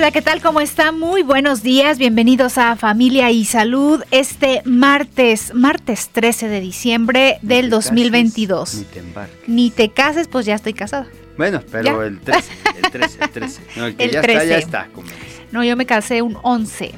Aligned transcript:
Hola, 0.00 0.12
¿qué 0.12 0.22
tal? 0.22 0.40
¿Cómo 0.40 0.62
está? 0.62 0.92
Muy 0.92 1.22
buenos 1.22 1.62
días. 1.62 1.98
Bienvenidos 1.98 2.56
a 2.56 2.74
Familia 2.74 3.30
y 3.32 3.44
Salud 3.44 4.02
este 4.10 4.62
martes, 4.64 5.52
martes 5.52 6.08
13 6.08 6.48
de 6.48 6.62
diciembre 6.62 7.38
del 7.42 7.68
2022. 7.68 8.76
ni 8.76 8.84
te 8.84 8.98
embarques. 9.00 9.46
Ni 9.46 9.70
te 9.70 9.90
cases, 9.90 10.26
pues 10.26 10.46
ya 10.46 10.54
estoy 10.54 10.72
casada. 10.72 11.06
Bueno, 11.36 11.60
pero 11.70 12.00
¿Ya? 12.00 12.06
el 12.06 12.18
13, 12.18 12.52
el 12.82 12.90
13, 12.90 13.18
el 13.24 13.30
13. 13.30 13.60
No, 13.76 13.84
el 13.84 13.96
que 13.96 14.04
El 14.04 14.10
ya 14.12 14.22
13. 14.22 14.38
está, 14.38 14.48
ya 14.48 14.56
está. 14.56 14.86
como. 14.94 15.06
No, 15.52 15.62
yo 15.64 15.76
me 15.76 15.84
casé 15.84 16.22
un 16.22 16.38
11, 16.40 16.92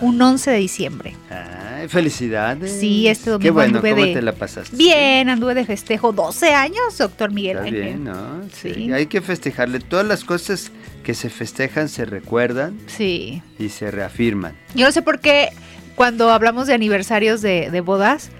un 0.00 0.20
11 0.20 0.50
de 0.50 0.56
diciembre. 0.58 1.16
Ay, 1.30 1.88
felicidades. 1.88 2.72
Sí, 2.80 3.06
este 3.08 3.24
Qué 3.24 3.30
domingo 3.30 3.54
bueno, 3.54 3.76
anduve 3.78 3.90
¿cómo 3.90 4.04
de- 4.06 4.12
te 4.14 4.22
la 4.22 4.32
pasaste? 4.32 4.76
Bien, 4.76 5.28
anduve 5.28 5.54
de 5.54 5.64
festejo 5.64 6.12
12 6.12 6.52
años, 6.54 6.96
doctor 6.98 7.32
Miguel 7.32 7.56
Está 7.58 7.68
Ángel. 7.68 7.82
bien, 7.82 8.04
¿no? 8.04 8.42
Sí. 8.52 8.72
Sí. 8.74 8.92
Hay 8.92 9.06
que 9.06 9.20
festejarle. 9.20 9.80
Todas 9.80 10.06
las 10.06 10.24
cosas 10.24 10.70
que 11.02 11.14
se 11.14 11.30
festejan 11.30 11.88
se 11.88 12.04
recuerdan 12.04 12.78
Sí. 12.86 13.42
y 13.58 13.68
se 13.68 13.90
reafirman. 13.90 14.54
Yo 14.74 14.86
no 14.86 14.92
sé 14.92 15.02
por 15.02 15.20
qué 15.20 15.50
cuando 15.94 16.30
hablamos 16.30 16.66
de 16.66 16.74
aniversarios 16.74 17.40
de, 17.42 17.70
de 17.70 17.80
bodas, 17.80 18.30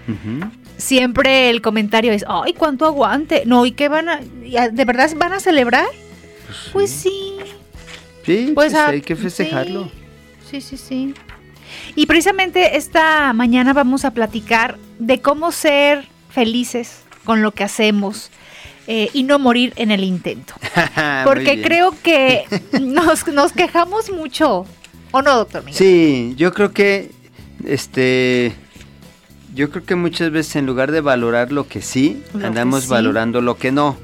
siempre 0.77 1.49
el 1.49 1.61
comentario 1.61 2.11
es, 2.11 2.25
ay, 2.27 2.53
cuánto 2.53 2.85
aguante. 2.85 3.43
No, 3.45 3.65
¿y 3.65 3.71
qué 3.71 3.89
van 3.89 4.09
a, 4.09 4.19
de 4.19 4.85
verdad 4.85 5.09
van 5.17 5.33
a 5.33 5.39
celebrar? 5.39 5.85
Pues 6.73 6.91
sí. 6.91 7.33
Sí, 8.25 8.51
Pues 8.53 8.73
pues, 8.73 8.75
hay 8.75 9.01
que 9.01 9.15
festejarlo. 9.15 9.89
Sí, 10.49 10.61
sí, 10.61 10.77
sí, 10.77 10.77
sí. 10.77 11.13
Y 11.95 12.05
precisamente 12.05 12.77
esta 12.77 13.33
mañana 13.33 13.73
vamos 13.73 14.05
a 14.05 14.11
platicar 14.11 14.77
de 14.99 15.21
cómo 15.21 15.51
ser 15.51 16.07
felices 16.29 17.03
con 17.23 17.41
lo 17.41 17.51
que 17.51 17.63
hacemos 17.63 18.31
eh, 18.87 19.09
y 19.13 19.23
no 19.23 19.39
morir 19.39 19.73
en 19.75 19.91
el 19.91 20.03
intento. 20.03 20.53
Porque 21.25 21.61
creo 21.61 21.93
que 22.03 22.45
nos, 22.81 23.27
nos 23.27 23.51
quejamos 23.51 24.11
mucho. 24.11 24.65
¿O 25.11 25.21
no, 25.21 25.35
doctor 25.35 25.63
Miguel? 25.63 25.77
Sí, 25.77 26.33
yo 26.37 26.53
creo 26.53 26.71
que 26.71 27.11
este 27.65 28.53
yo 29.53 29.71
creo 29.71 29.83
que 29.83 29.95
muchas 29.95 30.31
veces 30.31 30.55
en 30.57 30.65
lugar 30.65 30.91
de 30.91 31.01
valorar 31.01 31.51
lo 31.51 31.67
que 31.67 31.81
sí, 31.81 32.21
Lo 32.33 32.39
que 32.41 32.45
andamos 32.45 32.83
sí. 32.83 32.89
valorando 32.89 33.41
lo 33.41 33.57
que 33.57 33.71
no. 33.71 33.97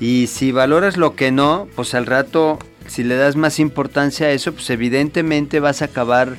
Y 0.00 0.26
si 0.26 0.50
valoras 0.50 0.96
lo 0.96 1.14
que 1.14 1.30
no, 1.30 1.68
pues 1.76 1.94
al 1.94 2.06
rato 2.06 2.58
si 2.90 3.04
le 3.04 3.14
das 3.14 3.36
más 3.36 3.60
importancia 3.60 4.26
a 4.26 4.30
eso, 4.32 4.52
pues 4.52 4.68
evidentemente 4.70 5.60
vas 5.60 5.80
a 5.80 5.86
acabar 5.86 6.36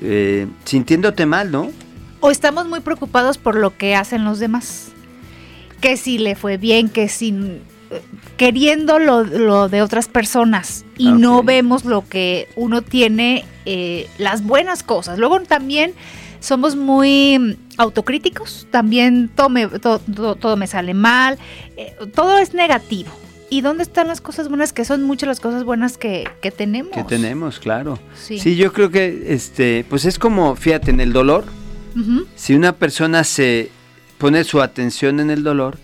eh, 0.00 0.46
sintiéndote 0.64 1.26
mal, 1.26 1.50
¿no? 1.50 1.70
O 2.20 2.30
estamos 2.30 2.66
muy 2.66 2.80
preocupados 2.80 3.38
por 3.38 3.54
lo 3.56 3.76
que 3.76 3.94
hacen 3.94 4.24
los 4.24 4.38
demás. 4.38 4.88
Que 5.80 5.96
si 5.96 6.18
le 6.18 6.34
fue 6.34 6.56
bien, 6.56 6.88
que 6.88 7.08
si 7.08 7.28
eh, 7.30 8.02
queriendo 8.36 8.98
lo, 8.98 9.22
lo 9.24 9.68
de 9.68 9.82
otras 9.82 10.08
personas 10.08 10.84
y 10.96 11.12
no 11.12 11.38
Ok. 11.38 11.46
vemos 11.46 11.84
lo 11.84 12.08
que 12.08 12.48
uno 12.56 12.82
tiene, 12.82 13.44
eh, 13.66 14.08
las 14.18 14.42
buenas 14.42 14.82
cosas. 14.82 15.18
Luego 15.18 15.38
también 15.40 15.92
somos 16.40 16.76
muy 16.76 17.38
mm, 17.38 17.52
autocríticos, 17.78 18.66
también 18.70 19.30
me, 19.50 19.68
todo 19.68 20.56
me 20.56 20.66
sale 20.66 20.94
mal, 20.94 21.38
eh, 21.76 21.94
todo 22.14 22.38
es 22.38 22.54
negativo. 22.54 23.10
¿Y 23.50 23.62
dónde 23.62 23.82
están 23.82 24.08
las 24.08 24.20
cosas 24.20 24.48
buenas? 24.48 24.72
Que 24.72 24.84
son 24.84 25.02
muchas 25.04 25.26
las 25.28 25.40
cosas 25.40 25.64
buenas 25.64 25.96
que, 25.96 26.28
que 26.42 26.50
tenemos. 26.50 26.92
Que 26.92 27.04
tenemos, 27.04 27.58
claro. 27.58 27.98
Sí. 28.14 28.38
Sí, 28.38 28.56
yo 28.56 28.72
creo 28.72 28.90
que 28.90 29.24
este, 29.28 29.86
pues 29.88 30.04
es 30.04 30.18
como, 30.18 30.54
fíjate, 30.56 30.90
en 30.90 31.00
el 31.00 31.12
dolor, 31.12 31.44
Ujú. 31.96 32.26
Si 32.36 32.54
una 32.54 32.74
persona 32.74 33.24
se 33.24 33.70
pone 34.18 34.44
su 34.44 34.60
atención 34.60 35.18
en 35.18 35.30
el 35.30 35.42
dolor, 35.42 35.78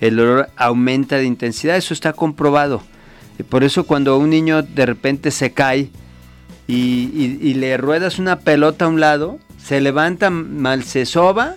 el 0.00 0.16
dolor 0.16 0.50
aumenta 0.56 1.16
de 1.16 1.24
intensidad, 1.24 1.76
eso 1.76 1.94
está 1.94 2.12
comprobado. 2.12 2.82
Por 3.48 3.64
eso 3.64 3.84
cuando 3.84 4.18
un 4.18 4.28
niño 4.30 4.62
de 4.62 4.84
repente 4.84 5.30
se 5.30 5.52
cae 5.52 5.88
y, 6.66 6.74
y- 7.14 7.38
y 7.40 7.54
le 7.54 7.76
ruedas 7.78 8.18
una 8.18 8.40
pelota 8.40 8.84
a 8.84 8.88
un 8.88 9.00
lado, 9.00 9.38
se 9.62 9.80
levanta 9.80 10.28
mal, 10.28 10.82
se 10.84 11.06
soba 11.06 11.54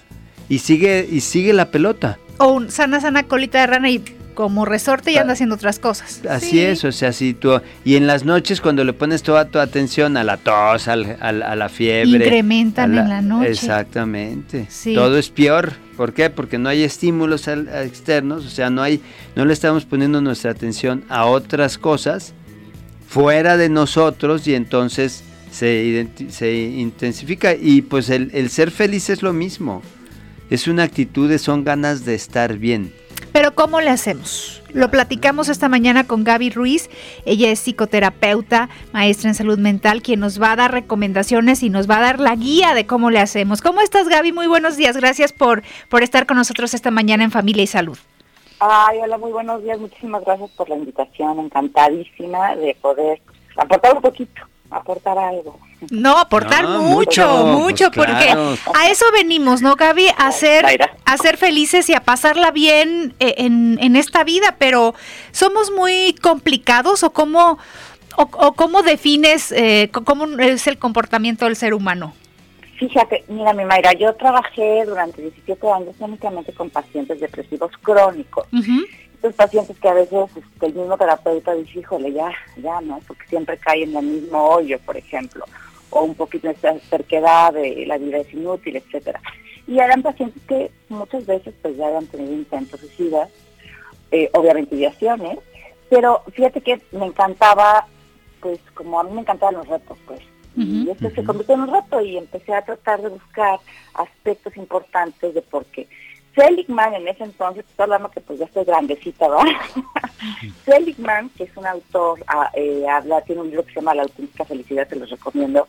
y 0.48 0.60
sigue, 0.60 1.06
y 1.12 1.20
sigue 1.22 1.52
la 1.52 1.70
pelota. 1.72 2.18
O 2.38 2.50
un 2.54 2.70
sana, 2.72 3.02
sana 3.02 3.24
colita 3.24 3.60
de 3.60 3.68
rana 3.68 3.90
y 3.90 4.02
como 4.38 4.66
resorte 4.66 5.12
y 5.12 5.18
anda 5.18 5.34
haciendo 5.34 5.56
otras 5.56 5.80
cosas. 5.80 6.22
Así 6.30 6.52
Sí. 6.52 6.60
es, 6.62 6.84
o 6.86 6.92
sea, 6.92 7.12
si 7.12 7.34
tú... 7.34 7.60
Y 7.84 7.96
en 7.96 8.06
las 8.06 8.24
noches 8.24 8.62
cuando 8.62 8.84
le 8.84 8.94
pones 8.94 9.24
toda 9.24 9.46
tu 9.46 9.58
atención 9.58 10.16
a 10.16 10.24
la 10.24 10.38
tos, 10.38 10.88
al- 10.88 11.18
al- 11.22 11.42
a 11.42 11.56
la 11.56 11.70
fiebre... 11.70 12.24
Incrementan 12.24 12.96
en 12.96 13.10
la 13.10 13.22
noche. 13.24 13.50
Exactamente. 13.50 14.68
Sí. 14.70 14.94
Todo 14.94 15.18
es 15.18 15.30
peor. 15.30 15.74
¿Por 15.98 16.14
qué? 16.14 16.30
Porque 16.30 16.60
no 16.60 16.70
hay 16.70 16.84
estímulos 16.84 17.48
al- 17.48 17.68
externos, 17.84 18.46
o 18.46 18.50
sea, 18.52 18.70
no 18.70 18.84
hay, 18.84 19.02
no 19.36 19.44
le 19.44 19.54
estamos 19.54 19.86
poniendo 19.86 20.22
nuestra 20.22 20.52
atención 20.52 21.04
a 21.10 21.26
otras 21.26 21.80
cosas 21.80 22.36
fuera 23.08 23.58
de 23.58 23.70
nosotros 23.70 24.48
y 24.48 24.54
entonces 24.54 25.24
se, 25.52 26.08
se 26.30 26.54
intensifica. 26.56 27.56
Y 27.56 27.82
pues 27.82 28.12
el, 28.12 28.30
el 28.36 28.52
ser 28.52 28.70
feliz 28.70 29.10
es 29.10 29.24
lo 29.24 29.34
mismo. 29.34 29.82
Es 30.52 30.68
una 30.68 30.84
actitud, 30.84 31.28
de- 31.28 31.40
son 31.40 31.64
ganas 31.64 32.06
de 32.06 32.14
estar 32.14 32.60
bien. 32.60 32.94
Pero 33.32 33.54
¿cómo 33.54 33.82
le 33.82 33.90
hacemos? 33.90 34.62
Lo 34.74 34.92
platicamos 34.92 35.50
esta 35.50 35.70
mañana 35.70 36.06
con 36.06 36.24
Gaby 36.24 36.50
Ruiz. 36.50 36.90
Ella 37.26 37.50
es 37.50 37.60
psicoterapeuta, 37.60 38.70
maestra 38.94 39.30
en 39.30 39.36
salud 39.36 39.58
mental, 39.58 40.02
quien 40.02 40.20
nos 40.20 40.42
va 40.42 40.52
a 40.52 40.56
dar 40.56 40.72
recomendaciones 40.72 41.64
y 41.64 41.70
nos 41.70 41.90
va 41.90 41.98
a 41.98 42.02
dar 42.02 42.20
la 42.20 42.36
guía 42.36 42.74
de 42.74 42.86
cómo 42.86 43.10
le 43.10 43.20
hacemos. 43.20 43.62
¿Cómo 43.62 43.82
estás, 43.82 44.08
Gaby? 44.08 44.32
Muy 44.34 44.48
buenos 44.48 44.78
días. 44.78 44.98
Gracias 44.98 45.34
por, 45.34 45.64
por 45.90 46.04
estar 46.04 46.26
con 46.26 46.38
nosotros 46.38 46.74
esta 46.74 46.92
mañana 46.92 47.24
en 47.24 47.32
Familia 47.32 47.64
y 47.64 47.68
Salud. 47.68 47.98
Ay, 48.60 49.00
hola, 49.04 49.18
muy 49.18 49.32
buenos 49.32 49.64
días. 49.64 49.80
Muchísimas 49.80 50.26
gracias 50.26 50.50
por 50.52 50.68
la 50.70 50.76
invitación. 50.76 51.40
Encantadísima 51.40 52.56
de 52.56 52.76
poder 52.82 53.22
aportar 53.56 53.96
un 53.96 54.02
poquito, 54.02 54.42
aportar 54.70 55.18
algo. 55.18 55.60
No, 55.92 56.18
aportar 56.18 56.64
No, 56.64 56.82
mucho, 56.82 57.28
mucho, 57.28 57.46
mucho, 57.60 57.92
pues 57.92 58.08
porque 58.10 58.26
claro. 58.26 58.56
a 58.74 58.90
eso 58.90 59.06
venimos, 59.14 59.62
¿no, 59.62 59.76
Gaby? 59.76 60.08
A 60.18 60.32
ser, 60.32 60.64
Mayra. 60.64 60.92
a 61.06 61.18
ser 61.18 61.38
felices 61.38 61.90
y 61.90 61.94
a 61.94 62.00
pasarla 62.02 62.52
bien 62.52 63.14
eh, 63.20 63.36
en, 63.38 63.78
en 63.82 63.96
esta 63.96 64.24
vida, 64.24 64.56
pero 64.58 64.96
¿somos 65.32 65.72
muy 65.72 66.16
complicados 66.22 67.04
o 67.04 67.12
cómo, 67.12 67.60
o, 68.18 68.22
o 68.24 68.54
cómo 68.54 68.82
defines 68.82 69.52
eh, 69.52 69.90
cómo 69.92 70.26
es 70.40 70.66
el 70.68 70.78
comportamiento 70.80 71.46
del 71.46 71.56
ser 71.56 71.74
humano? 71.74 72.14
Fíjate, 72.80 73.24
mira, 73.28 73.54
mi 73.54 73.66
Mayra, 73.66 73.94
yo 73.94 74.14
trabajé 74.16 74.84
durante 74.86 75.22
17 75.22 75.68
años 75.72 75.96
únicamente 76.00 76.54
con 76.54 76.70
pacientes 76.70 77.20
depresivos 77.20 77.72
crónicos. 77.82 78.46
Ujú. 78.54 78.86
Estos 79.28 79.46
pacientes 79.46 79.78
que 79.78 79.90
a 79.90 79.94
veces 79.94 80.30
este, 80.38 80.68
el 80.68 80.74
mismo 80.74 80.98
terapeuta 80.98 81.54
dice, 81.54 81.80
híjole, 81.80 82.14
ya, 82.14 82.32
ya, 82.56 82.80
¿no? 82.80 83.02
Porque 83.06 83.28
siempre 83.28 83.58
caen 83.58 83.90
en 83.90 83.98
el 83.98 84.06
mismo 84.06 84.42
hoyo, 84.42 84.80
por 84.80 84.96
ejemplo, 84.96 85.44
o 85.90 86.04
un 86.04 86.16
poquito 86.16 86.48
de 86.48 86.54
terquedad 86.90 87.52
de 87.52 87.86
la 87.86 87.98
vida 87.98 88.20
es 88.20 88.34
inútil, 88.34 88.78
etcétera. 88.78 89.20
Y 89.68 89.80
eran 89.80 90.02
pacientes 90.02 90.42
que 90.48 90.72
muchas 90.88 91.26
veces 91.26 91.54
pues 91.62 91.76
ya 91.76 91.88
habían 91.88 92.08
tenido 92.08 92.32
intentos 92.32 92.80
suicidas, 92.80 93.30
eh, 94.12 94.30
obviamente 94.34 94.76
ideaciones, 94.76 95.40
pero 95.90 96.24
fíjate 96.32 96.62
que 96.62 96.82
me 96.94 97.08
encantaba, 97.08 97.86
pues 98.40 98.62
como 98.76 98.98
a 98.98 99.04
mí 99.04 99.12
me 99.12 99.22
encantaban 99.22 99.56
los 99.56 99.68
retos, 99.68 99.98
pues. 100.08 100.22
Y 100.56 100.90
esto 100.90 101.12
se 101.12 101.24
convirtió 101.24 101.54
en 101.54 101.62
un 101.62 101.74
reto 101.74 102.02
y 102.02 102.18
empecé 102.18 102.54
a 102.54 102.64
tratar 102.64 103.02
de 103.02 103.10
buscar 103.10 103.60
aspectos 103.94 104.56
importantes 104.56 105.34
de 105.34 105.42
por 105.44 105.66
qué. 105.66 105.88
Seligman 106.38 106.94
en 106.94 107.08
ese 107.08 107.24
entonces, 107.24 107.66
estoy 107.68 107.84
hablando 107.84 108.12
que 108.12 108.22
pues 108.22 108.38
ya 108.38 108.46
estoy 108.46 108.64
grandecita, 108.64 109.28
¿verdad? 109.28 109.46
Seligman, 110.66 111.30
que 111.30 111.46
es 111.46 111.58
un 111.58 111.66
autor, 111.66 112.24
ah, 112.28 112.52
eh, 112.54 112.86
habla, 112.88 113.22
tiene 113.22 113.42
un 113.42 113.50
libro 113.50 113.66
que 113.66 113.74
se 113.74 113.80
llama 113.80 113.96
La 113.96 114.04
auténtica 114.04 114.46
felicidad, 114.46 114.88
te 114.88 114.98
los 114.98 115.10
recomiendo. 115.10 115.68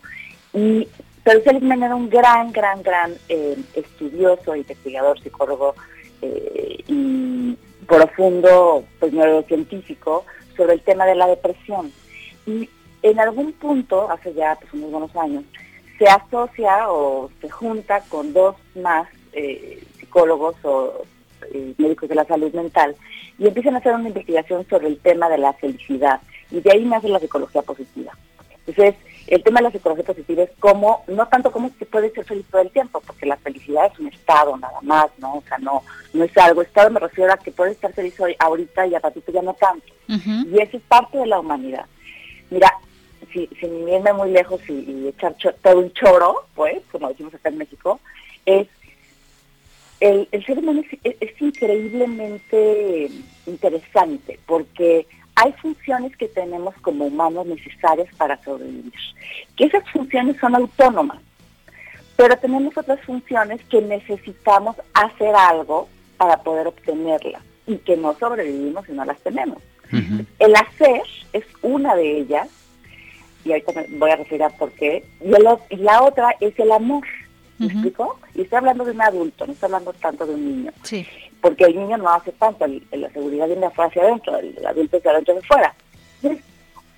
Y, 0.53 0.87
pero 1.23 1.41
Seligman 1.41 1.81
era 1.81 1.95
un 1.95 2.07
gran, 2.07 2.51
gran, 2.51 2.83
gran 2.83 3.15
eh, 3.29 3.57
estudioso, 3.73 4.55
investigador, 4.55 5.19
psicólogo 5.19 5.73
eh, 6.21 6.83
y 6.87 7.57
profundo 7.87 8.83
pues, 8.99 9.11
neurocientífico 9.11 10.23
sobre 10.55 10.73
el 10.73 10.81
tema 10.81 11.07
de 11.07 11.15
la 11.15 11.25
depresión. 11.25 11.91
Y 12.45 12.69
en 13.01 13.19
algún 13.19 13.53
punto, 13.53 14.11
hace 14.11 14.35
ya 14.35 14.55
pues, 14.59 14.71
unos 14.73 14.91
buenos 14.91 15.15
años, 15.15 15.45
se 15.97 16.05
asocia 16.05 16.91
o 16.91 17.31
se 17.41 17.49
junta 17.49 18.01
con 18.01 18.33
dos 18.33 18.55
más 18.75 19.07
eh, 19.33 19.83
psicólogos 20.09 20.55
o 20.63 21.03
eh, 21.53 21.73
médicos 21.77 22.09
de 22.09 22.15
la 22.15 22.25
salud 22.25 22.51
mental 22.53 22.95
y 23.37 23.47
empiezan 23.47 23.75
a 23.75 23.77
hacer 23.77 23.93
una 23.93 24.09
investigación 24.09 24.65
sobre 24.67 24.87
el 24.87 24.97
tema 24.99 25.29
de 25.29 25.37
la 25.37 25.53
felicidad 25.53 26.19
y 26.51 26.59
de 26.59 26.71
ahí 26.71 26.83
nace 26.83 27.07
la 27.07 27.19
psicología 27.19 27.61
positiva. 27.61 28.11
Entonces, 28.65 28.95
el 29.27 29.43
tema 29.43 29.59
de 29.59 29.65
la 29.65 29.71
psicología 29.71 30.03
positiva 30.03 30.43
es 30.43 30.49
cómo, 30.59 31.03
no 31.07 31.27
tanto 31.27 31.51
cómo 31.51 31.69
se 31.77 31.85
puede 31.85 32.11
ser 32.11 32.25
feliz 32.25 32.45
todo 32.49 32.61
el 32.61 32.71
tiempo, 32.71 33.01
porque 33.05 33.27
la 33.27 33.37
felicidad 33.37 33.85
es 33.91 33.99
un 33.99 34.07
estado 34.07 34.57
nada 34.57 34.79
más, 34.81 35.07
¿no? 35.19 35.35
O 35.35 35.43
sea, 35.47 35.57
no, 35.59 35.83
no 36.13 36.23
es 36.23 36.35
algo. 36.37 36.61
Estado 36.61 36.89
me 36.89 36.99
refiero 36.99 37.31
a 37.31 37.37
que 37.37 37.51
puedes 37.51 37.75
estar 37.75 37.93
feliz 37.93 38.19
hoy, 38.19 38.35
ahorita 38.39 38.87
y 38.87 38.95
a 38.95 38.99
ratito 38.99 39.31
ya 39.31 39.41
no 39.41 39.53
tanto. 39.53 39.85
Y 40.07 40.59
eso 40.59 40.77
es 40.77 40.83
parte 40.83 41.19
de 41.19 41.27
la 41.27 41.39
humanidad. 41.39 41.85
Mira, 42.49 42.73
si, 43.31 43.47
sin 43.59 43.87
irme 43.87 44.13
muy 44.13 44.31
lejos 44.31 44.61
y, 44.67 45.07
echar 45.07 45.35
todo 45.61 45.79
un 45.79 45.93
choro, 45.93 46.45
pues, 46.55 46.81
como 46.91 47.09
decimos 47.09 47.33
acá 47.33 47.49
en 47.49 47.59
México, 47.59 47.99
es 48.45 48.67
el, 49.99 50.27
ser 50.45 50.59
humano 50.59 50.81
es, 51.03 51.41
increíblemente 51.41 53.09
interesante 53.45 54.39
porque 54.45 55.07
hay 55.35 55.53
funciones 55.53 56.15
que 56.17 56.27
tenemos 56.27 56.75
como 56.81 57.05
humanos 57.05 57.45
necesarias 57.45 58.07
para 58.17 58.41
sobrevivir, 58.43 58.93
que 59.55 59.65
esas 59.65 59.89
funciones 59.89 60.37
son 60.37 60.55
autónomas, 60.55 61.19
pero 62.15 62.37
tenemos 62.37 62.77
otras 62.77 62.99
funciones 63.01 63.61
que 63.69 63.81
necesitamos 63.81 64.75
hacer 64.93 65.33
algo 65.35 65.87
para 66.17 66.43
poder 66.43 66.67
obtenerlas 66.67 67.41
y 67.65 67.77
que 67.77 67.95
no 67.95 68.13
sobrevivimos 68.15 68.85
si 68.85 68.91
no 68.91 69.05
las 69.05 69.19
tenemos. 69.21 69.59
El 69.91 70.55
hacer 70.55 71.01
es 71.33 71.43
una 71.61 71.95
de 71.95 72.19
ellas, 72.19 72.47
y 73.43 73.51
ahorita 73.51 73.71
me 73.73 73.97
voy 73.97 74.11
a 74.11 74.17
referir 74.17 74.43
a 74.43 74.49
por 74.49 74.71
qué, 74.73 75.03
y, 75.21 75.75
la 75.77 76.03
otra 76.03 76.35
es 76.39 76.57
el 76.59 76.71
amor. 76.71 77.05
¿Me 77.59 77.65
explico? 77.67 78.19
Y 78.33 78.41
estoy 78.41 78.57
hablando 78.57 78.85
de 78.85 78.91
un 78.91 79.01
adulto, 79.01 79.45
no 79.45 79.53
estoy 79.53 79.67
hablando 79.67 79.93
tanto 79.93 80.25
de 80.25 80.33
un 80.33 80.45
niño. 80.45 80.71
Sí. 80.83 81.05
Porque 81.41 81.65
el 81.65 81.75
niño 81.75 81.97
no 81.97 82.09
hace 82.09 82.31
tanto, 82.31 82.65
la 82.67 83.09
seguridad 83.11 83.47
viene 83.47 83.61
de 83.61 83.67
afuera 83.67 83.89
hacia 83.89 84.03
adentro, 84.03 84.37
el, 84.37 84.65
adulto 84.65 84.97
es 84.97 85.03
de 85.03 85.09
adentro 85.09 85.37
hacia 85.37 85.45
afuera. 85.45 85.75
Entonces, 86.21 86.45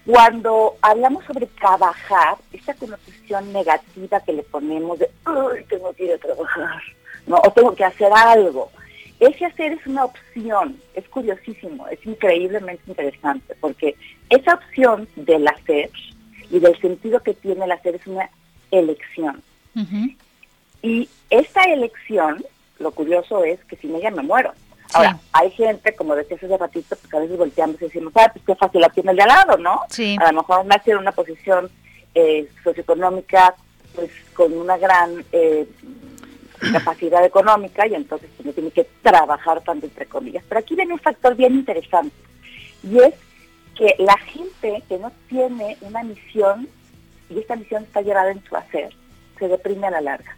cuando 0.06 0.76
hablamos 0.82 1.26
sobre 1.26 1.48
trabajar, 1.48 2.38
esa 2.54 2.74
connotación 2.76 3.52
negativa 3.52 4.20
que 4.20 4.34
le 4.34 4.44
ponemos 4.44 5.00
de, 5.00 5.10
¡ay, 5.26 5.66
tengo 5.68 5.94
que 5.94 6.06
ir 6.06 6.14
a 6.14 6.18
trabajar! 6.18 6.82
¿no? 7.28 7.38
O 7.38 7.52
tengo 7.52 7.76
que 7.76 7.86
hacer 7.86 8.12
algo. 8.14 8.72
Ese 9.20 9.46
hacer 9.46 9.74
es 9.74 9.86
una 9.86 10.06
opción, 10.06 10.78
es 10.96 11.08
curiosísimo, 11.10 11.88
es 11.88 12.04
increíblemente 12.06 12.82
interesante, 12.88 13.56
porque 13.62 13.96
esa 14.30 14.56
opción 14.56 15.08
del 15.16 15.48
hacer 15.48 15.92
y 16.50 16.60
del 16.60 16.80
sentido 16.82 17.20
que 17.22 17.36
tiene 17.36 17.66
el 17.66 17.72
hacer 17.72 17.96
es 17.96 18.08
una 18.08 18.30
elección. 18.72 19.44
Y 20.82 21.10
esta 21.30 21.64
elección, 21.66 22.44
lo 22.80 22.92
curioso 22.92 23.44
es 23.44 23.64
que 23.66 23.76
sin 23.76 23.96
ella 23.96 24.12
me 24.12 24.24
muero. 24.24 24.54
Ahora, 24.94 25.20
hay 25.32 25.52
gente, 25.52 25.96
como 25.96 26.16
decías 26.16 26.44
hace 26.44 26.58
ratito, 26.58 26.96
pues 26.98 27.14
a 27.14 27.20
veces 27.20 27.38
volteamos 27.38 27.82
y 27.82 27.86
decimos, 27.86 28.12
ah, 28.16 28.30
pues 28.34 28.44
qué 28.46 28.56
fácil 28.56 28.82
la 28.82 28.90
tiene 28.90 29.12
el 29.12 29.18
de 29.18 29.24
al 29.24 29.30
lado, 29.30 29.58
¿no? 29.58 29.82
Sí. 29.90 30.18
A 30.20 30.32
lo 30.32 30.42
mejor 30.42 30.66
nace 30.66 30.92
en 30.92 30.98
una 30.98 31.14
posición 31.14 31.70
eh, 32.14 32.50
socioeconómica, 32.64 33.56
pues 33.96 34.12
con 34.34 34.52
una 34.52 34.78
gran 34.78 35.24
eh, 35.32 35.66
capacidad 36.74 37.24
económica 37.26 37.88
y 37.88 37.96
entonces 37.96 38.30
pues, 38.36 38.46
no 38.46 38.54
tiene 38.54 38.72
que 38.72 38.88
trabajar 39.02 39.62
tanto 39.62 39.86
entre 39.86 40.06
comillas. 40.06 40.44
Pero 40.48 40.60
aquí 40.60 40.76
viene 40.76 40.94
un 40.94 41.00
factor 41.00 41.36
bien 41.36 41.54
interesante 41.56 42.16
y 42.84 43.00
es 43.00 43.14
que 43.76 43.96
la 44.00 44.18
gente 44.18 44.84
que 44.88 44.98
no 44.98 45.12
tiene 45.30 45.78
una 45.82 46.04
misión 46.04 46.68
y 47.30 47.40
esta 47.40 47.56
misión 47.56 47.84
está 47.84 48.02
llevada 48.02 48.32
en 48.32 48.44
su 48.44 48.56
hacer, 48.56 48.94
se 49.40 49.48
deprime 49.48 49.88
a 49.88 49.92
la 49.92 50.02
larga. 50.02 50.36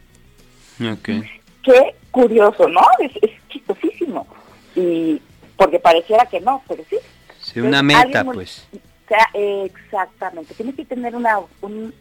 Okay. 0.80 1.22
Qué 1.62 1.94
curioso, 2.10 2.68
¿no? 2.68 2.82
Es, 2.98 3.12
chistosísimo. 3.48 4.26
Y 4.74 5.20
porque 5.56 5.78
pareciera 5.78 6.26
que 6.26 6.40
no, 6.40 6.62
pero 6.68 6.82
sí. 6.88 6.96
Sí, 7.40 7.60
una 7.60 7.82
meta, 7.82 8.24
pues. 8.24 8.66
O 8.72 9.08
sea, 9.08 9.28
exactamente. 9.34 10.54
Tiene 10.54 10.74
que 10.74 10.84
tener 10.84 11.14
una, 11.14 11.38
un, 11.60 11.94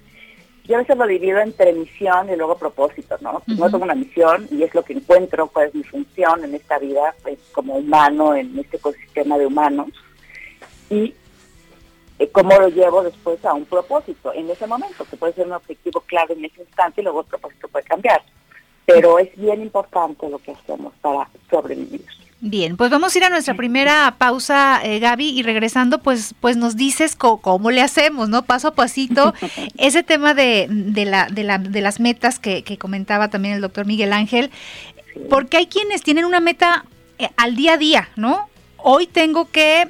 yo 0.65 0.75
a 0.75 0.79
veces 0.79 0.97
lo 0.97 1.05
divido 1.05 1.39
entre 1.39 1.73
misión 1.73 2.29
y 2.29 2.35
luego 2.35 2.57
propósito, 2.57 3.17
¿no? 3.19 3.43
No 3.47 3.69
tengo 3.69 3.83
una 3.83 3.95
misión 3.95 4.47
y 4.49 4.63
es 4.63 4.73
lo 4.73 4.83
que 4.83 4.93
encuentro, 4.93 5.47
cuál 5.47 5.67
es 5.67 5.75
mi 5.75 5.83
función 5.83 6.43
en 6.43 6.55
esta 6.55 6.79
vida, 6.79 7.13
pues, 7.21 7.37
como 7.51 7.75
humano, 7.75 8.33
en 8.33 8.57
este 8.57 8.77
ecosistema 8.77 9.37
de 9.37 9.45
humanos, 9.45 9.89
y 10.89 11.13
eh, 12.19 12.29
cómo 12.31 12.57
lo 12.57 12.69
llevo 12.69 13.03
después 13.03 13.43
a 13.43 13.53
un 13.53 13.65
propósito 13.65 14.31
en 14.33 14.49
ese 14.49 14.65
momento, 14.65 15.03
que 15.03 15.17
puede 15.17 15.33
ser 15.33 15.47
un 15.47 15.53
objetivo 15.53 15.99
claro 16.01 16.33
en 16.33 16.45
ese 16.45 16.61
instante 16.61 17.01
y 17.01 17.03
luego 17.03 17.21
el 17.21 17.27
propósito 17.27 17.67
puede 17.67 17.85
cambiar. 17.85 18.21
Pero 18.85 19.19
es 19.19 19.29
bien 19.35 19.61
importante 19.61 20.29
lo 20.29 20.39
que 20.39 20.51
hacemos 20.51 20.93
para 21.01 21.29
sobrevivir. 21.49 22.05
Bien, 22.45 22.75
pues 22.75 22.91
vamos 22.91 23.15
a 23.15 23.17
ir 23.17 23.23
a 23.23 23.29
nuestra 23.29 23.53
primera 23.53 24.15
pausa, 24.17 24.81
eh, 24.83 24.99
Gaby, 24.99 25.29
y 25.29 25.43
regresando, 25.43 25.99
pues, 25.99 26.35
pues 26.41 26.57
nos 26.57 26.75
dices 26.75 27.15
cómo 27.15 27.71
le 27.71 27.81
hacemos, 27.81 28.27
¿no? 28.27 28.43
Paso 28.43 28.67
a 28.67 28.75
pasito, 28.75 29.33
ese 29.77 30.03
tema 30.03 30.33
de, 30.33 30.67
de, 30.69 31.05
la, 31.05 31.27
de, 31.27 31.45
la, 31.45 31.57
de 31.57 31.79
las 31.79 32.01
metas 32.01 32.39
que, 32.39 32.63
que, 32.63 32.77
comentaba 32.77 33.29
también 33.29 33.55
el 33.55 33.61
doctor 33.61 33.85
Miguel 33.85 34.11
Ángel, 34.11 34.51
porque 35.29 35.55
hay 35.55 35.67
quienes 35.67 36.01
tienen 36.01 36.25
una 36.25 36.41
meta 36.41 36.83
eh, 37.17 37.29
al 37.37 37.55
día 37.55 37.75
a 37.75 37.77
día, 37.77 38.09
¿no? 38.17 38.49
Hoy 38.75 39.07
tengo 39.07 39.49
que 39.49 39.87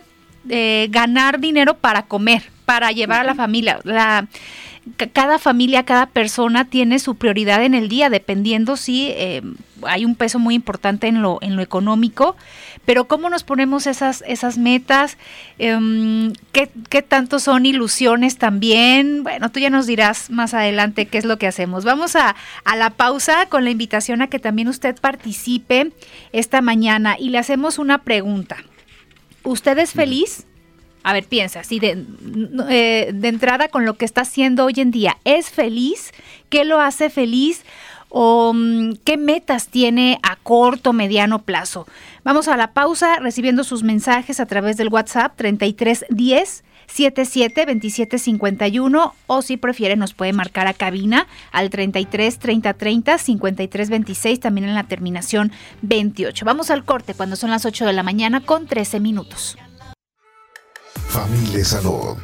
eh, 0.50 0.88
ganar 0.92 1.40
dinero 1.40 1.74
para 1.76 2.04
comer, 2.04 2.44
para 2.66 2.92
llevar 2.92 3.22
a 3.22 3.24
la 3.24 3.34
familia. 3.34 3.80
La, 3.84 4.28
cada 5.14 5.40
familia, 5.40 5.84
cada 5.84 6.08
persona 6.08 6.66
tiene 6.66 7.00
su 7.00 7.16
prioridad 7.16 7.64
en 7.64 7.74
el 7.74 7.88
día, 7.88 8.10
dependiendo 8.10 8.76
si 8.76 9.08
eh, 9.12 9.42
hay 9.84 10.04
un 10.04 10.16
peso 10.16 10.40
muy 10.40 10.56
importante 10.56 11.08
en 11.08 11.22
lo, 11.22 11.40
en 11.42 11.56
lo 11.56 11.62
económico, 11.62 12.36
pero 12.86 13.06
cómo 13.06 13.30
nos 13.30 13.44
ponemos 13.44 13.88
esas, 13.88 14.24
esas 14.28 14.58
metas, 14.58 15.18
em, 15.58 16.34
¿qué, 16.52 16.70
¿qué, 16.90 17.02
tanto 17.02 17.40
son 17.40 17.66
ilusiones 17.66 18.38
también. 18.38 19.24
Bueno, 19.24 19.52
tú 19.52 19.60
ya 19.60 19.70
nos 19.70 19.88
dirás 19.88 20.30
más 20.30 20.54
adelante 20.54 21.06
qué 21.06 21.18
es 21.18 21.26
lo 21.26 21.38
que 21.38 21.48
hacemos. 21.48 21.86
Vamos 21.86 22.16
a, 22.16 22.36
a 22.66 22.76
la 22.76 22.90
pausa 22.90 23.46
con 23.48 23.64
la 23.64 23.72
invitación 23.72 24.22
a 24.22 24.28
que 24.28 24.40
también 24.40 24.68
usted 24.68 25.00
participe 25.00 25.92
esta 26.34 26.62
mañana 26.62 27.16
y 27.18 27.30
le 27.30 27.38
hacemos 27.38 27.78
una 27.78 28.00
pregunta. 28.00 28.58
¿Usted 29.44 29.78
es 29.78 29.92
feliz? 29.92 30.46
A 31.04 31.14
ver, 31.14 31.26
piensa, 31.26 31.60
así 31.60 31.80
de, 31.80 32.04
eh, 32.70 33.12
de 33.14 33.28
entrada 33.28 33.68
con 33.68 33.86
lo 33.86 33.96
que 33.96 34.06
está 34.06 34.22
haciendo 34.22 34.66
hoy 34.66 34.76
en 34.78 34.92
día, 34.92 35.18
¿es 35.26 35.50
feliz? 35.50 36.12
¿Qué 36.50 36.64
lo 36.64 36.80
hace 36.80 37.10
feliz? 37.10 37.64
¿O 38.08 38.54
mm, 38.54 38.94
qué 39.04 39.18
metas 39.18 39.68
tiene 39.68 40.20
a 40.24 40.38
corto, 40.38 40.94
mediano 40.94 41.42
plazo? 41.42 41.88
Vamos 42.24 42.48
a 42.48 42.56
la 42.56 42.72
pausa 42.72 43.18
recibiendo 43.18 43.64
sus 43.64 43.84
mensajes 43.84 44.40
a 44.40 44.46
través 44.46 44.78
del 44.78 44.90
WhatsApp 44.90 45.36
3310 45.36 46.64
77 46.88 47.66
27 47.66 48.20
51 48.20 49.16
o 49.28 49.42
si 49.42 49.58
prefiere 49.58 49.96
nos 49.96 50.14
puede 50.14 50.32
marcar 50.32 50.68
a 50.68 50.74
cabina 50.74 51.28
al 51.52 51.70
33 51.70 52.38
30 52.38 52.74
30 52.74 53.18
53 53.18 53.90
26 53.90 54.40
también 54.40 54.70
en 54.70 54.76
la 54.76 54.84
terminación 54.84 55.52
28. 55.82 56.46
Vamos 56.46 56.70
al 56.70 56.86
corte 56.86 57.14
cuando 57.14 57.36
son 57.36 57.50
las 57.50 57.66
8 57.66 57.86
de 57.86 57.94
la 57.94 58.04
mañana 58.04 58.42
con 58.42 58.68
13 58.68 59.00
minutos. 59.00 59.58
Familia 61.14 61.64
Salud, 61.64 62.18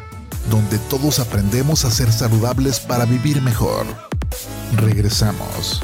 donde 0.49 0.79
todos 0.89 1.19
aprendemos 1.19 1.85
a 1.85 1.91
ser 1.91 2.11
saludables 2.11 2.79
para 2.79 3.05
vivir 3.05 3.39
mejor. 3.43 3.85
Regresamos. 4.77 5.79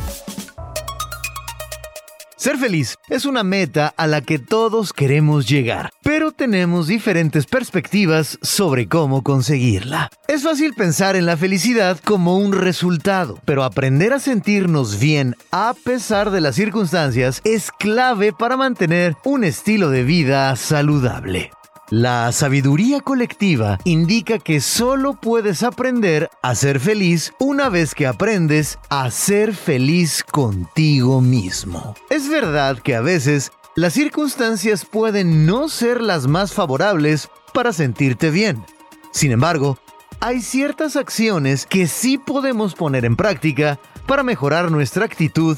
Ser 2.36 2.58
feliz 2.58 2.96
es 3.08 3.26
una 3.26 3.44
meta 3.44 3.94
a 3.96 4.08
la 4.08 4.22
que 4.22 4.40
todos 4.40 4.92
queremos 4.92 5.48
llegar, 5.48 5.92
pero 6.02 6.32
tenemos 6.32 6.88
diferentes 6.88 7.46
perspectivas 7.46 8.40
sobre 8.42 8.88
cómo 8.88 9.22
conseguirla. 9.22 10.10
Es 10.28 10.42
fácil 10.42 10.74
pensar 10.74 11.16
en 11.16 11.28
la 11.28 11.38
felicidad 11.38 12.00
como 12.04 12.40
un 12.40 12.54
resultado, 12.54 13.40
pero 13.46 13.64
aprender 13.64 14.14
a 14.14 14.20
sentirnos 14.20 14.98
bien 14.98 15.36
a 15.52 15.76
pesar 15.84 16.32
de 16.32 16.42
las 16.42 16.56
circunstancias 16.56 17.42
es 17.44 17.70
clave 17.70 18.34
para 18.34 18.58
mantener 18.58 19.16
un 19.24 19.44
estilo 19.44 19.92
de 19.92 20.04
vida 20.04 20.56
saludable. 20.56 21.52
La 21.92 22.32
sabiduría 22.32 23.00
colectiva 23.00 23.78
indica 23.84 24.40
que 24.40 24.60
solo 24.60 25.14
puedes 25.14 25.62
aprender 25.62 26.32
a 26.42 26.56
ser 26.56 26.80
feliz 26.80 27.32
una 27.40 27.70
vez 27.70 27.94
que 27.94 28.08
aprendes 28.08 28.80
a 28.90 29.12
ser 29.12 29.54
feliz 29.54 30.24
contigo 30.24 31.22
mismo. 31.22 31.94
Es 32.10 32.28
verdad 32.28 32.80
que 32.80 32.96
a 32.96 33.02
veces 33.02 33.52
las 33.76 33.94
circunstancias 33.94 34.84
pueden 34.84 35.46
no 35.46 35.70
ser 35.70 36.02
las 36.02 36.26
más 36.26 36.54
favorables 36.54 37.30
para 37.54 37.72
sentirte 37.72 38.32
bien. 38.32 38.66
Sin 39.12 39.32
embargo, 39.32 39.78
hay 40.22 40.42
ciertas 40.42 40.96
acciones 40.96 41.68
que 41.68 41.86
sí 41.86 42.18
podemos 42.18 42.74
poner 42.74 43.06
en 43.06 43.16
práctica 43.16 43.80
para 44.08 44.24
mejorar 44.24 44.72
nuestra 44.72 45.06
actitud 45.06 45.56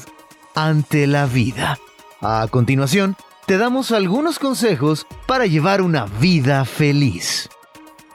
ante 0.54 1.06
la 1.06 1.24
vida. 1.24 1.78
A 2.20 2.48
continuación, 2.50 3.16
te 3.48 3.56
damos 3.56 3.92
algunos 3.92 4.38
consejos 4.38 5.06
para 5.26 5.46
llevar 5.46 5.80
una 5.80 6.04
vida 6.04 6.66
feliz. 6.66 7.48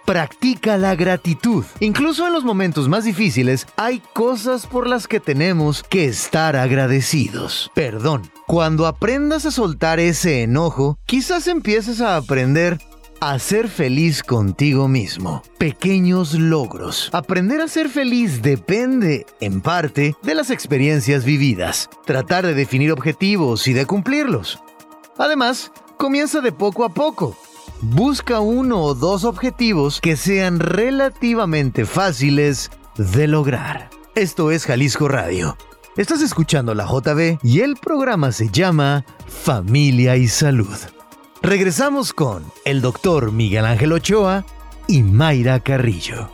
Practica 0.05 0.77
la 0.77 0.93
gratitud. 0.93 1.65
Incluso 1.79 2.27
en 2.27 2.33
los 2.33 2.43
momentos 2.43 2.87
más 2.87 3.03
difíciles 3.03 3.65
hay 3.75 4.03
cosas 4.13 4.67
por 4.67 4.85
las 4.85 5.07
que 5.07 5.19
tenemos 5.19 5.81
que 5.81 6.05
estar 6.05 6.55
agradecidos. 6.55 7.71
Perdón. 7.73 8.29
Cuando 8.45 8.85
aprendas 8.85 9.47
a 9.47 9.51
soltar 9.51 9.99
ese 9.99 10.43
enojo, 10.43 10.99
quizás 11.07 11.47
empieces 11.47 11.99
a 11.99 12.15
aprender 12.15 12.77
a 13.19 13.39
ser 13.39 13.69
feliz 13.69 14.21
contigo 14.21 14.87
mismo. 14.87 15.41
Pequeños 15.57 16.35
logros. 16.35 17.09
Aprender 17.11 17.61
a 17.61 17.67
ser 17.67 17.89
feliz 17.89 18.43
depende, 18.43 19.25
en 19.39 19.61
parte, 19.61 20.15
de 20.21 20.35
las 20.35 20.51
experiencias 20.51 21.25
vividas. 21.25 21.89
Tratar 22.05 22.45
de 22.45 22.53
definir 22.53 22.91
objetivos 22.91 23.67
y 23.67 23.73
de 23.73 23.87
cumplirlos. 23.87 24.62
Además, 25.17 25.71
comienza 25.97 26.41
de 26.41 26.51
poco 26.51 26.83
a 26.83 26.89
poco. 26.89 27.35
Busca 27.81 28.39
uno 28.39 28.81
o 28.81 28.93
dos 28.93 29.23
objetivos 29.25 29.99
que 30.01 30.15
sean 30.15 30.59
relativamente 30.59 31.85
fáciles 31.85 32.71
de 32.97 33.27
lograr. 33.27 33.89
Esto 34.15 34.51
es 34.51 34.65
Jalisco 34.65 35.07
Radio. 35.07 35.57
Estás 35.97 36.21
escuchando 36.21 36.73
la 36.73 36.85
JB 36.85 37.39
y 37.43 37.59
el 37.59 37.75
programa 37.75 38.31
se 38.31 38.49
llama 38.49 39.05
Familia 39.27 40.17
y 40.17 40.27
Salud. 40.27 40.77
Regresamos 41.41 42.13
con 42.13 42.45
el 42.65 42.81
doctor 42.81 43.31
Miguel 43.31 43.65
Ángel 43.65 43.91
Ochoa 43.91 44.45
y 44.87 45.03
Mayra 45.03 45.59
Carrillo. 45.59 46.31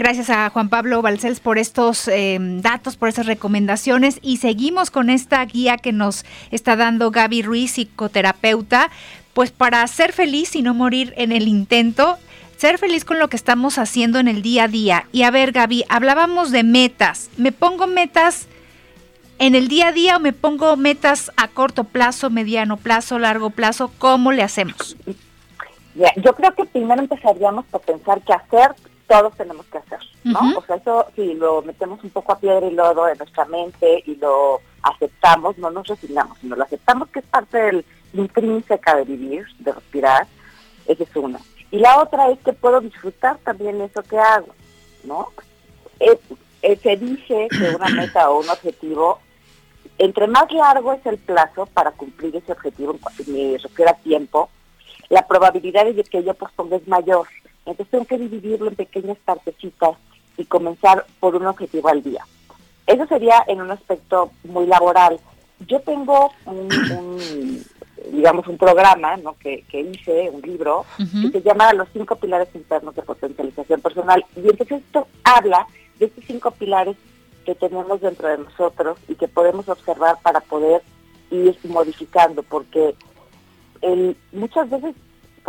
Gracias 0.00 0.30
a 0.30 0.48
Juan 0.48 0.70
Pablo 0.70 1.02
Balcells 1.02 1.40
por 1.40 1.58
estos 1.58 2.08
eh, 2.08 2.38
datos, 2.40 2.96
por 2.96 3.10
esas 3.10 3.26
recomendaciones 3.26 4.18
y 4.22 4.38
seguimos 4.38 4.90
con 4.90 5.10
esta 5.10 5.44
guía 5.44 5.76
que 5.76 5.92
nos 5.92 6.24
está 6.50 6.74
dando 6.74 7.10
Gaby 7.10 7.42
Ruiz, 7.42 7.72
psicoterapeuta, 7.72 8.88
pues 9.34 9.50
para 9.50 9.86
ser 9.88 10.14
feliz 10.14 10.56
y 10.56 10.62
no 10.62 10.72
morir 10.72 11.12
en 11.18 11.32
el 11.32 11.48
intento 11.48 12.16
ser 12.56 12.78
feliz 12.78 13.04
con 13.04 13.18
lo 13.18 13.28
que 13.28 13.36
estamos 13.36 13.76
haciendo 13.76 14.18
en 14.18 14.28
el 14.28 14.40
día 14.40 14.64
a 14.64 14.68
día. 14.68 15.06
Y 15.12 15.24
a 15.24 15.30
ver, 15.30 15.52
Gaby, 15.52 15.84
hablábamos 15.90 16.50
de 16.50 16.62
metas. 16.62 17.28
¿Me 17.36 17.52
pongo 17.52 17.86
metas 17.86 18.48
en 19.38 19.54
el 19.54 19.68
día 19.68 19.88
a 19.88 19.92
día 19.92 20.16
o 20.16 20.20
me 20.20 20.32
pongo 20.32 20.78
metas 20.78 21.30
a 21.36 21.48
corto 21.48 21.84
plazo, 21.84 22.30
mediano 22.30 22.78
plazo, 22.78 23.18
largo 23.18 23.50
plazo? 23.50 23.92
¿Cómo 23.98 24.32
le 24.32 24.42
hacemos? 24.42 24.96
yo 26.16 26.34
creo 26.34 26.54
que 26.54 26.64
primero 26.64 27.02
empezaríamos 27.02 27.66
por 27.66 27.82
pensar 27.82 28.22
que 28.22 28.32
hacer, 28.32 28.74
todos 29.10 29.36
tenemos 29.36 29.66
que 29.66 29.78
hacer, 29.78 29.98
¿no? 30.22 30.38
O 30.56 30.62
sea, 30.62 30.76
eso 30.76 31.04
si 31.16 31.34
lo 31.34 31.62
metemos 31.62 31.98
un 32.04 32.10
poco 32.10 32.30
a 32.30 32.38
piedra 32.38 32.64
y 32.64 32.70
lodo 32.70 33.08
en 33.08 33.18
nuestra 33.18 33.44
mente 33.44 34.04
y 34.06 34.14
lo 34.14 34.60
aceptamos, 34.82 35.58
no 35.58 35.68
nos 35.68 35.88
resignamos, 35.88 36.38
sino 36.38 36.54
lo 36.54 36.62
aceptamos 36.62 37.08
que 37.08 37.18
es 37.18 37.24
parte 37.24 37.58
del 37.58 37.84
intrínseca 38.12 38.94
de 38.94 39.04
vivir, 39.04 39.46
de 39.58 39.72
respirar, 39.72 40.28
esa 40.86 41.02
es 41.02 41.16
una. 41.16 41.40
Y 41.72 41.80
la 41.80 42.00
otra 42.00 42.30
es 42.30 42.38
que 42.38 42.52
puedo 42.52 42.80
disfrutar 42.80 43.38
también 43.38 43.80
eso 43.80 44.00
que 44.04 44.16
hago, 44.16 44.54
¿no? 45.02 45.32
Eh, 45.98 46.16
eh, 46.62 46.76
se 46.76 46.96
dice 46.96 47.48
que 47.50 47.74
una 47.74 47.88
meta 48.00 48.30
o 48.30 48.38
un 48.38 48.48
objetivo, 48.48 49.18
entre 49.98 50.28
más 50.28 50.52
largo 50.52 50.92
es 50.92 51.04
el 51.04 51.18
plazo 51.18 51.66
para 51.66 51.90
cumplir 51.90 52.36
ese 52.36 52.52
objetivo, 52.52 52.96
me 53.26 53.58
refiero 53.58 53.90
a 53.90 53.94
tiempo, 53.94 54.50
la 55.08 55.26
probabilidad 55.26 55.84
de 55.86 56.04
que 56.04 56.22
yo 56.22 56.32
posponga 56.34 56.76
es 56.76 56.86
mayor. 56.86 57.26
Entonces 57.66 57.90
tengo 57.90 58.04
que 58.04 58.18
dividirlo 58.18 58.68
en 58.68 58.76
pequeñas 58.76 59.18
partecitas 59.24 59.96
y 60.36 60.44
comenzar 60.44 61.06
por 61.20 61.36
un 61.36 61.46
objetivo 61.46 61.88
al 61.88 62.02
día. 62.02 62.24
Eso 62.86 63.06
sería 63.06 63.44
en 63.46 63.60
un 63.60 63.70
aspecto 63.70 64.32
muy 64.44 64.66
laboral. 64.66 65.20
Yo 65.66 65.80
tengo 65.80 66.32
un 66.46 67.62
digamos, 68.12 68.46
un 68.48 68.58
programa 68.58 69.16
¿no? 69.16 69.36
que, 69.38 69.64
hice, 69.72 70.30
un 70.30 70.40
libro, 70.42 70.84
que 70.96 71.30
se 71.30 71.42
llama 71.42 71.72
Los 71.72 71.88
cinco 71.92 72.16
pilares 72.16 72.48
internos 72.54 72.94
de 72.94 73.02
potencialización 73.02 73.80
personal. 73.80 74.24
Y 74.36 74.48
entonces 74.48 74.82
esto 74.82 75.06
habla 75.24 75.66
de 75.98 76.06
estos 76.06 76.24
cinco 76.26 76.50
pilares 76.52 76.96
que 77.44 77.54
tenemos 77.54 78.00
dentro 78.00 78.28
de 78.28 78.38
nosotros 78.38 78.98
y 79.08 79.14
que 79.14 79.28
podemos 79.28 79.68
observar 79.68 80.16
para 80.22 80.40
poder 80.40 80.82
ir 81.30 81.56
modificando, 81.64 82.42
porque 82.42 82.94
el, 83.82 84.16
muchas 84.32 84.68
veces, 84.68 84.94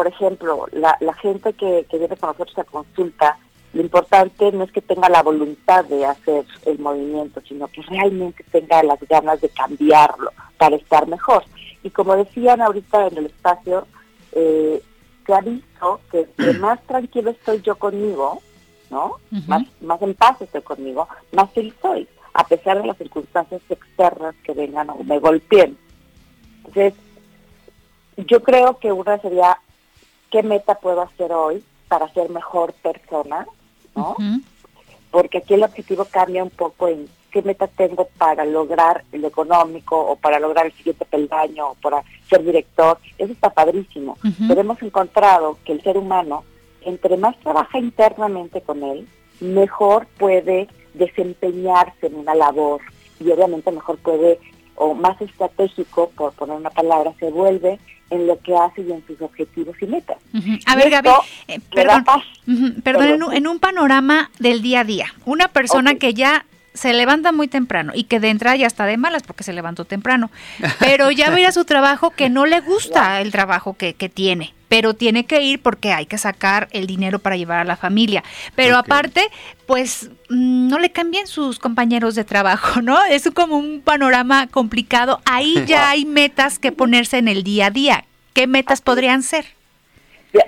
por 0.01 0.07
ejemplo, 0.07 0.65
la, 0.71 0.97
la 0.99 1.13
gente 1.13 1.53
que, 1.53 1.85
que 1.87 1.99
viene 1.99 2.17
con 2.17 2.31
nosotros 2.31 2.57
a 2.57 2.63
consulta, 2.63 3.37
lo 3.71 3.81
importante 3.83 4.51
no 4.51 4.63
es 4.63 4.71
que 4.71 4.81
tenga 4.81 5.07
la 5.09 5.21
voluntad 5.21 5.85
de 5.85 6.07
hacer 6.07 6.43
el 6.65 6.79
movimiento, 6.79 7.39
sino 7.47 7.67
que 7.67 7.83
realmente 7.83 8.43
tenga 8.51 8.81
las 8.81 8.99
ganas 9.01 9.39
de 9.41 9.49
cambiarlo 9.49 10.31
para 10.57 10.75
estar 10.75 11.07
mejor. 11.07 11.43
Y 11.83 11.91
como 11.91 12.15
decían 12.15 12.61
ahorita 12.61 13.09
en 13.09 13.17
el 13.19 13.25
espacio, 13.27 13.85
eh, 14.31 14.81
se 15.23 15.33
ha 15.35 15.41
visto 15.41 15.99
que 16.11 16.27
más 16.59 16.81
tranquilo 16.87 17.29
estoy 17.29 17.61
yo 17.61 17.75
conmigo, 17.75 18.41
¿no? 18.89 19.17
más, 19.45 19.61
más 19.81 20.01
en 20.01 20.15
paz 20.15 20.41
estoy 20.41 20.63
conmigo, 20.63 21.07
más 21.31 21.51
feliz 21.51 21.75
soy, 21.79 22.07
a 22.33 22.43
pesar 22.43 22.81
de 22.81 22.87
las 22.87 22.97
circunstancias 22.97 23.61
externas 23.69 24.33
que 24.43 24.53
vengan 24.53 24.89
o 24.89 25.03
me 25.03 25.19
golpeen. 25.19 25.77
Entonces, 26.65 26.95
yo 28.27 28.41
creo 28.43 28.77
que 28.79 28.91
una 28.91 29.19
sería, 29.19 29.57
¿qué 30.31 30.41
meta 30.43 30.75
puedo 30.75 31.01
hacer 31.01 31.31
hoy 31.31 31.63
para 31.87 32.11
ser 32.13 32.29
mejor 32.29 32.73
persona? 32.73 33.45
¿no? 33.95 34.15
Porque 35.11 35.39
aquí 35.39 35.53
el 35.53 35.63
objetivo 35.63 36.05
cambia 36.05 36.43
un 36.43 36.49
poco 36.49 36.87
en 36.87 37.07
qué 37.31 37.41
meta 37.41 37.67
tengo 37.67 38.07
para 38.17 38.45
lograr 38.45 39.03
el 39.11 39.25
económico 39.25 39.99
o 39.99 40.15
para 40.15 40.39
lograr 40.39 40.65
el 40.65 40.73
siguiente 40.73 41.05
peldaño 41.05 41.71
o 41.71 41.75
para 41.75 42.03
ser 42.29 42.43
director. 42.43 42.97
Eso 43.17 43.33
está 43.33 43.49
padrísimo. 43.49 44.17
Pero 44.47 44.61
hemos 44.61 44.81
encontrado 44.81 45.57
que 45.65 45.73
el 45.73 45.81
ser 45.81 45.97
humano, 45.97 46.43
entre 46.81 47.17
más 47.17 47.37
trabaja 47.39 47.77
internamente 47.77 48.61
con 48.61 48.83
él, 48.83 49.07
mejor 49.39 50.07
puede 50.17 50.67
desempeñarse 50.93 52.07
en 52.07 52.15
una 52.15 52.35
labor 52.35 52.81
y 53.19 53.31
obviamente 53.31 53.71
mejor 53.71 53.97
puede, 53.97 54.39
o 54.81 54.95
más 54.95 55.21
estratégico, 55.21 56.09
por 56.15 56.33
poner 56.33 56.55
una 56.55 56.71
palabra, 56.71 57.13
se 57.19 57.29
vuelve 57.29 57.79
en 58.09 58.25
lo 58.25 58.39
que 58.39 58.55
hace 58.55 58.81
y 58.81 58.91
en 58.91 59.05
sus 59.05 59.21
objetivos 59.21 59.75
y 59.79 59.85
metas. 59.85 60.17
A 60.65 60.75
ver, 60.75 60.89
Gaby, 60.89 61.09
eh, 61.47 61.59
perdón, 61.71 62.03
perdón, 62.83 63.33
en, 63.33 63.47
un, 63.47 63.59
panorama 63.59 64.31
del 64.39 64.63
día 64.63 64.79
a 64.79 64.83
día, 64.83 65.13
una 65.25 65.49
persona 65.49 65.95
que 65.95 66.15
ya 66.15 66.45
se 66.73 66.93
levanta 66.93 67.31
muy 67.31 67.47
temprano 67.47 67.91
y 67.95 68.05
que 68.05 68.19
de 68.19 68.29
entrada 68.29 68.55
ya 68.55 68.67
está 68.67 68.85
de 68.85 68.97
malas 68.97 69.23
porque 69.23 69.43
se 69.43 69.53
levantó 69.53 69.85
temprano, 69.85 70.31
pero 70.79 71.11
ya 71.11 71.29
va 71.29 71.35
a 71.35 71.39
ir 71.39 71.47
a 71.47 71.51
su 71.51 71.65
trabajo 71.65 72.11
que 72.11 72.29
no 72.29 72.45
le 72.45 72.61
gusta 72.61 73.21
el 73.21 73.31
trabajo 73.31 73.75
que, 73.75 73.93
que, 73.93 74.09
tiene, 74.09 74.53
pero 74.69 74.93
tiene 74.93 75.25
que 75.25 75.41
ir 75.41 75.61
porque 75.61 75.91
hay 75.91 76.05
que 76.05 76.17
sacar 76.17 76.69
el 76.71 76.87
dinero 76.87 77.19
para 77.19 77.35
llevar 77.35 77.59
a 77.59 77.65
la 77.65 77.75
familia. 77.75 78.23
Pero 78.55 78.77
aparte, 78.77 79.27
pues 79.65 80.09
mm, 80.29 80.67
no 80.67 80.79
le 80.79 80.91
cambien 80.91 81.27
sus 81.27 81.59
compañeros 81.59 82.15
de 82.15 82.23
trabajo, 82.23 82.81
¿no? 82.81 83.03
Es 83.03 83.29
como 83.33 83.57
un 83.57 83.81
panorama 83.81 84.47
complicado. 84.47 85.19
Ahí 85.25 85.63
ya 85.67 85.89
hay 85.89 86.05
metas 86.05 86.57
que 86.57 86.71
ponerse 86.71 87.17
en 87.17 87.27
el 87.27 87.43
día 87.43 87.67
a 87.67 87.71
día. 87.71 88.05
¿Qué 88.33 88.47
metas 88.47 88.81
podrían 88.81 89.23
ser? 89.23 89.45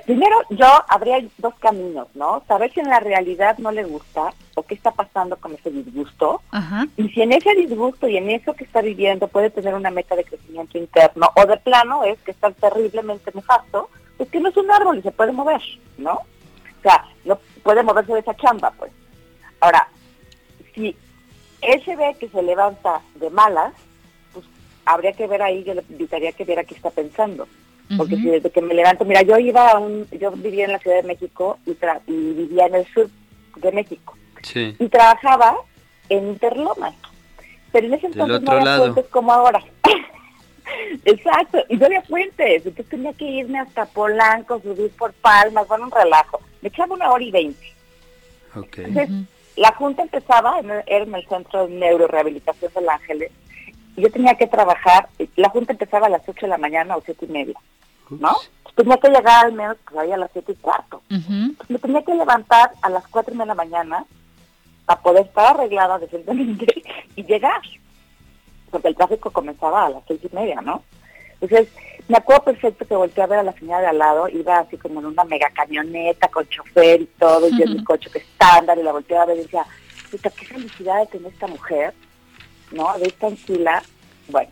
Primero, 0.05 0.37
yo 0.49 0.67
habría 0.87 1.21
dos 1.37 1.53
caminos, 1.55 2.07
¿no? 2.13 2.43
Saber 2.47 2.71
si 2.71 2.79
en 2.79 2.89
la 2.89 2.99
realidad 2.99 3.57
no 3.57 3.71
le 3.71 3.83
gusta 3.83 4.33
o 4.55 4.63
qué 4.63 4.75
está 4.75 4.91
pasando 4.91 5.35
con 5.37 5.53
ese 5.53 5.71
disgusto. 5.71 6.41
Y 6.95 7.09
si 7.09 7.21
en 7.21 7.33
ese 7.33 7.53
disgusto 7.55 8.07
y 8.07 8.17
en 8.17 8.29
eso 8.29 8.53
que 8.53 8.63
está 8.63 8.81
viviendo 8.81 9.27
puede 9.27 9.49
tener 9.49 9.73
una 9.73 9.91
meta 9.91 10.15
de 10.15 10.23
crecimiento 10.23 10.77
interno 10.77 11.29
o 11.35 11.45
de 11.45 11.57
plano 11.57 12.03
es 12.03 12.17
que 12.19 12.31
está 12.31 12.51
terriblemente 12.51 13.31
nefasto, 13.33 13.89
pues 14.17 14.29
que 14.29 14.39
no 14.39 14.49
es 14.49 14.57
un 14.57 14.71
árbol 14.71 14.99
y 14.99 15.01
se 15.01 15.11
puede 15.11 15.33
mover, 15.33 15.61
¿no? 15.97 16.13
O 16.13 16.81
sea, 16.81 17.05
no 17.25 17.37
puede 17.61 17.83
moverse 17.83 18.13
de 18.13 18.19
esa 18.19 18.35
chamba, 18.35 18.71
pues. 18.71 18.91
Ahora, 19.59 19.89
si 20.75 20.95
él 21.61 21.83
se 21.83 21.95
ve 21.95 22.15
que 22.19 22.29
se 22.29 22.41
levanta 22.41 23.01
de 23.15 23.29
malas, 23.29 23.73
pues 24.33 24.45
habría 24.85 25.13
que 25.13 25.27
ver 25.27 25.41
ahí, 25.41 25.63
yo 25.63 25.73
le 25.73 25.83
invitaría 25.89 26.29
a 26.29 26.33
que 26.33 26.45
viera 26.45 26.63
qué 26.63 26.75
está 26.75 26.89
pensando 26.89 27.47
porque 27.97 28.15
si 28.15 28.25
desde 28.29 28.49
que 28.49 28.61
me 28.61 28.73
levanto, 28.73 29.05
mira, 29.05 29.21
yo 29.21 29.37
iba 29.37 29.71
a 29.71 29.79
un, 29.79 30.07
yo 30.11 30.31
vivía 30.31 30.65
en 30.65 30.71
la 30.71 30.79
Ciudad 30.79 30.97
de 30.97 31.07
México 31.07 31.59
y, 31.65 31.71
y 31.71 32.33
vivía 32.33 32.67
en 32.67 32.75
el 32.75 32.85
sur 32.87 33.09
de 33.57 33.71
México. 33.71 34.17
Y 34.55 34.89
trabajaba 34.89 35.55
en 36.09 36.29
Interlomas. 36.29 36.93
Pero 37.71 37.87
en 37.87 37.93
ese 37.93 38.07
entonces 38.07 38.41
no 38.41 38.51
había 38.51 38.77
puentes 38.77 39.05
como 39.07 39.33
ahora. 39.33 39.63
Exacto, 41.05 41.59
y 41.69 41.77
no 41.77 41.85
había 41.85 42.01
puentes, 42.01 42.65
entonces 42.65 42.87
tenía 42.87 43.13
que 43.13 43.25
irme 43.25 43.59
hasta 43.59 43.85
Polanco, 43.85 44.61
subir 44.61 44.91
por 44.91 45.13
Palmas, 45.13 45.67
bueno, 45.67 45.85
un 45.85 45.91
relajo. 45.91 46.39
Me 46.61 46.69
echaba 46.69 46.95
una 46.95 47.11
hora 47.11 47.23
y 47.23 47.31
veinte. 47.31 47.73
Entonces, 48.55 49.09
la 49.55 49.73
junta 49.73 50.03
empezaba, 50.03 50.59
era 50.59 51.03
en 51.03 51.15
el 51.15 51.27
Centro 51.27 51.67
de 51.67 51.73
Neurorehabilitación 51.75 52.71
del 52.73 52.89
Ángeles, 52.89 53.31
y 53.95 54.01
yo 54.01 54.11
tenía 54.11 54.35
que 54.35 54.47
trabajar, 54.47 55.09
la 55.35 55.49
junta 55.49 55.73
empezaba 55.73 56.07
a 56.07 56.11
las 56.11 56.27
8 56.27 56.41
de 56.41 56.47
la 56.47 56.57
mañana 56.57 56.95
o 56.95 57.01
siete 57.01 57.25
y 57.25 57.31
media. 57.31 57.55
¿No? 58.19 58.35
tenía 58.75 58.97
que 58.97 59.09
llegar 59.09 59.45
al 59.45 59.53
menos 59.53 59.77
pues, 59.85 59.97
ahí 59.97 60.11
a 60.11 60.17
las 60.17 60.31
siete 60.31 60.53
y 60.53 60.55
cuarto. 60.55 61.01
me 61.09 61.79
tenía 61.79 62.03
que 62.03 62.15
levantar 62.15 62.71
a 62.81 62.89
las 62.89 63.07
cuatro 63.07 63.35
de 63.35 63.45
la 63.45 63.55
mañana 63.55 64.05
para 64.85 65.01
poder 65.01 65.25
estar 65.25 65.55
arreglada 65.55 65.99
decentemente 65.99 66.65
y 67.15 67.23
llegar. 67.23 67.61
Porque 68.71 68.87
el 68.87 68.95
tráfico 68.95 69.31
comenzaba 69.31 69.85
a 69.85 69.89
las 69.89 70.03
seis 70.07 70.21
y 70.23 70.35
media, 70.35 70.59
¿no? 70.61 70.83
Entonces, 71.39 71.69
me 72.07 72.17
acuerdo 72.17 72.45
perfecto 72.45 72.85
que 72.87 72.95
volteé 72.95 73.23
a 73.23 73.27
ver 73.27 73.39
a 73.39 73.43
la 73.43 73.53
señora 73.53 73.81
de 73.81 73.87
al 73.87 73.97
lado, 73.97 74.27
iba 74.29 74.59
así 74.59 74.77
como 74.77 74.99
en 74.99 75.07
una 75.07 75.23
mega 75.25 75.49
camioneta 75.51 76.27
con 76.29 76.47
chofer 76.47 77.01
y 77.01 77.05
todo, 77.05 77.47
y 77.47 77.57
yo 77.57 77.65
en 77.65 77.73
mi 77.73 77.83
coche 77.83 78.09
que 78.09 78.19
estándar, 78.19 78.77
y 78.77 78.83
la 78.83 78.93
volteé 78.93 79.17
a 79.17 79.25
ver 79.25 79.37
y 79.37 79.41
decía, 79.41 79.65
puta, 80.09 80.29
qué 80.31 80.45
felicidad 80.45 81.01
de 81.01 81.07
tener 81.07 81.31
esta 81.31 81.47
mujer, 81.47 81.93
¿no? 82.71 82.97
De 82.97 83.07
esta 83.07 83.27
tranquila. 83.27 83.83
Bueno, 84.29 84.51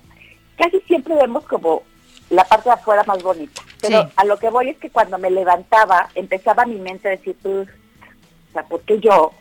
casi 0.58 0.80
siempre 0.82 1.15
vemos 1.15 1.46
como 1.46 1.84
la 2.31 2.45
parte 2.45 2.69
de 2.69 2.73
afuera 2.73 3.03
más 3.03 3.21
bonita. 3.21 3.61
Pero 3.81 4.09
a 4.15 4.25
lo 4.25 4.38
que 4.38 4.50
voy 4.50 4.69
es 4.69 4.77
que 4.77 4.89
cuando 4.89 5.17
me 5.17 5.29
levantaba, 5.29 6.09
empezaba 6.15 6.65
mi 6.65 6.75
mente 6.75 7.07
a 7.07 7.11
decir, 7.11 7.35
pues, 7.41 7.67
o 7.67 8.53
sea, 8.53 8.63
¿por 8.63 8.81
qué 8.81 9.00
yo 9.00 9.31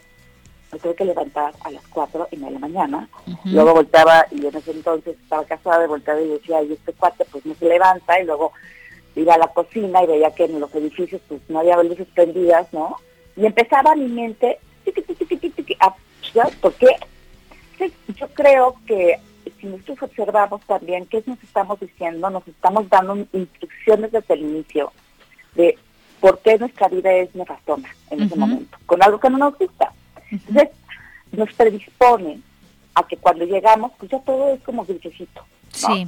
me 0.72 0.78
tuve 0.78 0.94
que 0.94 1.04
levantar 1.04 1.54
a 1.64 1.70
las 1.70 1.86
cuatro 1.88 2.26
y 2.30 2.36
media 2.36 2.48
de 2.48 2.54
la 2.54 2.60
mañana? 2.60 3.08
Luego 3.44 3.74
volteaba, 3.74 4.26
y 4.30 4.44
en 4.44 4.56
ese 4.56 4.72
entonces 4.72 5.16
estaba 5.22 5.44
casada, 5.44 5.84
y 5.84 5.88
volteaba 5.88 6.20
y 6.20 6.28
decía, 6.28 6.62
y 6.62 6.72
este 6.72 6.92
cuate 6.92 7.24
pues 7.26 7.46
no 7.46 7.54
se 7.54 7.66
levanta, 7.66 8.20
y 8.20 8.24
luego 8.24 8.52
iba 9.14 9.34
a 9.34 9.38
la 9.38 9.48
cocina 9.48 10.02
y 10.02 10.06
veía 10.06 10.34
que 10.34 10.44
en 10.44 10.58
los 10.58 10.74
edificios 10.74 11.20
pues 11.28 11.40
no 11.48 11.60
había 11.60 11.80
luces 11.82 12.08
prendidas, 12.14 12.72
¿no? 12.72 12.96
Y 13.36 13.46
empezaba 13.46 13.94
mi 13.94 14.08
mente, 14.08 14.58
a, 15.80 15.94
¿por 16.60 16.74
qué? 16.74 16.96
yo 18.08 18.28
creo 18.34 18.74
que 18.86 19.18
si 19.60 19.66
nosotros 19.66 20.02
observamos 20.02 20.60
también 20.62 21.06
qué 21.06 21.22
nos 21.26 21.42
estamos 21.42 21.78
diciendo, 21.80 22.30
nos 22.30 22.46
estamos 22.48 22.88
dando 22.88 23.16
instrucciones 23.32 24.12
desde 24.12 24.34
el 24.34 24.40
inicio 24.40 24.92
de 25.54 25.78
por 26.20 26.40
qué 26.40 26.58
nuestra 26.58 26.88
vida 26.88 27.12
es 27.12 27.34
nefastona 27.34 27.88
en 28.10 28.22
ese 28.22 28.36
momento, 28.36 28.78
con 28.86 29.02
algo 29.02 29.18
que 29.20 29.30
no 29.30 29.38
nos 29.38 29.58
gusta. 29.58 29.92
Entonces, 30.30 30.68
nos 31.32 31.52
predispone 31.54 32.40
a 32.94 33.06
que 33.06 33.16
cuando 33.16 33.44
llegamos, 33.44 33.92
pues 33.98 34.10
ya 34.10 34.20
todo 34.20 34.54
es 34.54 34.60
como 34.62 34.84
grisecito. 34.84 35.44
Sí. 35.72 36.06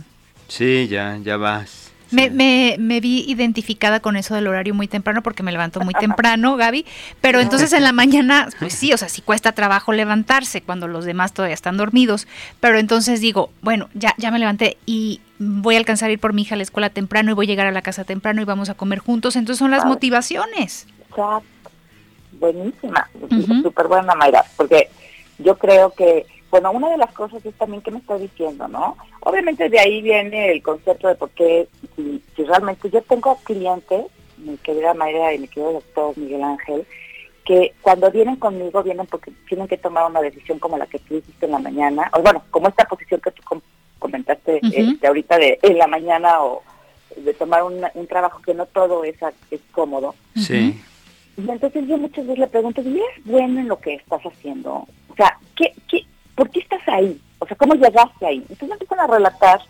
Sí, 0.48 0.88
ya, 0.88 1.16
ya 1.22 1.36
vas. 1.36 1.91
Me, 2.12 2.30
me, 2.30 2.76
me, 2.78 3.00
vi 3.00 3.24
identificada 3.26 4.00
con 4.00 4.16
eso 4.16 4.34
del 4.34 4.46
horario 4.46 4.74
muy 4.74 4.88
temprano 4.88 5.22
porque 5.22 5.42
me 5.42 5.52
levanto 5.52 5.80
muy 5.80 5.94
temprano, 5.94 6.56
Gaby, 6.58 6.86
pero 7.20 7.40
entonces 7.40 7.72
en 7.72 7.82
la 7.82 7.92
mañana, 7.92 8.48
pues 8.58 8.74
sí, 8.74 8.92
o 8.92 8.96
sea, 8.98 9.08
sí 9.08 9.22
cuesta 9.22 9.52
trabajo 9.52 9.92
levantarse 9.92 10.62
cuando 10.62 10.88
los 10.88 11.04
demás 11.04 11.32
todavía 11.32 11.54
están 11.54 11.76
dormidos, 11.76 12.26
pero 12.60 12.78
entonces 12.78 13.20
digo, 13.20 13.50
bueno, 13.62 13.88
ya, 13.94 14.14
ya 14.18 14.30
me 14.30 14.38
levanté 14.38 14.76
y 14.86 15.20
voy 15.38 15.74
a 15.74 15.78
alcanzar 15.78 16.10
a 16.10 16.12
ir 16.12 16.20
por 16.20 16.32
mi 16.32 16.42
hija 16.42 16.54
a 16.54 16.58
la 16.58 16.62
escuela 16.62 16.90
temprano 16.90 17.30
y 17.30 17.34
voy 17.34 17.46
a 17.46 17.48
llegar 17.48 17.66
a 17.66 17.72
la 17.72 17.82
casa 17.82 18.04
temprano 18.04 18.42
y 18.42 18.44
vamos 18.44 18.68
a 18.68 18.74
comer 18.74 18.98
juntos, 18.98 19.36
entonces 19.36 19.58
son 19.58 19.70
las 19.70 19.84
motivaciones. 19.84 20.86
Exacto. 21.08 21.46
Buenísima, 22.32 23.08
súper 23.62 23.86
buena 23.86 24.14
Mayra, 24.14 24.44
porque 24.56 24.88
yo 25.38 25.56
creo 25.58 25.90
que 25.90 26.26
bueno, 26.52 26.70
una 26.70 26.90
de 26.90 26.98
las 26.98 27.10
cosas 27.14 27.44
es 27.46 27.54
también 27.54 27.82
que 27.82 27.90
me 27.90 27.98
estoy 27.98 28.20
diciendo, 28.20 28.68
¿no? 28.68 28.98
Obviamente 29.20 29.70
de 29.70 29.80
ahí 29.80 30.02
viene 30.02 30.52
el 30.52 30.62
concepto 30.62 31.08
de 31.08 31.14
por 31.14 31.30
qué, 31.30 31.66
si, 31.96 32.22
realmente 32.44 32.90
yo 32.90 33.00
tengo 33.00 33.38
clientes, 33.42 34.04
mi 34.36 34.58
querida 34.58 34.92
Mayra 34.92 35.32
y 35.32 35.38
mi 35.38 35.48
querido 35.48 35.72
doctor 35.72 36.18
Miguel 36.18 36.42
Ángel, 36.42 36.86
que 37.46 37.72
cuando 37.80 38.10
vienen 38.10 38.36
conmigo 38.36 38.82
vienen 38.82 39.06
porque 39.06 39.32
tienen 39.48 39.66
que 39.66 39.78
tomar 39.78 40.10
una 40.10 40.20
decisión 40.20 40.58
como 40.58 40.76
la 40.76 40.86
que 40.86 40.98
tú 40.98 41.16
hiciste 41.16 41.46
en 41.46 41.52
la 41.52 41.58
mañana, 41.58 42.10
o 42.12 42.20
bueno, 42.20 42.42
como 42.50 42.68
esta 42.68 42.84
posición 42.84 43.22
que 43.22 43.30
tú 43.30 43.42
comentaste 43.98 44.60
este, 44.62 45.06
ahorita 45.06 45.38
de 45.38 45.58
en 45.62 45.78
la 45.78 45.86
mañana 45.86 46.42
o 46.42 46.62
de 47.16 47.32
tomar 47.32 47.62
un, 47.62 47.80
trabajo 48.08 48.42
que 48.42 48.52
no 48.52 48.66
todo 48.66 49.04
es, 49.04 49.16
es 49.50 49.60
cómodo. 49.72 50.14
Sí. 50.36 50.78
Y 51.38 51.50
entonces 51.50 51.88
yo 51.88 51.96
muchas 51.96 52.26
veces 52.26 52.40
le 52.40 52.46
pregunto, 52.46 52.82
¿y 52.82 52.98
es 52.98 53.24
bueno 53.24 53.58
en 53.58 53.68
lo 53.68 53.80
que 53.80 53.94
estás 53.94 54.20
haciendo? 54.20 54.86
O 55.08 55.14
sea, 55.16 55.38
¿qué, 55.56 55.72
qué, 55.88 56.04
¿por 56.42 56.50
qué 56.50 56.58
estás 56.58 56.80
ahí? 56.88 57.20
O 57.38 57.46
sea, 57.46 57.56
¿cómo 57.56 57.74
llegaste 57.74 58.26
ahí? 58.26 58.44
Entonces 58.48 58.72
empiezan 58.72 58.98
a 58.98 59.06
relatar 59.06 59.60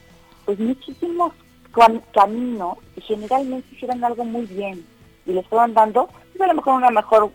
pues 0.47 0.59
muchísimos 0.59 1.35
caminos 2.14 2.79
y 2.97 3.02
generalmente 3.02 3.75
hicieron 3.75 4.02
algo 4.02 4.25
muy 4.25 4.47
bien 4.47 4.83
y 5.26 5.33
les 5.33 5.45
estaban 5.45 5.75
dando 5.75 6.09
pues, 6.33 6.41
a 6.41 6.47
lo 6.47 6.55
mejor 6.55 6.75
una 6.75 6.91
mejor 6.91 7.31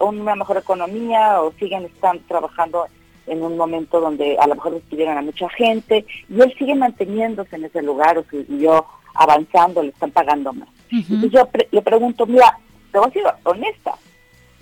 una 0.00 0.36
mejor 0.36 0.56
economía 0.58 1.42
o 1.42 1.52
siguen 1.58 1.84
están 1.84 2.20
trabajando 2.28 2.86
en 3.26 3.42
un 3.42 3.56
momento 3.56 4.00
donde 4.00 4.38
a 4.38 4.46
lo 4.46 4.54
mejor 4.54 4.74
despidieron 4.74 5.18
a 5.18 5.22
mucha 5.22 5.48
gente 5.48 6.06
y 6.28 6.40
él 6.40 6.54
sigue 6.56 6.76
manteniéndose 6.76 7.56
en 7.56 7.64
ese 7.64 7.82
lugar 7.82 8.18
o 8.18 8.24
siguió 8.30 8.86
avanzando, 9.14 9.82
le 9.82 9.88
están 9.88 10.12
pagando 10.12 10.52
más. 10.52 10.68
Entonces 10.92 11.32
yo 11.32 11.48
le 11.72 11.82
pregunto, 11.82 12.24
mira, 12.24 12.56
te 12.92 12.98
voy 13.00 13.08
a 13.08 13.12
ser 13.12 13.24
honesta, 13.42 13.94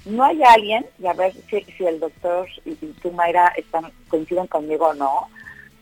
no 0.04 0.24
hay 0.24 0.42
alguien, 0.42 0.86
y 0.98 1.06
a 1.06 1.12
ver 1.12 1.32
si, 1.48 1.84
el 1.84 2.00
doctor 2.00 2.48
y, 2.64 2.74
tú, 2.74 3.10
Mayra, 3.12 3.52
están, 3.56 3.90
coinciden 4.08 4.46
conmigo 4.46 4.88
o 4.88 4.94
no, 4.94 5.28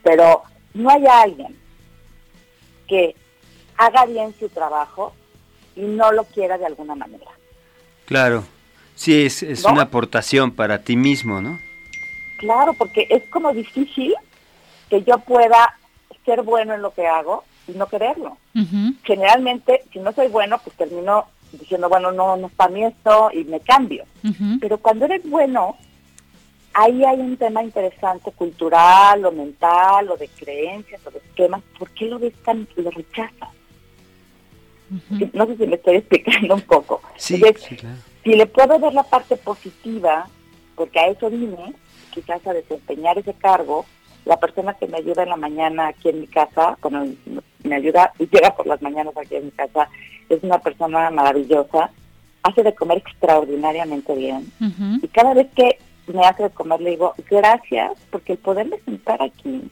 pero 0.03 0.43
no 0.75 0.91
hay 0.91 1.05
alguien 1.07 1.57
que 2.87 3.15
haga 3.77 4.05
bien 4.07 4.35
su 4.39 4.49
trabajo 4.49 5.13
y 5.75 5.83
no 5.83 6.13
lo 6.13 6.25
quiera 6.25 6.59
de 6.59 6.67
alguna 6.67 6.95
manera. 6.95 7.31
Claro, 8.05 8.45
sí, 8.95 9.25
es, 9.25 9.43
es 9.43 9.65
una 9.65 9.83
aportación 9.83 10.53
para 10.53 10.83
ti 10.83 10.97
mismo, 10.97 11.41
¿no? 11.41 11.59
Claro, 12.39 12.75
porque 12.75 13.07
es 13.09 13.23
como 13.31 13.53
difícil 13.53 14.15
que 14.89 15.03
yo 15.03 15.19
pueda 15.19 15.77
ser 16.25 16.43
bueno 16.43 16.75
en 16.75 16.83
lo 16.83 16.93
que 16.93 17.07
hago 17.07 17.45
y 17.67 17.73
no 17.73 17.87
quererlo. 17.87 18.37
Generalmente, 19.05 19.85
si 19.93 19.99
no 19.99 20.13
soy 20.13 20.29
bueno, 20.29 20.59
pues 20.63 20.77
termino 20.77 21.27
diciendo, 21.53 21.89
bueno, 21.89 22.13
no, 22.13 22.37
no 22.37 22.47
es 22.47 22.53
para 22.55 22.71
mí 22.71 22.85
esto 22.85 23.31
y 23.33 23.45
me 23.45 23.61
cambio. 23.61 24.05
Pero 24.61 24.79
cuando 24.79 25.05
eres 25.05 25.29
bueno, 25.29 25.77
ahí 26.75 27.05
hay 27.05 27.21
un 27.21 27.37
tema 27.37 27.63
interesante 27.63 28.33
cultural 28.33 29.25
o 29.25 29.33
mental 29.33 30.11
o 30.11 30.17
de 30.17 30.29
creencias 30.29 31.01
o 31.07 31.11
de 31.11 31.19
esquemas. 31.19 31.63
¿Por 31.79 31.91
qué 31.91 32.07
lo 32.07 32.19
ves 32.19 32.35
tan, 32.45 32.67
lo 32.77 32.91
rechazas? 32.91 33.51
No 35.33 35.47
sé 35.47 35.57
si 35.57 35.67
me 35.67 35.77
estoy 35.77 35.97
explicando 35.97 36.55
un 36.55 36.61
poco. 36.63 37.01
Sí, 37.17 37.43
Si 38.23 38.35
le 38.35 38.47
puedo 38.47 38.79
ver 38.79 38.93
la 38.93 39.03
parte 39.03 39.37
positiva, 39.37 40.29
porque 40.77 41.01
a 41.01 41.09
eso 41.09 41.31
vine, 41.31 41.75
quizás 42.13 42.47
a 42.47 42.53
desempeñar 42.53 43.19
ese 43.19 43.33
cargo, 43.35 43.87
la 44.25 44.39
persona 44.39 44.75
que 44.75 44.87
me 44.87 44.99
ayuda 44.99 45.23
en 45.23 45.31
la 45.31 45.37
mañana 45.37 45.89
aquí 45.89 46.09
en 46.09 46.21
mi 46.21 46.27
casa, 46.27 46.77
cuando 46.81 47.13
me 47.65 47.75
ayuda 47.75 48.13
y 48.19 48.29
llega 48.29 48.55
por 48.55 48.67
las 48.67 48.81
mañanas 48.83 49.17
aquí 49.17 49.37
en 49.37 49.47
mi 49.47 49.51
casa, 49.51 49.89
es 50.29 50.43
una 50.43 50.59
persona 50.59 51.11
maravillosa, 51.11 51.91
hace 52.43 52.63
de 52.63 52.75
comer 52.75 52.99
extraordinariamente 52.99 54.15
bien. 54.15 54.53
Y 55.03 55.09
cada 55.09 55.35
vez 55.35 55.49
que 55.55 55.79
me 56.07 56.25
hace 56.25 56.45
de 56.45 56.51
comer 56.51 56.81
le 56.81 56.91
digo, 56.91 57.15
gracias, 57.31 57.93
porque 58.11 58.33
el 58.33 58.39
poderme 58.39 58.79
sentar 58.85 59.23
aquí 59.23 59.71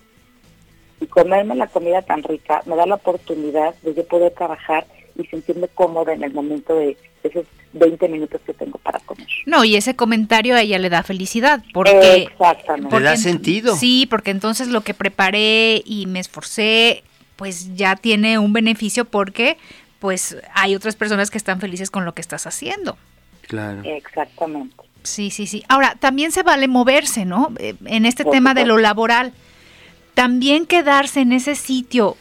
y 1.01 1.07
comerme 1.07 1.55
la 1.55 1.67
comida 1.67 2.03
tan 2.03 2.23
rica 2.23 2.63
me 2.67 2.77
da 2.77 2.87
la 2.87 2.97
oportunidad 2.97 3.75
de 3.83 3.95
yo 3.95 4.07
poder 4.07 4.33
trabajar 4.33 4.87
y 5.21 5.27
sentirme 5.27 5.69
cómoda 5.69 6.13
en 6.13 6.23
el 6.23 6.33
momento 6.33 6.75
de 6.75 6.97
esos 7.23 7.47
20 7.73 8.09
minutos 8.09 8.41
que 8.45 8.55
tengo 8.55 8.79
para 8.79 8.99
comer. 9.01 9.27
No, 9.47 9.65
y 9.65 9.77
ese 9.77 9.95
comentario 9.95 10.57
a 10.57 10.63
ella 10.63 10.79
le 10.79 10.91
da 10.91 11.03
felicidad, 11.03 11.63
porque... 11.73 12.29
Exactamente. 12.31 12.99
le 12.99 13.05
da 13.05 13.17
sentido. 13.17 13.77
Sí, 13.77 14.07
porque 14.09 14.31
entonces 14.31 14.69
lo 14.69 14.81
que 14.83 14.95
preparé 14.95 15.83
y 15.85 16.07
me 16.07 16.21
esforcé, 16.21 17.05
pues 17.37 17.75
ya 17.77 17.97
tiene 17.97 18.39
un 18.39 18.53
beneficio 18.53 19.05
porque 19.05 19.57
pues 19.99 20.37
hay 20.55 20.75
otras 20.75 20.97
personas 20.97 21.31
que 21.31 21.39
están 21.39 21.61
felices 21.61 21.91
con 21.91 22.05
lo 22.05 22.15
que 22.15 22.23
estás 22.23 22.47
haciendo. 22.47 22.97
Claro. 23.43 23.83
Exactamente. 23.85 24.75
Sí, 25.03 25.31
sí, 25.31 25.47
sí. 25.47 25.65
Ahora, 25.69 25.95
también 25.99 26.33
se 26.33 26.43
vale 26.43 26.69
moverse, 26.69 27.25
¿no? 27.25 27.53
Eh, 27.59 27.75
en 27.85 28.07
este 28.07 28.25
tema 28.25 28.55
de 28.55 28.67
lo 28.67 28.79
laboral. 28.79 29.33
También 30.15 30.67
quedarse 30.67 31.21
en 31.21 31.33
ese 31.33 31.55
sitio 31.55 32.17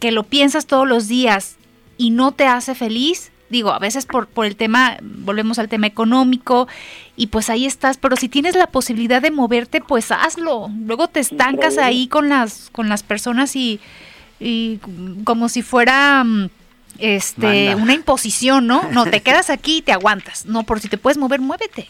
que 0.00 0.12
lo 0.12 0.24
piensas 0.24 0.66
todos 0.66 0.88
los 0.88 1.08
días 1.08 1.57
y 1.98 2.10
no 2.10 2.32
te 2.32 2.46
hace 2.46 2.74
feliz, 2.74 3.30
digo, 3.50 3.70
a 3.70 3.78
veces 3.78 4.06
por, 4.06 4.26
por 4.28 4.46
el 4.46 4.56
tema, 4.56 4.96
volvemos 5.02 5.58
al 5.58 5.68
tema 5.68 5.86
económico, 5.86 6.68
y 7.16 7.26
pues 7.26 7.50
ahí 7.50 7.66
estás, 7.66 7.98
pero 7.98 8.16
si 8.16 8.28
tienes 8.28 8.54
la 8.54 8.68
posibilidad 8.68 9.20
de 9.20 9.30
moverte, 9.30 9.80
pues 9.80 10.10
hazlo. 10.12 10.70
Luego 10.86 11.08
te 11.08 11.20
estancas 11.20 11.76
ahí 11.78 12.08
con 12.08 12.28
las, 12.28 12.70
con 12.70 12.88
las 12.88 13.02
personas 13.02 13.56
y, 13.56 13.80
y 14.38 14.78
como 15.24 15.48
si 15.48 15.62
fuera 15.62 16.22
mm, 16.24 16.48
este 16.98 17.74
una 17.74 17.94
imposición, 17.94 18.66
¿no? 18.66 18.82
No, 18.92 19.04
te 19.04 19.20
quedas 19.20 19.50
aquí 19.50 19.78
y 19.78 19.82
te 19.82 19.92
aguantas. 19.92 20.46
No, 20.46 20.62
por 20.62 20.80
si 20.80 20.88
te 20.88 20.98
puedes 20.98 21.18
mover, 21.18 21.40
muévete. 21.40 21.88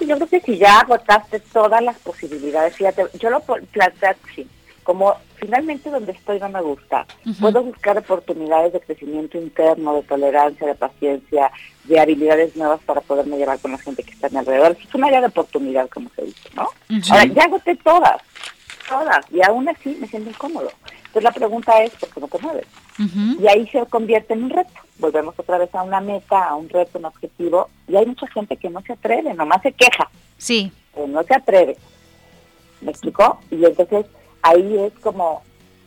Yo 0.00 0.16
creo 0.16 0.28
que 0.28 0.40
si 0.40 0.58
ya 0.58 0.80
agotaste 0.80 1.40
todas 1.40 1.82
las 1.82 1.96
posibilidades, 1.98 2.76
fíjate, 2.76 3.04
yo 3.18 3.30
lo 3.30 3.40
planteo 3.40 4.10
así, 4.10 4.46
como 4.84 5.14
finalmente 5.36 5.90
donde 5.90 6.12
estoy 6.12 6.38
no 6.38 6.48
me 6.48 6.60
gusta, 6.60 7.06
puedo 7.40 7.62
buscar 7.62 7.98
oportunidades 7.98 8.72
de 8.72 8.80
crecimiento 8.80 9.36
interno, 9.38 9.94
de 9.94 10.02
tolerancia, 10.02 10.66
de 10.66 10.74
paciencia, 10.74 11.50
de 11.84 12.00
habilidades 12.00 12.54
nuevas 12.54 12.80
para 12.86 13.00
poderme 13.00 13.36
llevar 13.36 13.58
con 13.58 13.72
la 13.72 13.78
gente 13.78 14.02
que 14.02 14.12
está 14.12 14.28
a 14.28 14.30
mi 14.30 14.38
alrededor. 14.38 14.76
Es 14.80 14.94
una 14.94 15.08
área 15.08 15.20
de 15.20 15.26
oportunidad, 15.26 15.88
como 15.88 16.08
se 16.14 16.22
dice, 16.22 16.48
¿no? 16.54 16.68
Ahora, 17.10 17.24
ya 17.24 17.42
agoté 17.44 17.76
todas, 17.76 18.22
todas, 18.88 19.26
y 19.32 19.42
aún 19.42 19.68
así 19.68 19.96
me 20.00 20.06
siento 20.06 20.30
incómodo. 20.30 20.70
Entonces 21.06 21.24
la 21.24 21.32
pregunta 21.32 21.82
es, 21.82 21.90
¿por 21.92 22.08
qué 22.10 22.20
no 22.20 22.28
te 22.28 22.38
mueves? 22.38 22.66
Y 23.40 23.46
ahí 23.48 23.66
se 23.68 23.84
convierte 23.86 24.34
en 24.34 24.44
un 24.44 24.50
reto. 24.50 24.72
Volvemos 24.98 25.34
otra 25.36 25.58
vez 25.58 25.74
a 25.74 25.82
una 25.82 26.00
meta, 26.00 26.44
a 26.44 26.54
un 26.54 26.68
reto, 26.68 26.98
un 26.98 27.06
objetivo, 27.06 27.68
y 27.88 27.96
hay 27.96 28.06
mucha 28.06 28.26
gente 28.28 28.56
que 28.56 28.70
no 28.70 28.80
se 28.82 28.92
atreve, 28.92 29.34
nomás 29.34 29.62
se 29.62 29.72
queja. 29.72 30.08
Sí. 30.38 30.72
no 31.08 31.22
se 31.22 31.34
atreve. 31.34 31.76
¿Me 32.80 32.90
explicó? 32.90 33.40
Y 33.50 33.64
entonces 33.64 34.06
ahí 34.44 34.78
es 34.78 34.92
como 35.00 35.42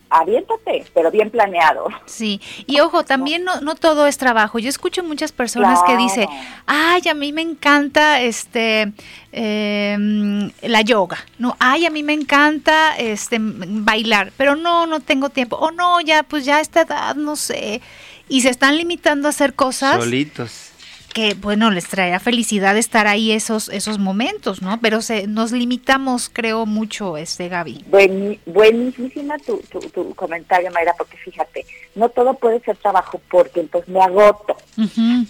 aviéntate, 0.10 0.86
pero 0.94 1.12
bien 1.12 1.30
planeado. 1.30 1.88
Sí, 2.06 2.42
y 2.66 2.80
ojo, 2.80 3.04
también 3.04 3.44
no, 3.44 3.60
no 3.62 3.76
todo 3.76 4.08
es 4.08 4.18
trabajo. 4.18 4.58
Yo 4.60 4.70
escucho 4.70 5.04
muchas 5.04 5.32
personas 5.32 5.82
que 5.86 5.98
dicen, 5.98 6.28
ay, 6.66 7.02
a 7.10 7.14
mí 7.14 7.34
me 7.34 7.42
encanta 7.42 8.22
este 8.22 8.94
em, 9.32 10.50
la 10.62 10.82
yoga, 10.82 11.18
no, 11.38 11.56
ay, 11.60 11.86
a 11.86 11.90
mí 11.90 12.04
me 12.04 12.14
encanta 12.14 12.98
este 12.98 13.38
bailar, 13.40 14.32
pero 14.38 14.56
no, 14.56 14.88
no 14.88 15.02
tengo 15.02 15.30
tiempo, 15.30 15.58
o 15.58 15.72
no, 15.72 16.00
ya, 16.02 16.24
pues 16.24 16.46
ya 16.46 16.58
a 16.58 16.62
esta 16.62 16.82
edad, 16.82 17.16
no 17.16 17.36
sé, 17.36 17.82
y 18.30 18.42
se 18.42 18.50
están 18.50 18.78
limitando 18.78 19.28
a 19.28 19.32
hacer 19.32 19.54
cosas. 19.54 19.98
Solitos 19.98 20.72
que 21.14 21.34
bueno, 21.34 21.72
les 21.72 21.88
traerá 21.88 22.20
felicidad 22.20 22.78
estar 22.78 23.08
ahí 23.08 23.32
esos 23.32 23.70
esos 23.70 24.00
momentos, 24.00 24.62
¿no? 24.62 24.80
Pero 24.82 25.02
se, 25.02 25.28
nos 25.28 25.52
limitamos, 25.52 26.30
creo, 26.32 26.66
mucho, 26.66 27.18
este 27.18 27.50
Gaby. 27.50 27.86
Buen, 27.90 28.40
buenísima 28.46 29.38
tu, 29.40 29.58
tu, 29.58 30.14
comentario, 30.16 30.72
Mayra, 30.72 30.94
porque 30.98 31.18
fíjate, 31.18 31.66
no 31.96 32.10
todo 32.10 32.34
puede 32.36 32.60
ser 32.62 32.78
trabajo 32.78 33.22
porque 33.30 33.62
entonces 33.62 33.90
me 33.90 34.02
agoto. 34.02 34.56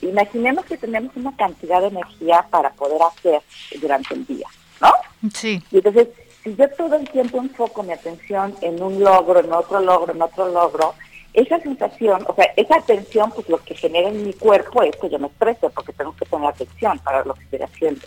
Imaginemos 0.01 0.65
que 0.65 0.77
tenemos 0.77 1.15
una 1.15 1.35
cantidad 1.35 1.81
de 1.81 1.87
energía 1.87 2.45
para 2.49 2.71
poder 2.71 3.01
hacer 3.01 3.41
durante 3.79 4.13
el 4.13 4.25
día, 4.25 4.47
¿no? 4.81 4.91
Sí. 5.33 5.61
Y 5.71 5.77
entonces, 5.77 6.09
si 6.43 6.55
yo 6.55 6.69
todo 6.69 6.95
el 6.95 7.09
tiempo 7.09 7.37
enfoco 7.39 7.83
mi 7.83 7.93
atención 7.93 8.55
en 8.61 8.81
un 8.81 8.99
logro, 8.99 9.39
en 9.39 9.51
otro 9.51 9.79
logro, 9.79 10.13
en 10.13 10.21
otro 10.21 10.49
logro, 10.49 10.93
esa 11.37 11.59
sensación, 11.59 12.25
o 12.27 12.33
sea, 12.33 12.45
esa 12.55 12.77
atención, 12.77 13.31
pues 13.31 13.47
lo 13.47 13.59
que 13.59 13.75
genera 13.75 14.09
en 14.09 14.25
mi 14.25 14.33
cuerpo 14.33 14.81
es 14.81 14.95
que 14.97 15.07
yo 15.07 15.19
me 15.19 15.27
estrese 15.27 15.69
porque 15.69 15.93
tengo 15.93 16.15
que 16.15 16.25
tener 16.25 16.47
atención 16.47 16.97
para 16.99 17.23
lo 17.23 17.35
que 17.35 17.43
estoy 17.43 17.61
haciendo. 17.61 18.01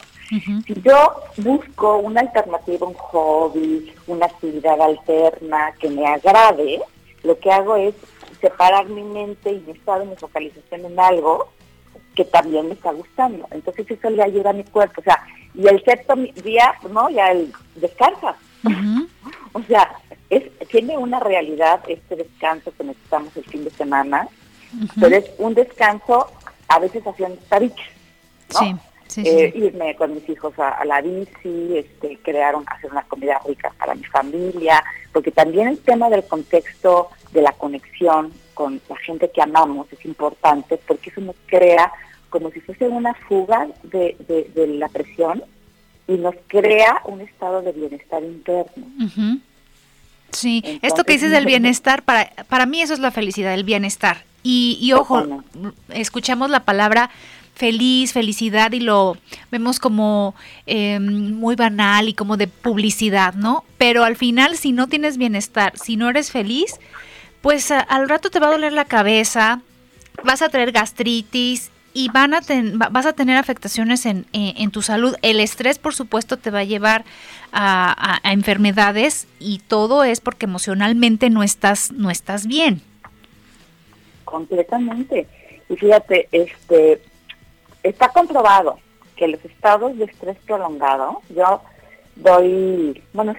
Si 0.67 0.83
yo 0.83 1.15
busco 1.37 1.99
una 1.99 2.23
alternativa, 2.23 2.89
un 2.89 2.95
hobby, 2.95 3.95
una 4.09 4.27
actividad 4.27 4.81
alterna 4.81 5.73
que 5.79 5.89
me 5.91 6.05
agrade, 6.09 6.83
lo 7.23 7.39
que 7.39 7.53
hago 7.53 7.77
es 7.77 7.95
separar 8.41 8.87
mi 8.87 9.05
mente 9.05 9.53
y 9.53 9.61
mi 9.61 9.73
estado, 9.73 10.05
mi 10.05 10.17
focalización 10.17 10.87
en 10.87 10.99
algo 10.99 11.53
que 12.17 12.25
también 12.25 12.67
me 12.67 12.75
está 12.75 12.91
gustando. 12.91 13.47
Entonces 13.53 13.89
eso 13.89 14.11
le 14.11 14.25
ayuda 14.25 14.51
a 14.51 14.55
mi 14.55 14.65
cuerpo. 14.65 15.03
O 15.03 15.05
sea, 15.05 15.23
y 15.55 15.69
el 15.69 15.81
sexto 15.85 16.17
día, 16.17 16.75
¿no? 16.91 17.09
Ya 17.11 17.31
el 17.31 17.53
descansa. 17.77 18.35
o 19.53 19.63
sea, 19.63 19.91
es, 20.29 20.45
tiene 20.69 20.97
una 20.97 21.21
realidad 21.21 21.81
este 21.89 22.17
descanso 22.17 22.73
que 22.77 22.85
necesitamos 22.85 23.37
el 23.37 23.45
fin 23.45 23.65
de 23.65 23.71
semana, 23.71 24.29
pero 25.01 25.17
es 25.17 25.31
un 25.39 25.55
descanso 25.55 26.29
a 26.69 26.79
veces 26.79 27.05
haciendo 27.05 27.39
tabiques, 27.49 27.87
¿no? 28.55 28.81
Eh, 29.17 29.53
irme 29.57 29.97
con 29.97 30.15
mis 30.15 30.29
hijos 30.29 30.57
a, 30.59 30.85
la 30.85 31.01
bici, 31.01 31.77
este, 31.77 32.17
crear 32.23 32.55
hacer 32.67 32.93
una 32.93 33.03
comida 33.03 33.41
rica 33.45 33.73
para 33.77 33.95
mi 33.95 34.05
familia, 34.05 34.85
porque 35.13 35.33
también 35.33 35.67
el 35.67 35.79
tema 35.81 36.09
del 36.09 36.25
contexto 36.25 37.09
de 37.33 37.43
la 37.43 37.53
conexión 37.53 38.33
con 38.55 38.81
la 38.89 38.97
gente 38.99 39.31
que 39.31 39.43
amamos 39.43 39.93
es 39.93 40.05
importante, 40.05 40.79
porque 40.87 41.11
eso 41.11 41.21
nos 41.23 41.35
crea 41.47 41.93
como 42.29 42.51
si 42.53 42.61
fuese 42.61 42.87
una 42.87 43.15
fuga 43.15 43.69
de, 43.83 44.17
de, 44.55 44.67
la 44.69 44.89
presión 44.89 45.43
y 46.11 46.19
nos 46.19 46.35
crea 46.49 47.03
un 47.05 47.21
estado 47.21 47.63
de 47.63 47.71
bienestar 47.71 48.23
interno. 48.25 48.85
Sí, 50.33 50.81
esto 50.83 51.05
que 51.05 51.13
dices 51.13 51.31
del 51.31 51.47
bienestar, 51.47 52.03
para, 52.03 52.31
para 52.49 52.67
mí 52.67 52.83
eso 52.83 52.95
es 52.95 52.99
la 52.99 53.13
felicidad, 53.13 53.55
el 53.55 53.63
bienestar. 53.63 54.25
Y, 54.43 54.77
y 54.81 54.93
ojo, 54.93 55.45
escuchamos 55.91 56.51
la 56.51 56.65
palabra 56.65 57.11
feliz, 57.55 58.13
felicidad 58.13 58.73
y 58.73 58.81
lo 58.81 59.19
vemos 59.53 59.79
como 59.79 60.35
em, 60.67 61.33
muy 61.35 61.55
banal 61.55 62.09
y 62.09 62.15
como 62.15 62.37
de 62.37 62.49
publicidad, 62.49 63.35
¿no? 63.35 63.65
Pero 63.79 64.03
al 64.03 64.17
final, 64.17 64.57
si 64.57 64.73
no 64.73 64.89
tienes 64.89 65.17
bienestar, 65.17 65.75
si 65.79 65.97
no 65.97 66.09
eres 66.09 66.33
feliz, 66.33 66.81
pues 67.41 67.71
al 67.71 68.09
rato 68.09 68.31
te 68.31 68.41
va 68.41 68.49
a 68.49 68.53
doler 68.53 68.73
la 68.73 68.87
cabeza, 68.87 69.61
vas 70.25 70.43
a 70.43 70.49
tener 70.49 70.73
gastritis 70.73 71.71
y 71.93 72.09
van 72.11 72.35
a 72.35 72.41
vas 72.91 73.07
a 73.07 73.13
tener 73.13 73.37
afectaciones 73.37 74.07
en, 74.07 74.27
en, 74.33 74.71
tu 74.71 74.83
salud. 74.83 75.17
El 75.23 75.41
estrés, 75.41 75.79
por 75.79 75.95
supuesto, 75.95 76.37
te 76.37 76.51
va 76.51 76.61
a 76.61 76.65
llevar 76.65 77.05
a, 77.53 78.21
enfermedades 78.25 79.27
y 79.39 79.59
todo 79.59 80.05
es 80.05 80.21
porque 80.21 80.47
emocionalmente 80.47 81.31
no 81.31 81.43
estás, 81.43 81.93
no 81.93 82.11
estás 82.11 82.47
bien. 82.47 82.83
Completamente. 84.25 85.27
Y 85.69 85.77
fíjate, 85.77 86.29
este, 86.33 87.03
está 87.83 88.09
comprobado 88.11 88.79
que 89.17 89.29
los 89.29 89.45
estados 89.45 89.97
de 89.99 90.05
estrés 90.05 90.37
prolongado, 90.47 91.23
yo 91.35 91.61
doy, 92.17 93.03
bueno, 93.13 93.35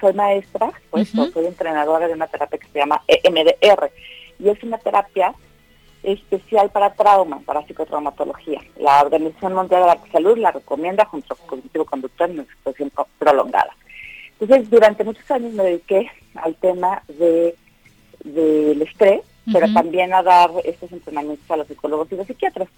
soy 0.00 0.12
maestra, 0.14 0.72
pues 0.90 1.10
soy 1.10 1.46
entrenadora 1.46 2.08
de 2.08 2.14
una 2.14 2.26
terapia 2.26 2.58
que 2.58 2.68
se 2.68 2.78
llama 2.78 3.02
EMDR 3.06 3.90
y 4.38 4.48
es 4.48 4.62
una 4.62 4.78
terapia 4.78 5.34
especial 6.04 6.70
para 6.70 6.92
trauma, 6.92 7.40
para 7.40 7.62
psicotraumatología. 7.66 8.60
La 8.78 9.02
Organización 9.02 9.54
Mundial 9.54 9.82
de 9.82 9.86
la 9.86 10.12
Salud 10.12 10.38
la 10.38 10.52
recomienda 10.52 11.04
junto 11.06 11.34
con 11.34 11.46
cognitivo 11.46 11.84
conductor 11.84 12.30
en 12.30 12.40
una 12.40 12.54
situación 12.56 12.92
prolongada. 13.18 13.74
Entonces, 14.38 14.70
durante 14.70 15.04
muchos 15.04 15.28
años 15.30 15.52
me 15.54 15.64
dediqué 15.64 16.10
al 16.34 16.54
tema 16.56 17.02
de 17.08 17.56
del 18.22 18.80
estrés, 18.80 19.20
pero 19.52 19.70
también 19.74 20.14
a 20.14 20.22
dar 20.22 20.50
estos 20.64 20.90
entrenamientos 20.90 21.50
a 21.50 21.58
los 21.58 21.66
psicólogos 21.66 22.10
y 22.10 22.16
los 22.16 22.26
psiquiatras. 22.26 22.68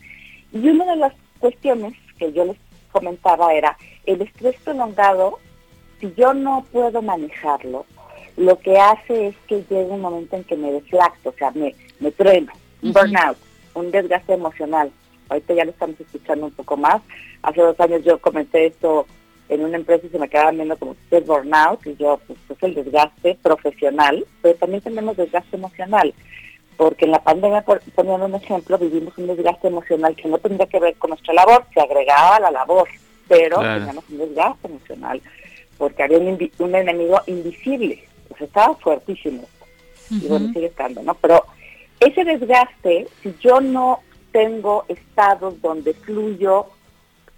Y 0.52 0.68
una 0.68 0.84
de 0.86 0.96
las 0.96 1.12
cuestiones 1.38 1.94
que 2.18 2.32
yo 2.32 2.44
les 2.44 2.56
comentaba 2.90 3.54
era, 3.54 3.76
el 4.06 4.22
estrés 4.22 4.56
prolongado, 4.64 5.38
si 6.00 6.12
yo 6.16 6.34
no 6.34 6.64
puedo 6.72 7.00
manejarlo, 7.00 7.86
lo 8.36 8.58
que 8.58 8.76
hace 8.76 9.28
es 9.28 9.36
que 9.46 9.62
llegue 9.70 9.86
un 9.86 10.00
momento 10.00 10.34
en 10.34 10.42
que 10.42 10.56
me 10.56 10.72
deslacto, 10.72 11.28
o 11.28 11.34
sea, 11.34 11.52
me, 11.52 11.74
me 12.00 12.10
trueno 12.10 12.52
un 12.82 12.92
burnout, 12.92 13.36
un 13.74 13.90
desgaste 13.90 14.34
emocional. 14.34 14.90
Ahorita 15.28 15.54
ya 15.54 15.64
lo 15.64 15.70
estamos 15.70 16.00
escuchando 16.00 16.46
un 16.46 16.52
poco 16.52 16.76
más. 16.76 17.02
Hace 17.42 17.60
dos 17.60 17.78
años 17.80 18.04
yo 18.04 18.18
comenté 18.18 18.66
esto 18.66 19.06
en 19.48 19.64
una 19.64 19.76
empresa 19.76 20.06
y 20.06 20.10
se 20.10 20.18
me 20.18 20.28
quedaban 20.28 20.56
viendo 20.56 20.76
como 20.76 20.94
si 20.94 21.16
es 21.16 21.26
burnout 21.26 21.86
y 21.86 21.96
yo, 21.96 22.20
pues 22.26 22.38
es 22.48 22.62
el 22.62 22.74
desgaste 22.74 23.38
profesional, 23.42 24.24
pero 24.42 24.54
también 24.56 24.82
tenemos 24.82 25.16
desgaste 25.16 25.56
emocional. 25.56 26.14
Porque 26.76 27.06
en 27.06 27.12
la 27.12 27.22
pandemia, 27.22 27.62
por, 27.62 27.80
poniendo 27.94 28.26
un 28.26 28.34
ejemplo, 28.34 28.76
vivimos 28.78 29.16
un 29.16 29.28
desgaste 29.28 29.68
emocional 29.68 30.14
que 30.14 30.28
no 30.28 30.38
tendría 30.38 30.66
que 30.66 30.78
ver 30.78 30.94
con 30.96 31.10
nuestra 31.10 31.32
labor, 31.32 31.64
se 31.72 31.80
agregaba 31.80 32.36
a 32.36 32.40
la 32.40 32.50
labor, 32.50 32.88
pero 33.28 33.60
teníamos 33.60 34.04
un 34.10 34.18
desgaste 34.18 34.68
emocional 34.68 35.22
porque 35.78 36.02
había 36.02 36.18
un, 36.18 36.50
un 36.58 36.74
enemigo 36.74 37.20
invisible, 37.26 38.02
pues 38.28 38.42
estaba 38.42 38.74
fuertísimo. 38.76 39.44
Y 40.10 40.28
bueno, 40.28 40.52
sigue 40.52 40.66
estando, 40.66 41.02
¿no? 41.02 41.14
Pero 41.14 41.44
ese 42.00 42.24
desgaste, 42.24 43.08
si 43.22 43.34
yo 43.40 43.60
no 43.60 44.00
tengo 44.32 44.84
estados 44.88 45.60
donde 45.62 45.94
fluyo 45.94 46.66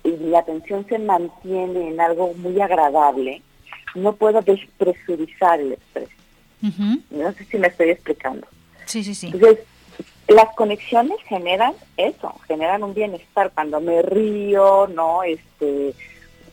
y 0.05 0.11
mi 0.11 0.35
atención 0.35 0.87
se 0.88 0.99
mantiene 0.99 1.88
en 1.88 2.01
algo 2.01 2.35
muy 2.35 2.61
agradable, 2.61 3.42
no 3.94 4.14
puedo 4.14 4.42
despresurizar 4.42 5.61
el 5.61 5.73
estrés. 5.73 6.09
No 7.11 7.33
sé 7.33 7.44
si 7.44 7.59
me 7.59 7.68
estoy 7.68 7.90
explicando. 7.90 8.47
Sí, 8.85 9.05
sí, 9.05 9.14
sí. 9.14 9.27
Entonces, 9.33 9.61
las 10.29 10.55
conexiones 10.55 11.18
generan 11.29 11.75
eso, 11.97 12.35
generan 12.47 12.83
un 12.83 12.94
bienestar 12.94 13.51
cuando 13.55 13.81
me 13.81 14.03
río, 14.03 14.88
¿no? 14.88 15.23
Este, 15.23 15.94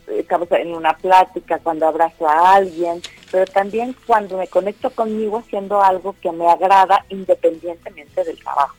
en 0.07 0.75
una 0.75 0.95
plática, 0.97 1.59
cuando 1.59 1.87
abrazo 1.87 2.27
a 2.27 2.55
alguien, 2.55 3.01
pero 3.31 3.45
también 3.51 3.95
cuando 4.05 4.37
me 4.37 4.47
conecto 4.47 4.89
conmigo 4.89 5.39
haciendo 5.39 5.81
algo 5.81 6.15
que 6.21 6.31
me 6.31 6.47
agrada 6.47 7.05
independientemente 7.09 8.23
del 8.23 8.37
trabajo. 8.39 8.75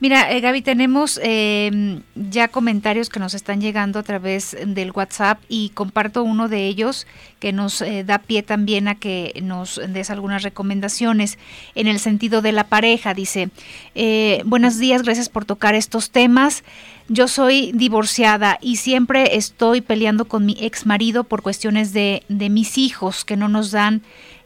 Mira, 0.00 0.32
eh, 0.32 0.40
Gaby, 0.40 0.62
tenemos 0.62 1.20
em, 1.22 2.00
ya 2.14 2.48
comentarios 2.48 3.10
que 3.10 3.20
nos 3.20 3.34
están 3.34 3.60
llegando 3.60 3.98
a 3.98 4.02
través 4.02 4.56
del 4.64 4.92
WhatsApp 4.92 5.42
y 5.46 5.68
comparto 5.74 6.22
uno 6.22 6.48
de 6.48 6.68
ellos 6.68 7.06
que 7.38 7.52
nos 7.52 7.82
eh, 7.82 8.02
da 8.02 8.18
pie 8.18 8.42
también 8.42 8.88
a 8.88 8.94
que 8.94 9.38
nos 9.42 9.78
des 9.88 10.08
algunas 10.08 10.42
recomendaciones 10.42 11.36
en 11.74 11.86
el 11.86 11.98
sentido 11.98 12.40
de 12.40 12.52
la 12.52 12.64
pareja. 12.64 13.12
Dice, 13.12 13.50
eh, 13.94 14.40
buenos 14.46 14.78
días, 14.78 15.02
gracias 15.02 15.28
por 15.28 15.44
tocar 15.44 15.74
estos 15.74 16.10
temas. 16.10 16.64
Yo 17.08 17.28
soy 17.28 17.70
divorciada 17.74 18.56
y 18.62 18.76
siempre 18.76 19.36
estoy 19.36 19.82
peleando 19.82 20.24
con 20.24 20.46
mi 20.46 20.56
ex 20.60 20.86
marido 20.86 21.24
por 21.24 21.42
cuestiones 21.42 21.92
de, 21.92 22.22
de 22.30 22.48
mis 22.48 22.78
hijos 22.78 23.26
que 23.26 23.36
no 23.36 23.48
nos 23.48 23.70
dan 23.70 24.00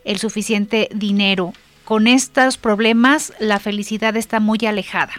el 0.04 0.18
suficiente 0.18 0.88
dinero. 0.92 1.52
Con 1.84 2.08
estos 2.08 2.58
problemas 2.58 3.32
la 3.38 3.60
felicidad 3.60 4.16
está 4.16 4.40
muy 4.40 4.58
alejada. 4.66 5.12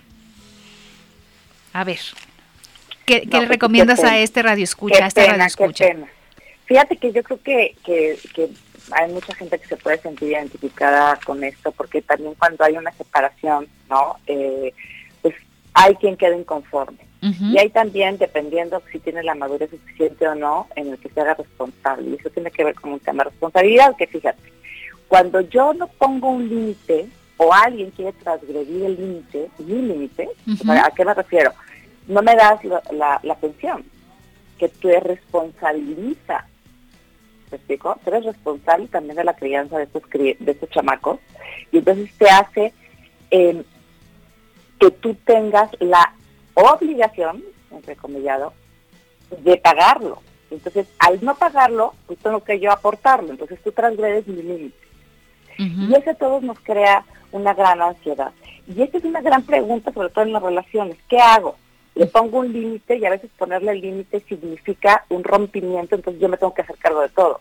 A 1.76 1.84
ver, 1.84 2.00
¿qué, 3.06 3.24
le 3.26 3.28
pues, 3.28 3.50
recomiendas 3.50 4.02
a 4.02 4.18
este 4.18 4.42
radio 4.42 4.64
escucha, 4.64 5.04
a 5.04 5.08
este 5.08 5.28
radio 5.28 5.44
escucha? 5.44 5.88
Fíjate 6.64 6.96
que 6.96 7.12
yo 7.12 7.22
creo 7.22 7.44
que, 7.44 7.76
que, 7.84 8.18
hay 8.92 9.12
mucha 9.12 9.36
gente 9.36 9.60
que 9.60 9.68
se 9.68 9.76
puede 9.76 9.98
sentir 9.98 10.30
identificada 10.32 11.20
con 11.26 11.44
esto, 11.44 11.74
porque 11.74 12.02
también 12.02 12.34
cuando 12.36 12.64
hay 12.64 12.78
una 12.78 12.94
separación, 12.94 13.68
¿no? 13.90 14.16
Eh, 14.26 14.74
pues 15.22 15.36
hay 15.74 15.96
quien 15.96 16.16
queda 16.16 16.38
inconforme. 16.38 17.00
Y 17.22 17.58
hay 17.58 17.70
también, 17.72 18.20
dependiendo 18.20 18.82
si 18.92 19.00
tiene 19.00 19.24
la 19.24 19.36
madurez 19.36 19.72
suficiente 19.72 20.28
o 20.30 20.36
no, 20.36 20.68
en 20.78 20.92
el 20.92 20.98
que 21.00 21.10
se 21.10 21.20
haga 21.20 21.34
responsable. 21.34 22.12
Y 22.12 22.14
eso 22.14 22.30
tiene 22.30 22.52
que 22.52 22.64
ver 22.64 22.76
con 22.76 22.94
un 22.94 23.00
tema 23.02 23.26
de 23.26 23.32
responsabilidad, 23.32 23.98
que 23.98 24.08
fíjate, 24.08 24.40
Cuando 25.10 25.42
yo 25.42 25.74
no 25.74 25.88
pongo 25.88 26.30
un 26.30 26.48
límite 26.48 27.08
o 27.36 27.54
alguien 27.54 27.92
quiere 27.92 28.14
transgredir 28.14 28.86
el 28.86 28.96
límite, 28.96 29.50
mi 29.58 29.82
límite, 29.82 30.30
¿a 30.70 30.92
qué 30.92 31.04
me 31.04 31.14
refiero? 31.14 31.52
No 32.08 32.22
me 32.22 32.36
das 32.36 32.64
la, 32.64 33.20
la, 33.24 33.36
pensión, 33.36 33.86
que 34.58 34.70
tú 34.70 34.90
eres 34.90 35.04
responsabiliza. 35.04 36.48
¿Me 37.52 37.58
explico? 37.58 37.98
Tú 38.04 38.10
eres 38.12 38.26
responsable 38.26 38.88
también 38.88 39.16
de 39.16 39.24
la 39.24 39.36
crianza 39.36 39.78
de 39.78 39.84
estos, 39.84 40.04
de 40.12 40.38
estos 40.46 40.70
chamacos 40.70 41.20
y 41.72 41.78
entonces 41.80 42.12
te 42.18 42.30
hace 42.30 42.74
eh, 43.32 43.64
que 44.80 44.92
tú 44.92 45.16
tengas 45.26 45.70
la 45.80 46.14
obligación, 46.54 47.44
entrecomillado, 47.72 48.54
de 49.44 49.58
pagarlo. 49.58 50.22
Entonces, 50.52 50.88
al 51.00 51.24
no 51.24 51.36
pagarlo, 51.36 51.94
pues 52.08 52.20
tengo 52.20 52.44
que 52.44 52.60
yo 52.60 52.72
aportarlo. 52.72 53.32
Entonces, 53.32 53.60
tú 53.64 53.72
transgredes 53.72 54.28
mi 54.28 54.42
límite. 54.42 54.86
Y 55.58 55.94
eso 55.96 56.12
a 56.12 56.16
todos 56.16 56.44
nos 56.44 56.60
crea 56.60 57.06
una 57.32 57.54
gran 57.54 57.82
ansiedad. 57.82 58.32
Y 58.68 58.82
esta 58.82 58.98
es 58.98 59.04
una 59.06 59.22
gran 59.22 59.44
pregunta, 59.44 59.92
sobre 59.94 60.10
todo 60.10 60.26
en 60.26 60.34
las 60.34 60.44
relaciones. 60.44 60.98
¿Qué 61.10 61.18
hago? 61.18 61.56
Le 61.96 62.06
pongo 62.08 62.40
un 62.40 62.52
límite 62.52 62.98
y 62.98 63.06
a 63.06 63.10
veces 63.10 63.30
ponerle 63.38 63.72
el 63.72 63.82
límite 63.82 64.24
significa 64.28 65.06
un 65.10 65.24
rompimiento, 65.24 65.96
entonces 65.96 66.22
yo 66.22 66.30
me 66.30 66.38
tengo 66.38 66.54
que 66.54 66.62
hacer 66.62 66.78
cargo 66.78 67.02
de 67.02 67.10
todo. 67.10 67.40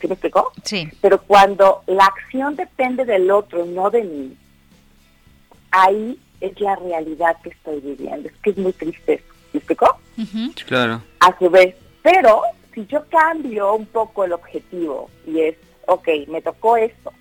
¿Sí 0.00 0.06
me 0.06 0.14
explicó? 0.14 0.52
Sí. 0.62 0.88
Pero 1.00 1.20
cuando 1.22 1.82
la 1.86 2.04
acción 2.04 2.56
depende 2.56 3.04
del 3.04 3.30
otro, 3.30 3.64
no 3.66 3.90
de 3.90 4.04
mí, 4.04 4.36
ahí 5.70 6.18
es 6.40 6.60
la 6.60 6.76
realidad 6.76 7.36
que 7.42 7.50
estoy 7.50 7.80
viviendo. 7.80 8.28
Es 8.28 8.34
que 8.42 8.50
es 8.50 8.58
muy 8.58 8.72
triste. 8.72 9.24
¿Me 9.52 9.58
explicó? 9.58 9.98
Claro. 10.66 11.02
A 11.20 11.36
su 11.38 11.50
vez. 11.50 11.74
Pero 12.02 12.42
si 12.74 12.86
yo 12.86 13.04
cambio 13.08 13.74
un 13.74 13.86
poco 13.86 14.24
el 14.24 14.32
objetivo 14.32 15.10
y 15.26 15.40
es, 15.40 15.56
ok, 15.86 16.08
me 16.28 16.42
tocó 16.42 16.76
esto, 16.76 17.12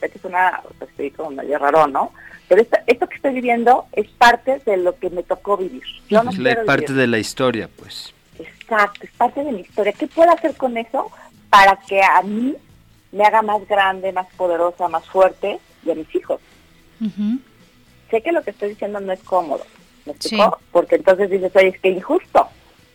que 0.00 0.18
es 0.18 0.24
una, 0.24 0.60
pues, 0.78 0.90
estoy 0.90 1.10
como 1.10 1.30
medio 1.30 1.58
raro, 1.58 1.86
¿no? 1.86 2.12
Pero 2.48 2.62
esto, 2.62 3.08
que 3.08 3.16
estoy 3.16 3.34
viviendo 3.34 3.86
es 3.92 4.08
parte 4.08 4.60
de 4.64 4.76
lo 4.78 4.98
que 4.98 5.10
me 5.10 5.22
tocó 5.22 5.56
vivir. 5.56 5.82
Yo 6.08 6.22
no 6.22 6.30
es 6.30 6.64
parte 6.64 6.92
de 6.94 7.06
la 7.06 7.18
historia, 7.18 7.68
pues. 7.76 8.14
Exacto, 8.38 9.00
es 9.04 9.10
parte 9.12 9.44
de 9.44 9.52
mi 9.52 9.60
historia. 9.60 9.92
¿Qué 9.92 10.06
puedo 10.06 10.30
hacer 10.30 10.56
con 10.56 10.76
eso 10.76 11.10
para 11.50 11.76
que 11.76 12.02
a 12.02 12.22
mí 12.22 12.54
me 13.12 13.24
haga 13.24 13.42
más 13.42 13.66
grande, 13.68 14.12
más 14.12 14.26
poderosa, 14.36 14.88
más 14.88 15.04
fuerte 15.06 15.58
y 15.84 15.90
a 15.90 15.94
mis 15.94 16.14
hijos? 16.14 16.40
sé 18.10 18.22
que 18.22 18.32
lo 18.32 18.42
que 18.42 18.50
estoy 18.50 18.70
diciendo 18.70 18.98
no 19.00 19.12
es 19.12 19.20
cómodo, 19.20 19.64
¿me 20.04 20.12
explicó? 20.12 20.58
Porque 20.72 20.96
entonces 20.96 21.30
dices, 21.30 21.54
oye, 21.54 21.68
es 21.68 21.80
que 21.80 21.90
injusto. 21.90 22.48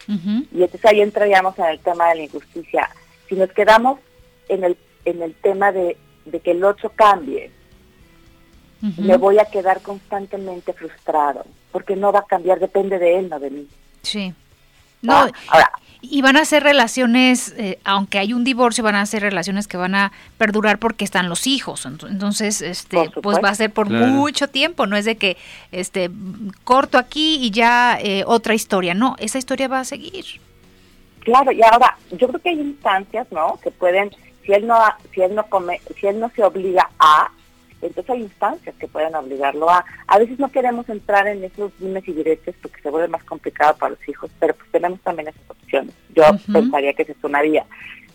Y 0.07 0.63
entonces 0.63 0.85
ahí 0.85 1.01
entraríamos 1.01 1.57
en 1.57 1.65
el 1.65 1.79
tema 1.79 2.09
de 2.09 2.15
la 2.15 2.23
injusticia. 2.23 2.89
Si 3.29 3.35
nos 3.35 3.49
quedamos 3.51 3.99
en 4.49 4.65
el, 4.65 4.77
en 5.05 5.21
el 5.21 5.33
tema 5.35 5.71
de, 5.71 5.95
que 6.31 6.51
el 6.51 6.63
otro 6.63 6.91
cambie, 6.95 7.51
me 8.97 9.15
voy 9.15 9.39
a 9.39 9.45
quedar 9.45 9.81
constantemente 9.81 10.73
frustrado, 10.73 11.45
porque 11.71 11.95
no 11.95 12.11
va 12.11 12.19
a 12.19 12.25
cambiar, 12.25 12.59
depende 12.59 12.99
de 12.99 13.19
él, 13.19 13.29
no 13.29 13.39
de 13.39 13.49
mí. 13.49 13.67
Sí. 14.01 14.33
No, 15.01 15.27
ahora, 15.47 15.71
y 16.05 16.21
van 16.21 16.35
a 16.35 16.43
ser 16.43 16.63
relaciones, 16.63 17.55
eh, 17.57 17.79
aunque 17.85 18.19
hay 18.19 18.33
un 18.33 18.43
divorcio, 18.43 18.83
van 18.83 18.95
a 18.95 19.05
ser 19.05 19.21
relaciones 19.21 19.69
que 19.69 19.77
van 19.77 19.95
a 19.95 20.11
perdurar 20.37 20.77
porque 20.77 21.05
están 21.05 21.29
los 21.29 21.47
hijos. 21.47 21.85
Entonces, 21.85 22.61
este, 22.61 23.09
pues 23.21 23.39
va 23.41 23.49
a 23.49 23.55
ser 23.55 23.71
por 23.71 23.89
mucho 23.89 24.49
tiempo. 24.49 24.85
No 24.85 24.97
es 24.97 25.05
de 25.05 25.15
que, 25.15 25.37
este, 25.71 26.11
corto 26.65 26.97
aquí 26.97 27.37
y 27.41 27.51
ya 27.51 27.97
eh, 28.01 28.25
otra 28.27 28.53
historia. 28.53 28.93
No, 28.93 29.15
esa 29.17 29.37
historia 29.37 29.69
va 29.69 29.79
a 29.79 29.85
seguir. 29.85 30.25
Claro, 31.21 31.53
y 31.53 31.63
ahora 31.63 31.97
yo 32.11 32.27
creo 32.27 32.41
que 32.41 32.49
hay 32.49 32.59
instancias, 32.59 33.25
¿no? 33.31 33.57
Que 33.63 33.71
pueden, 33.71 34.11
si 34.45 34.53
él 34.53 34.67
no, 34.67 34.77
si 35.13 35.21
él 35.21 35.35
no 35.35 35.45
come, 35.47 35.81
si 35.99 36.07
él 36.07 36.19
no 36.19 36.29
se 36.35 36.43
obliga 36.43 36.89
a, 36.99 37.31
entonces 37.81 38.09
hay 38.09 38.21
instancias 38.21 38.75
que 38.75 38.87
pueden 38.87 39.13
obligarlo 39.15 39.69
a. 39.69 39.83
A 40.07 40.17
veces 40.17 40.39
no 40.39 40.49
queremos 40.49 40.87
entrar 40.87 41.27
en 41.27 41.43
esos 41.43 41.77
dimes 41.79 42.07
y 42.07 42.13
diretes 42.13 42.55
porque 42.61 42.81
se 42.81 42.89
vuelve 42.89 43.09
más 43.09 43.23
complicado 43.25 43.75
para 43.77 43.91
los 43.91 44.09
hijos, 44.09 44.31
pero 44.39 44.55
pues 44.55 44.71
tenemos 44.71 45.01
también 45.01 45.27
esas 45.27 45.49
opciones. 45.49 45.93
Yo 46.15 46.23
pensaría 46.51 46.93
que 46.93 47.05
se 47.05 47.15
sonaría. 47.21 47.65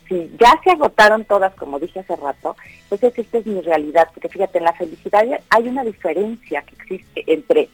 Si 0.09 0.31
ya 0.41 0.59
se 0.65 0.71
agotaron 0.71 1.27
todas, 1.27 1.55
como 1.55 1.79
dije 1.79 2.01
hace 2.01 2.17
rato, 2.17 2.57
entonces 2.85 3.19
esta 3.19 3.39
es 3.39 3.47
mi 3.47 3.61
realidad, 3.61 4.09
porque 4.15 4.31
fíjate, 4.31 4.57
en 4.57 4.65
la 4.65 4.73
felicidad 4.73 5.23
hay 5.51 5.69
una 5.69 5.85
diferencia 5.85 6.63
que 6.63 6.75
existe 6.75 7.25
entre 7.31 7.69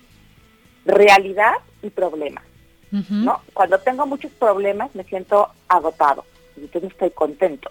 realidad 0.85 1.55
y 1.83 1.91
problema. 1.91 2.43
¿no? 2.91 3.41
Cuando 3.53 3.79
tengo 3.81 4.07
muchos 4.07 4.33
problemas 4.33 4.95
me 4.95 5.05
siento 5.05 5.49
agotado, 5.69 6.25
y 6.57 6.63
entonces 6.63 6.83
no 6.83 6.89
estoy 6.89 7.11
contento. 7.11 7.71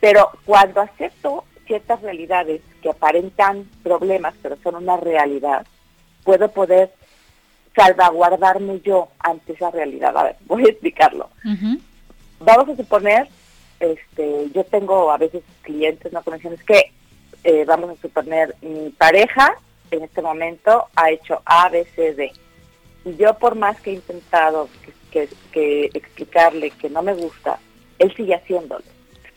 Pero 0.00 0.30
cuando 0.44 0.80
acepto 0.80 1.44
ciertas 1.66 2.00
realidades 2.02 2.62
que 2.82 2.90
aparentan 2.90 3.68
problemas, 3.82 4.34
pero 4.42 4.56
son 4.62 4.76
una 4.76 4.96
realidad, 4.96 5.66
puedo 6.24 6.50
poder 6.50 6.92
salvaguardarme 7.76 8.80
yo 8.80 9.08
ante 9.18 9.52
esa 9.52 9.70
realidad. 9.70 10.16
A 10.16 10.24
ver, 10.24 10.36
voy 10.46 10.64
a 10.64 10.70
explicarlo. 10.70 11.28
Vamos 12.40 12.68
a 12.70 12.76
suponer, 12.76 13.28
este, 13.78 14.50
yo 14.54 14.64
tengo 14.64 15.12
a 15.12 15.18
veces 15.18 15.42
clientes, 15.62 16.12
no 16.12 16.22
conexiones, 16.22 16.62
que 16.64 16.92
eh, 17.44 17.64
vamos 17.66 17.90
a 17.90 18.02
suponer 18.02 18.54
mi 18.62 18.90
pareja 18.90 19.54
en 19.90 20.04
este 20.04 20.22
momento 20.22 20.86
ha 20.96 21.10
hecho 21.10 21.42
A, 21.44 21.68
B, 21.68 21.86
C, 21.94 22.14
D. 22.14 22.32
Y 23.04 23.16
yo 23.16 23.34
por 23.38 23.54
más 23.54 23.80
que 23.80 23.90
he 23.90 23.94
intentado 23.94 24.68
que, 25.10 25.28
que 25.52 25.86
explicarle 25.94 26.70
que 26.70 26.90
no 26.90 27.02
me 27.02 27.14
gusta, 27.14 27.58
él 27.98 28.14
sigue 28.14 28.34
haciéndolo. 28.34 28.84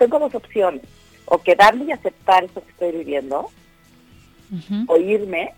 Tengo 0.03 0.19
dos 0.19 0.35
opciones 0.35 0.81
o 1.23 1.37
quedarme 1.37 1.85
y 1.85 1.93
aceptar 1.93 2.43
eso 2.43 2.61
que 2.61 2.71
estoy 2.71 2.91
viviendo, 2.91 3.49
o 4.87 4.97
irme 4.97 5.53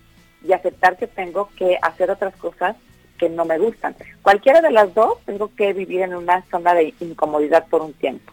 y 0.47 0.53
aceptar 0.53 0.97
que 0.97 1.07
tengo 1.07 1.49
que 1.57 1.79
hacer 1.81 2.11
otras 2.11 2.35
cosas 2.35 2.75
que 3.17 3.27
no 3.27 3.43
me 3.43 3.57
gustan. 3.57 3.95
Cualquiera 4.21 4.61
de 4.61 4.69
las 4.69 4.93
dos 4.93 5.17
tengo 5.25 5.49
que 5.55 5.73
vivir 5.73 6.01
en 6.01 6.13
una 6.13 6.43
zona 6.51 6.75
de 6.75 6.93
incomodidad 6.99 7.65
por 7.65 7.81
un 7.81 7.93
tiempo. 7.93 8.31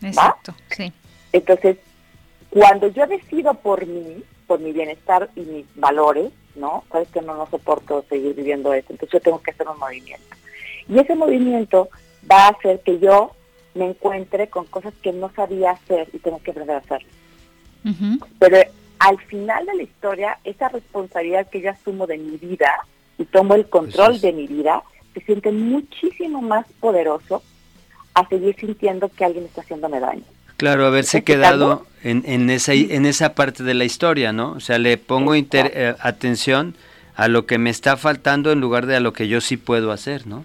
Exacto, 0.00 0.54
sí. 0.70 0.90
Entonces, 1.30 1.76
cuando 2.48 2.88
yo 2.88 3.06
decido 3.06 3.52
por 3.52 3.86
mí, 3.86 4.24
por 4.46 4.60
mi 4.60 4.72
bienestar 4.72 5.28
y 5.36 5.40
mis 5.40 5.66
valores, 5.74 6.32
¿no? 6.54 6.84
Sabes 6.90 7.08
que 7.08 7.20
no, 7.20 7.36
no 7.36 7.46
soporto 7.50 8.02
seguir 8.08 8.34
viviendo 8.34 8.72
eso, 8.72 8.86
entonces 8.92 9.12
yo 9.12 9.20
tengo 9.20 9.42
que 9.42 9.50
hacer 9.50 9.68
un 9.68 9.78
movimiento. 9.78 10.36
Y 10.88 10.98
ese 10.98 11.14
movimiento 11.14 11.90
va 12.30 12.46
a 12.46 12.48
hacer 12.52 12.80
que 12.80 12.98
yo 12.98 13.36
me 13.76 13.90
encuentre 13.90 14.48
con 14.48 14.64
cosas 14.66 14.94
que 15.02 15.12
no 15.12 15.30
sabía 15.34 15.72
hacer 15.72 16.08
y 16.12 16.18
tengo 16.18 16.40
que 16.42 16.50
aprender 16.50 16.76
a 16.76 16.80
hacer. 16.80 17.04
Pero 18.40 18.58
al 18.98 19.18
final 19.22 19.64
de 19.66 19.74
la 19.76 19.82
historia, 19.82 20.38
esa 20.44 20.68
responsabilidad 20.68 21.48
que 21.48 21.60
yo 21.60 21.70
asumo 21.70 22.06
de 22.06 22.18
mi 22.18 22.36
vida 22.36 22.72
y 23.18 23.24
tomo 23.24 23.54
el 23.54 23.68
control 23.68 24.20
de 24.20 24.32
mi 24.32 24.46
vida, 24.46 24.82
se 25.14 25.20
siente 25.20 25.52
muchísimo 25.52 26.42
más 26.42 26.66
poderoso 26.80 27.42
a 28.14 28.28
seguir 28.28 28.56
sintiendo 28.58 29.08
que 29.08 29.24
alguien 29.24 29.44
está 29.44 29.60
haciéndome 29.60 30.00
daño. 30.00 30.24
Claro, 30.56 30.86
haberse 30.86 31.22
quedado 31.22 31.86
en, 32.02 32.24
en, 32.26 32.48
esa, 32.48 32.72
en 32.72 33.04
esa 33.04 33.34
parte 33.34 33.62
de 33.62 33.74
la 33.74 33.84
historia, 33.84 34.32
¿no? 34.32 34.52
O 34.52 34.60
sea, 34.60 34.78
le 34.78 34.96
pongo 34.96 35.34
eh, 35.34 35.94
atención 36.00 36.74
a 37.14 37.28
lo 37.28 37.46
que 37.46 37.58
me 37.58 37.70
está 37.70 37.96
faltando 37.96 38.50
en 38.52 38.60
lugar 38.60 38.86
de 38.86 38.96
a 38.96 39.00
lo 39.00 39.12
que 39.12 39.28
yo 39.28 39.40
sí 39.40 39.56
puedo 39.56 39.92
hacer, 39.92 40.26
¿no? 40.26 40.44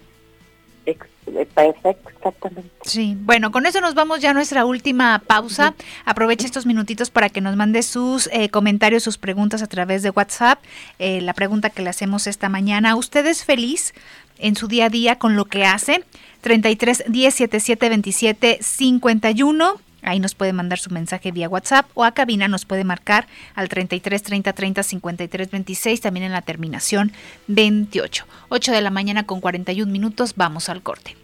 Perfecto, 1.24 2.08
exactamente. 2.08 2.70
Sí, 2.84 3.16
bueno, 3.20 3.52
con 3.52 3.66
eso 3.66 3.80
nos 3.80 3.94
vamos 3.94 4.20
ya 4.20 4.30
a 4.30 4.34
nuestra 4.34 4.64
última 4.64 5.22
pausa. 5.24 5.74
Aproveche 6.04 6.46
estos 6.46 6.66
minutitos 6.66 7.10
para 7.10 7.28
que 7.28 7.40
nos 7.40 7.56
mande 7.56 7.82
sus 7.82 8.28
eh, 8.32 8.48
comentarios, 8.48 9.02
sus 9.02 9.18
preguntas 9.18 9.62
a 9.62 9.66
través 9.66 10.02
de 10.02 10.10
WhatsApp. 10.10 10.58
Eh, 10.98 11.20
la 11.20 11.32
pregunta 11.32 11.70
que 11.70 11.82
le 11.82 11.90
hacemos 11.90 12.26
esta 12.26 12.48
mañana, 12.48 12.96
¿usted 12.96 13.24
es 13.26 13.44
feliz 13.44 13.94
en 14.38 14.56
su 14.56 14.66
día 14.66 14.86
a 14.86 14.90
día 14.90 15.18
con 15.18 15.36
lo 15.36 15.44
que 15.44 15.64
hace? 15.64 16.04
33 16.40 17.04
10 17.06 17.34
77 17.34 17.88
27 17.88 18.58
51 18.60 19.80
Ahí 20.02 20.20
nos 20.20 20.34
puede 20.34 20.52
mandar 20.52 20.78
su 20.78 20.90
mensaje 20.90 21.32
vía 21.32 21.48
WhatsApp 21.48 21.86
o 21.94 22.04
a 22.04 22.12
cabina 22.12 22.48
nos 22.48 22.64
puede 22.64 22.84
marcar 22.84 23.26
al 23.54 23.68
33 23.68 24.22
30 24.22 24.52
30 24.52 24.82
53 24.82 25.50
26, 25.50 26.00
también 26.00 26.26
en 26.26 26.32
la 26.32 26.42
terminación 26.42 27.12
28. 27.46 28.26
8 28.48 28.72
de 28.72 28.80
la 28.80 28.90
mañana 28.90 29.24
con 29.24 29.40
41 29.40 29.90
minutos, 29.90 30.34
vamos 30.36 30.68
al 30.68 30.82
corte. 30.82 31.16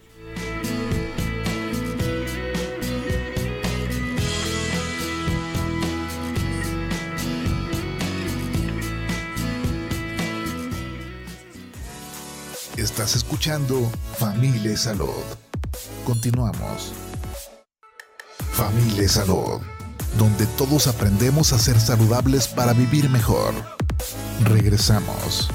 Estás 12.78 13.16
escuchando 13.16 13.90
Familia 14.18 14.76
Salud. 14.76 15.24
Continuamos. 16.04 17.07
Familia 18.52 19.08
Salud, 19.08 19.60
donde 20.18 20.46
todos 20.46 20.86
aprendemos 20.86 21.52
a 21.52 21.58
ser 21.58 21.78
saludables 21.80 22.48
para 22.48 22.72
vivir 22.72 23.08
mejor. 23.10 23.54
Regresamos. 24.44 25.48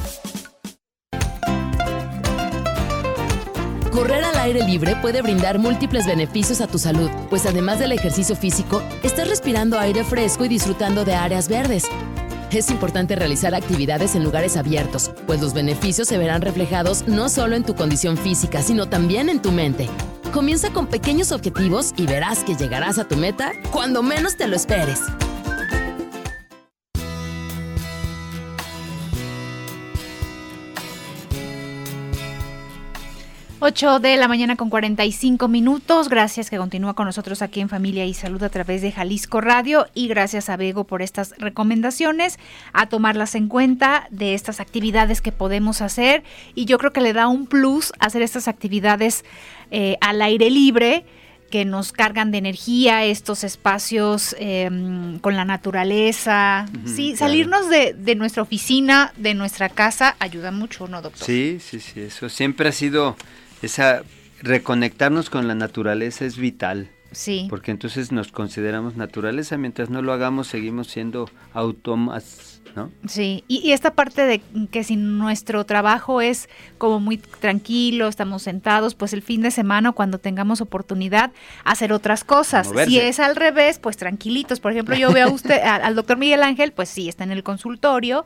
Correr 3.92 4.24
al 4.24 4.38
aire 4.38 4.66
libre 4.66 4.96
puede 4.96 5.22
brindar 5.22 5.60
múltiples 5.60 6.06
beneficios 6.08 6.62
a 6.62 6.68
tu 6.68 6.80
salud, 6.80 7.10
pues 7.30 7.46
además 7.46 7.80
del 7.80 7.92
ejercicio 7.92 8.36
físico, 8.36 8.82
estás 9.04 9.28
respirando 9.28 9.80
aire 9.80 10.04
fresco 10.04 10.46
y 10.46 10.48
disfrutando 10.48 11.06
de 11.06 11.14
áreas 11.14 11.48
verdes. 11.48 11.86
Es 12.52 12.70
importante 12.70 13.16
realizar 13.16 13.56
actividades 13.56 14.16
en 14.16 14.24
lugares 14.24 14.58
abiertos, 14.58 15.12
pues 15.26 15.42
los 15.42 15.54
beneficios 15.54 16.08
se 16.08 16.18
verán 16.18 16.42
reflejados 16.42 17.08
no 17.08 17.30
solo 17.30 17.56
en 17.56 17.64
tu 17.64 17.76
condición 17.76 18.18
física, 18.18 18.62
sino 18.62 18.88
también 18.88 19.30
en 19.30 19.42
tu 19.42 19.52
mente. 19.52 19.90
Comienza 20.34 20.74
con 20.74 20.88
pequeños 20.88 21.32
objetivos 21.32 21.94
y 21.96 22.08
verás 22.08 22.44
que 22.44 22.56
llegarás 22.56 22.98
a 22.98 23.08
tu 23.08 23.16
meta 23.16 23.52
cuando 23.72 24.02
menos 24.02 24.36
te 24.36 24.48
lo 24.48 24.56
esperes. 24.56 25.00
8 33.66 34.00
de 34.00 34.18
la 34.18 34.28
mañana 34.28 34.58
con 34.58 34.70
45 34.70 35.48
minutos. 35.48 36.10
Gracias 36.10 36.50
que 36.50 36.58
continúa 36.58 36.96
con 36.96 37.06
nosotros 37.06 37.42
aquí 37.42 37.62
en 37.62 37.70
Familia 37.70 38.06
y 38.06 38.14
Salud 38.14 38.44
a 38.44 38.50
través 38.50 38.82
de 38.82 38.92
Jalisco 38.92 39.40
Radio 39.40 39.88
y 39.94 40.10
gracias 40.10 40.50
a 40.50 40.58
Bego 40.58 40.84
por 40.84 41.02
estas 41.02 41.34
recomendaciones, 41.38 42.40
a 42.74 42.90
tomarlas 42.90 43.36
en 43.36 43.48
cuenta 43.48 44.10
de 44.12 44.34
estas 44.34 44.60
actividades 44.60 45.22
que 45.22 45.32
podemos 45.32 45.82
hacer 45.82 46.24
y 46.56 46.66
yo 46.66 46.78
creo 46.78 46.92
que 46.92 47.00
le 47.00 47.14
da 47.14 47.28
un 47.28 47.48
plus 47.48 47.94
hacer 48.00 48.22
estas 48.22 48.50
actividades 48.50 49.24
eh, 49.72 49.96
al 50.02 50.22
aire 50.22 50.50
libre 50.50 51.06
que 51.50 51.64
nos 51.64 51.94
cargan 51.94 52.32
de 52.32 52.40
energía, 52.40 53.06
estos 53.06 53.46
espacios 53.46 54.36
em, 54.40 55.20
con 55.20 55.38
la 55.38 55.46
naturaleza. 55.46 56.66
sí, 56.84 57.16
salirnos 57.16 57.70
de, 57.70 57.94
de, 57.94 58.16
nuestra 58.16 58.42
oficina, 58.42 59.14
de 59.16 59.36
nuestra 59.36 59.70
casa, 59.70 60.18
ayuda 60.20 60.52
mucho, 60.52 60.90
¿no, 60.90 61.02
doctor? 61.02 61.26
Sí, 61.26 61.60
sí, 61.62 61.80
sí, 61.80 62.02
eso 62.02 62.28
siempre 62.28 62.68
ha 62.68 62.72
sido 62.74 63.16
esa 63.64 64.04
reconectarnos 64.42 65.30
con 65.30 65.48
la 65.48 65.56
naturaleza 65.56 66.26
es 66.26 66.38
vital. 66.38 66.90
Sí. 67.12 67.48
Porque 67.50 67.72
entonces 67.72 68.12
nos 68.12 68.32
consideramos 68.32 68.96
naturaleza, 68.96 69.58
mientras 69.58 69.90
no 69.90 70.02
lo 70.02 70.14
hagamos 70.14 70.48
seguimos 70.48 70.88
siendo 70.88 71.30
autómatas, 71.54 72.62
¿no? 72.76 72.90
Sí, 73.08 73.44
y, 73.48 73.72
esta 73.72 73.94
parte 73.94 74.24
de 74.24 74.42
que 74.72 74.84
si 74.84 74.96
nuestro 74.96 75.64
trabajo 75.64 76.22
es 76.22 76.50
como 76.80 77.00
muy 77.00 77.18
tranquilo, 77.18 78.08
estamos 78.08 78.42
sentados, 78.42 78.96
pues 78.96 79.14
el 79.14 79.22
fin 79.22 79.42
de 79.44 79.52
semana 79.52 79.92
cuando 79.92 80.18
tengamos 80.18 80.60
oportunidad 80.60 81.32
hacer 81.64 81.94
otras 81.94 82.24
cosas. 82.24 82.72
Si 82.88 83.00
es 83.00 83.20
al 83.20 83.36
revés, 83.36 83.78
pues 83.78 83.96
tranquilitos. 83.96 84.60
Por 84.60 84.72
ejemplo, 84.72 84.96
yo 84.96 85.14
veo 85.14 85.28
a 85.28 85.32
usted, 85.32 85.62
al 85.64 85.94
doctor 85.94 86.18
Miguel 86.18 86.42
Ángel, 86.42 86.72
pues 86.72 86.90
sí, 86.90 87.10
está 87.10 87.24
en 87.24 87.32
el 87.32 87.44
consultorio, 87.44 88.26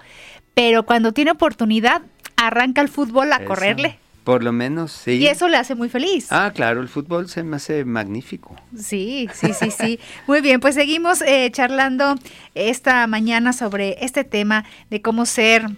pero 0.54 0.86
cuando 0.86 1.12
tiene 1.12 1.32
oportunidad, 1.32 2.04
arranca 2.38 2.80
el 2.80 2.88
fútbol 2.88 3.34
a 3.34 3.44
correrle. 3.44 4.00
Por 4.28 4.44
lo 4.44 4.52
menos, 4.52 4.92
sí. 4.92 5.12
Y 5.12 5.28
eso 5.28 5.48
le 5.48 5.56
hace 5.56 5.74
muy 5.74 5.88
feliz. 5.88 6.28
Ah, 6.32 6.52
claro, 6.54 6.82
el 6.82 6.90
fútbol 6.90 7.30
se 7.30 7.44
me 7.44 7.56
hace 7.56 7.86
magnífico. 7.86 8.58
Sí, 8.78 9.30
sí, 9.34 9.54
sí, 9.58 9.72
sí. 9.72 10.00
muy 10.28 10.42
bien, 10.42 10.60
pues 10.60 10.76
seguimos 10.76 11.22
eh, 11.22 11.50
charlando 11.50 12.16
esta 12.54 13.08
mañana 13.08 13.54
sobre 13.54 14.04
este 14.04 14.26
tema 14.26 14.66
de 14.90 15.02
cómo 15.02 15.26
ser 15.26 15.70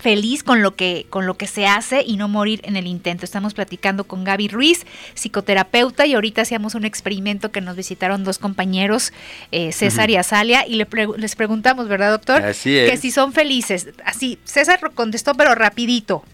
feliz 0.00 0.42
con 0.42 0.62
lo 0.62 0.74
que 0.74 1.06
con 1.10 1.26
lo 1.26 1.34
que 1.34 1.46
se 1.46 1.68
hace 1.68 2.02
y 2.04 2.16
no 2.16 2.26
morir 2.26 2.60
en 2.64 2.74
el 2.74 2.88
intento. 2.88 3.24
Estamos 3.24 3.54
platicando 3.54 4.02
con 4.02 4.24
Gaby 4.24 4.48
Ruiz, 4.48 4.84
psicoterapeuta, 5.14 6.04
y 6.04 6.14
ahorita 6.14 6.42
hacíamos 6.42 6.74
un 6.74 6.84
experimento 6.84 7.52
que 7.52 7.60
nos 7.60 7.76
visitaron 7.76 8.24
dos 8.24 8.40
compañeros, 8.40 9.12
eh, 9.52 9.70
César 9.70 10.10
y 10.10 10.16
Azalia, 10.16 10.66
y 10.66 10.74
les 10.74 11.36
preguntamos, 11.36 11.86
¿verdad, 11.86 12.10
doctor? 12.10 12.42
Así 12.42 12.76
es. 12.76 12.90
Que 12.90 12.96
si 12.96 13.12
son 13.12 13.32
felices. 13.32 13.90
Así, 14.04 14.40
César 14.42 14.80
contestó, 14.92 15.36
pero 15.36 15.54
rapidito 15.54 16.24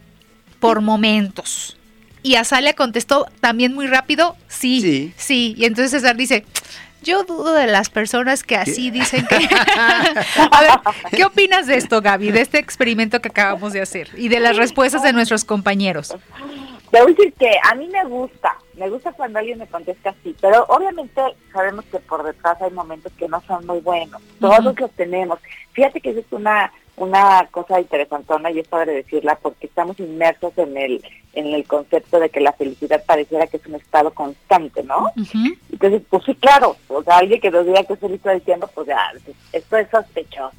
por 0.61 0.81
momentos. 0.81 1.77
Y 2.23 2.35
Azalia 2.35 2.75
contestó 2.75 3.27
también 3.40 3.75
muy 3.75 3.87
rápido, 3.87 4.37
sí, 4.49 5.12
sí, 5.16 5.55
Y 5.57 5.64
entonces 5.64 5.92
César 5.92 6.16
dice, 6.16 6.44
yo 7.03 7.23
dudo 7.25 7.55
de 7.55 7.66
las 7.66 7.90
personas 7.90 8.42
que 8.42 8.57
así 8.57 8.90
dicen 8.90 9.27
que... 9.27 9.37
a 10.51 10.61
ver, 10.61 10.71
¿qué 11.12 11.25
opinas 11.25 11.66
de 11.66 11.77
esto, 11.77 12.03
Gaby, 12.03 12.33
de 12.33 12.40
este 12.40 12.59
experimento 12.59 13.21
que 13.21 13.29
acabamos 13.29 13.73
de 13.73 13.81
hacer 13.81 14.11
y 14.16 14.29
de 14.29 14.40
las 14.40 14.57
respuestas 14.57 15.03
de 15.03 15.12
nuestros 15.12 15.44
compañeros? 15.44 16.14
Debo 16.90 17.07
decir 17.07 17.33
que 17.38 17.51
a 17.71 17.75
mí 17.75 17.87
me 17.88 18.03
gusta, 18.05 18.57
me 18.75 18.88
gusta 18.88 19.12
cuando 19.12 19.38
alguien 19.38 19.59
me 19.59 19.66
contesta 19.66 20.11
así, 20.11 20.35
pero 20.40 20.64
obviamente 20.68 21.21
sabemos 21.53 21.85
que 21.87 21.99
por 21.99 22.25
detrás 22.25 22.61
hay 22.62 22.71
momentos 22.71 23.12
que 23.12 23.29
no 23.29 23.42
son 23.47 23.66
muy 23.66 23.81
buenos. 23.81 24.23
Todos 24.40 24.75
los 24.79 24.90
tenemos. 24.92 25.38
Fíjate 25.73 26.01
que 26.01 26.11
es 26.11 26.25
una 26.31 26.73
una 26.99 27.47
cosa 27.51 27.81
interesantona 27.81 28.51
y 28.51 28.61
es 28.61 28.69
padre 28.69 28.93
decirla 28.93 29.39
porque 29.41 29.67
estamos 29.67 29.99
inmersos 30.01 30.53
en 30.57 30.77
el 30.77 31.03
en 31.35 31.55
el 31.55 31.65
concepto 31.67 32.19
de 32.19 32.31
que 32.31 32.41
la 32.41 32.53
felicidad 32.53 33.05
pareciera 33.05 33.47
que 33.47 33.59
es 33.59 33.67
un 33.67 33.77
estado 33.77 34.13
constante, 34.13 34.83
¿no? 34.83 35.13
Entonces, 35.71 36.03
pues 36.11 36.25
sí, 36.25 36.35
claro, 36.35 36.77
o 36.89 37.03
sea, 37.05 37.19
alguien 37.19 37.41
que 37.41 37.51
nos 37.51 37.65
diga 37.65 37.85
que 37.85 37.93
es 37.93 38.01
feliz 38.01 38.21
todo 38.21 38.33
el 38.33 38.43
tiempo, 38.43 38.69
pues 38.75 38.89
ya, 38.89 39.13
esto 39.53 39.77
es 39.77 39.89
sospechoso. 39.89 40.57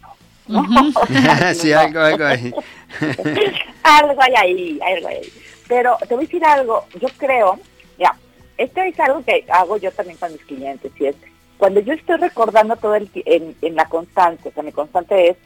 sí, 1.53 1.73
algo, 1.73 1.99
algo 1.99 2.23
ahí. 2.23 2.53
algo 3.83 4.21
hay 4.21 4.33
ahí, 4.37 4.79
algo 4.81 5.07
hay 5.09 5.15
ahí. 5.17 5.33
Pero 5.67 5.97
te 6.07 6.15
voy 6.15 6.23
a 6.23 6.27
decir 6.27 6.45
algo, 6.45 6.85
yo 6.99 7.09
creo, 7.17 7.59
ya, 7.97 8.15
esto 8.57 8.81
es 8.81 8.99
algo 9.01 9.23
que 9.25 9.45
hago 9.49 9.77
yo 9.77 9.91
también 9.91 10.17
con 10.17 10.31
mis 10.31 10.45
clientes, 10.45 10.91
y 10.97 11.07
es, 11.07 11.15
cuando 11.57 11.81
yo 11.81 11.93
estoy 11.93 12.17
recordando 12.17 12.77
todo 12.77 12.95
el 12.95 13.09
en, 13.25 13.53
en 13.61 13.75
la 13.75 13.85
constante, 13.85 14.47
o 14.47 14.51
sea, 14.53 14.63
mi 14.63 14.71
constante 14.71 15.31
es 15.31 15.37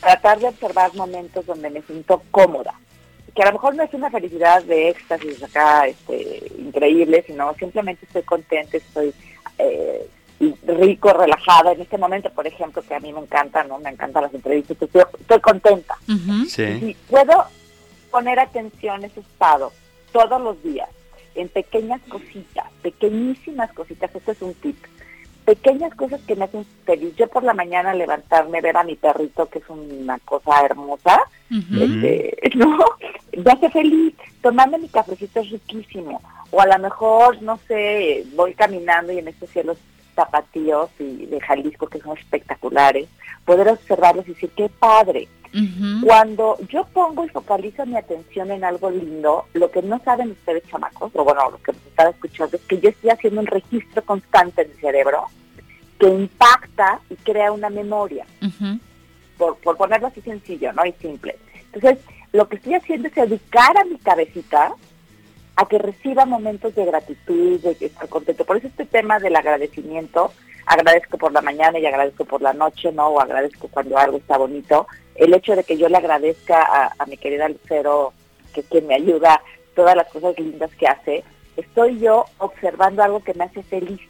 tratar 0.00 0.38
de 0.38 0.48
observar 0.48 0.94
momentos 0.94 1.46
donde 1.46 1.70
me 1.70 1.82
siento 1.82 2.22
cómoda, 2.30 2.74
que 3.34 3.42
a 3.42 3.46
lo 3.46 3.52
mejor 3.52 3.74
no 3.74 3.82
es 3.82 3.94
una 3.94 4.10
felicidad 4.10 4.62
de 4.64 4.88
éxtasis 4.90 5.42
acá 5.42 5.86
este, 5.86 6.50
increíble, 6.58 7.24
sino 7.26 7.54
simplemente 7.54 8.06
estoy 8.06 8.22
contenta, 8.22 8.76
estoy 8.76 9.14
eh, 9.58 10.08
rico, 10.66 11.12
relajada 11.12 11.72
en 11.72 11.80
este 11.80 11.98
momento, 11.98 12.30
por 12.30 12.46
ejemplo, 12.46 12.82
que 12.82 12.94
a 12.94 13.00
mí 13.00 13.12
me 13.12 13.20
encanta, 13.20 13.64
¿no? 13.64 13.78
Me 13.78 13.90
encantan 13.90 14.24
las 14.24 14.34
entrevistas, 14.34 14.76
estoy, 14.80 15.02
estoy 15.20 15.40
contenta. 15.40 15.96
sí. 16.48 16.96
puedo 17.08 17.44
poner 18.10 18.40
atención 18.40 19.02
a 19.04 19.06
ese 19.06 19.20
estado 19.20 19.72
todos 20.12 20.40
los 20.40 20.62
días, 20.62 20.88
en 21.34 21.48
pequeñas 21.48 22.00
cositas, 22.08 22.66
pequeñísimas 22.82 23.72
cositas, 23.72 24.12
este 24.14 24.32
es 24.32 24.42
un 24.42 24.54
tip 24.54 24.76
pequeñas 25.48 25.94
cosas 25.94 26.20
que 26.26 26.36
me 26.36 26.44
hacen 26.44 26.66
feliz. 26.84 27.16
Yo 27.16 27.26
por 27.26 27.42
la 27.42 27.54
mañana 27.54 27.94
levantarme, 27.94 28.60
ver 28.60 28.76
a 28.76 28.84
mi 28.84 28.96
perrito, 28.96 29.46
que 29.46 29.60
es 29.60 29.64
una 29.70 30.18
cosa 30.18 30.60
hermosa, 30.62 31.22
este, 31.50 32.36
¿no? 32.54 32.78
Me 33.32 33.50
hace 33.50 33.70
feliz. 33.70 34.14
Tomando 34.42 34.76
mi 34.76 34.90
cafecito 34.90 35.40
es 35.40 35.48
riquísimo. 35.48 36.20
O 36.50 36.60
a 36.60 36.66
lo 36.66 36.78
mejor, 36.78 37.40
no 37.40 37.58
sé, 37.66 38.26
voy 38.34 38.52
caminando 38.52 39.10
y 39.10 39.20
en 39.20 39.28
estos 39.28 39.48
cielos 39.48 39.78
zapatillos 40.14 40.90
y 40.98 41.24
de 41.24 41.40
Jalisco 41.40 41.86
que 41.86 42.00
son 42.00 42.18
espectaculares, 42.18 43.08
poder 43.46 43.68
observarlos 43.68 44.28
y 44.28 44.34
decir, 44.34 44.50
qué 44.54 44.68
padre. 44.68 45.28
Cuando 46.04 46.56
yo 46.68 46.84
pongo 46.92 47.24
y 47.24 47.28
focalizo 47.28 47.86
mi 47.86 47.96
atención 47.96 48.50
en 48.50 48.64
algo 48.64 48.90
lindo, 48.90 49.46
lo 49.54 49.70
que 49.70 49.82
no 49.82 50.00
saben 50.04 50.30
ustedes, 50.30 50.62
chamacos, 50.68 51.10
o 51.14 51.24
bueno, 51.24 51.50
lo 51.50 51.62
que 51.62 51.72
nos 51.72 51.86
están 51.86 52.08
escuchando, 52.08 52.56
es 52.56 52.62
que 52.62 52.80
yo 52.80 52.90
estoy 52.90 53.10
haciendo 53.10 53.40
un 53.40 53.46
registro 53.46 54.02
constante 54.02 54.62
en 54.62 54.68
mi 54.68 54.74
cerebro 54.76 55.24
que 55.98 56.08
impacta 56.08 57.00
y 57.10 57.16
crea 57.16 57.50
una 57.52 57.70
memoria. 57.70 58.26
por, 59.36 59.56
por 59.58 59.76
ponerlo 59.76 60.08
así 60.08 60.20
sencillo, 60.20 60.72
¿no? 60.72 60.84
Y 60.84 60.92
simple. 61.00 61.38
Entonces, 61.72 62.04
lo 62.32 62.48
que 62.48 62.56
estoy 62.56 62.74
haciendo 62.74 63.08
es 63.08 63.16
educar 63.16 63.76
a 63.76 63.84
mi 63.84 63.98
cabecita 63.98 64.74
a 65.56 65.66
que 65.66 65.78
reciba 65.78 66.24
momentos 66.24 66.74
de 66.74 66.84
gratitud, 66.84 67.60
de 67.60 67.76
estar 67.80 68.08
contento. 68.08 68.44
Por 68.44 68.58
eso 68.58 68.68
este 68.68 68.84
tema 68.84 69.18
del 69.18 69.34
agradecimiento, 69.34 70.32
agradezco 70.66 71.18
por 71.18 71.32
la 71.32 71.42
mañana 71.42 71.80
y 71.80 71.86
agradezco 71.86 72.24
por 72.24 72.42
la 72.42 72.52
noche, 72.52 72.92
¿no? 72.92 73.08
O 73.08 73.20
agradezco 73.20 73.66
cuando 73.66 73.98
algo 73.98 74.18
está 74.18 74.36
bonito. 74.36 74.86
El 75.18 75.34
hecho 75.34 75.54
de 75.54 75.64
que 75.64 75.76
yo 75.76 75.88
le 75.88 75.98
agradezca 75.98 76.90
a, 76.98 77.06
mi 77.06 77.16
querida 77.16 77.48
Lucero, 77.48 78.12
que 78.54 78.62
quien 78.62 78.86
me 78.86 78.94
ayuda, 78.94 79.42
todas 79.74 79.94
las 79.94 80.08
cosas 80.08 80.38
lindas 80.38 80.70
que 80.76 80.86
hace, 80.86 81.24
estoy 81.56 81.98
yo 81.98 82.24
observando 82.38 83.02
algo 83.02 83.22
que 83.22 83.34
me 83.34 83.44
hace 83.44 83.62
feliz. 83.62 84.00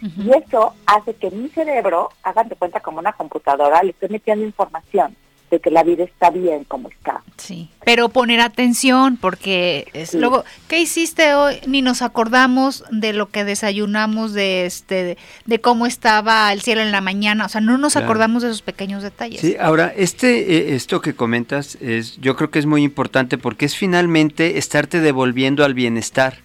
Y 0.00 0.30
eso 0.30 0.74
hace 0.86 1.14
que 1.14 1.30
mi 1.32 1.48
cerebro, 1.48 2.10
hagan 2.22 2.48
de 2.48 2.54
cuenta 2.54 2.78
como 2.78 3.00
una 3.00 3.14
computadora, 3.14 3.82
le 3.82 3.90
estoy 3.90 4.10
metiendo 4.10 4.44
información 4.44 5.16
de 5.50 5.60
que 5.60 5.70
la 5.70 5.82
vida 5.82 6.04
está 6.04 6.30
bien 6.30 6.64
como 6.64 6.88
está. 6.88 7.22
Sí, 7.36 7.70
pero 7.84 8.08
poner 8.08 8.40
atención 8.40 9.16
porque 9.16 9.88
es 9.92 10.14
luego 10.14 10.44
¿qué 10.68 10.80
hiciste 10.80 11.34
hoy? 11.34 11.56
Ni 11.66 11.82
nos 11.82 12.02
acordamos 12.02 12.84
de 12.90 13.12
lo 13.12 13.30
que 13.30 13.44
desayunamos 13.44 14.32
de 14.32 14.66
este 14.66 15.16
de, 15.46 15.60
cómo 15.60 15.86
estaba 15.86 16.52
el 16.52 16.60
cielo 16.60 16.82
en 16.82 16.92
la 16.92 17.00
mañana, 17.00 17.46
o 17.46 17.48
sea, 17.48 17.60
no 17.60 17.78
nos 17.78 17.96
acordamos 17.96 18.42
de 18.42 18.48
esos 18.48 18.62
pequeños 18.62 19.02
detalles. 19.02 19.40
Sí, 19.40 19.56
ahora 19.58 19.92
este 19.96 20.56
eh, 20.56 20.74
esto 20.74 21.00
que 21.00 21.14
comentas 21.14 21.76
es 21.80 22.18
yo 22.18 22.36
creo 22.36 22.50
que 22.50 22.58
es 22.58 22.66
muy 22.66 22.82
importante 22.82 23.38
porque 23.38 23.66
es 23.66 23.76
finalmente 23.76 24.58
estarte 24.58 25.00
devolviendo 25.00 25.64
al 25.64 25.74
bienestar. 25.74 26.38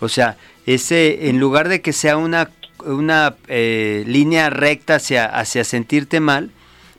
O 0.00 0.08
sea, 0.08 0.36
ese 0.66 1.28
en 1.28 1.40
lugar 1.40 1.68
de 1.68 1.80
que 1.80 1.92
sea 1.92 2.16
una 2.16 2.50
una 2.84 3.36
eh, 3.48 4.04
línea 4.06 4.50
recta 4.50 4.96
hacia 4.96 5.26
hacia 5.26 5.64
sentirte 5.64 6.20
mal, 6.20 6.50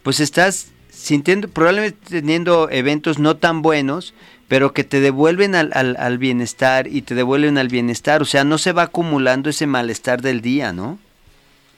pues 0.03 0.19
estás 0.19 0.71
sintiendo, 0.97 1.47
probablemente 1.47 1.97
teniendo 2.09 2.69
eventos 2.69 3.19
no 3.19 3.37
tan 3.37 3.61
buenos, 3.61 4.13
pero 4.47 4.73
que 4.73 4.83
te 4.83 4.99
devuelven 4.99 5.55
al, 5.55 5.71
al, 5.73 5.95
al, 5.97 6.17
bienestar 6.17 6.87
y 6.87 7.01
te 7.01 7.15
devuelven 7.15 7.57
al 7.57 7.67
bienestar, 7.67 8.21
o 8.21 8.25
sea, 8.25 8.43
no 8.43 8.57
se 8.57 8.71
va 8.71 8.83
acumulando 8.83 9.49
ese 9.49 9.67
malestar 9.67 10.21
del 10.21 10.41
día, 10.41 10.73
¿no? 10.73 10.97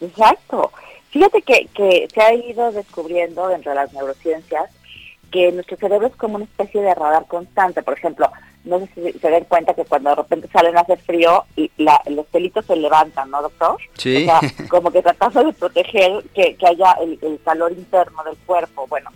Exacto. 0.02 0.72
Fíjate 1.10 1.42
que, 1.42 1.68
que 1.74 2.08
se 2.14 2.22
ha 2.22 2.34
ido 2.34 2.72
descubriendo 2.72 3.48
dentro 3.48 3.72
de 3.72 3.76
las 3.76 3.92
neurociencias 3.94 4.70
que 5.32 5.52
nuestro 5.52 5.78
cerebro 5.78 6.08
es 6.08 6.16
como 6.16 6.36
una 6.36 6.46
especie 6.46 6.82
de 6.82 6.96
radar 6.96 7.26
constante. 7.28 7.84
Por 7.84 7.98
ejemplo, 7.98 8.32
no 8.64 8.80
sé 8.80 8.89
si 8.93 9.20
se 9.20 9.30
den 9.30 9.45
cuenta 9.45 9.74
que 9.74 9.86
cuando 9.86 10.10
de 10.10 10.18
repente 10.18 10.49
salen 10.51 10.78
a 10.78 10.82
hacer 10.82 10.99
frío, 10.99 11.45
y 11.55 11.72
la, 11.78 12.01
los 12.07 12.26
pelitos 12.28 12.66
se 12.66 12.76
levantan, 12.76 13.32
¿no, 13.32 13.41
doctor? 13.41 13.78
Sí. 13.93 14.24
O 14.24 14.26
sea, 14.26 14.68
como 14.70 14.91
que 14.91 15.01
tratando 15.01 15.43
de 15.43 15.53
proteger 15.53 16.24
que, 16.34 16.55
que 16.55 16.68
haya 16.68 16.93
el, 17.01 17.18
el, 17.22 17.39
calor 17.43 17.72
interno 17.72 18.24
del 18.24 18.38
cuerpo. 18.45 18.86
Bueno, 18.88 19.12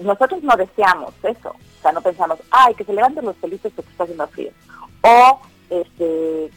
nosotros 0.00 0.42
no 0.42 0.56
deseamos 0.56 1.12
eso. 1.22 1.50
O 1.50 1.82
sea, 1.82 1.92
no 1.92 2.00
pensamos, 2.00 2.38
ay, 2.50 2.74
que 2.74 2.84
se 2.84 2.92
levanten 2.92 3.24
los 3.24 3.36
pelitos 3.36 3.72
porque 3.74 3.90
está 3.90 4.04
haciendo 4.04 4.26
frío. 4.28 4.50
O, 5.02 5.40
este, 5.70 6.50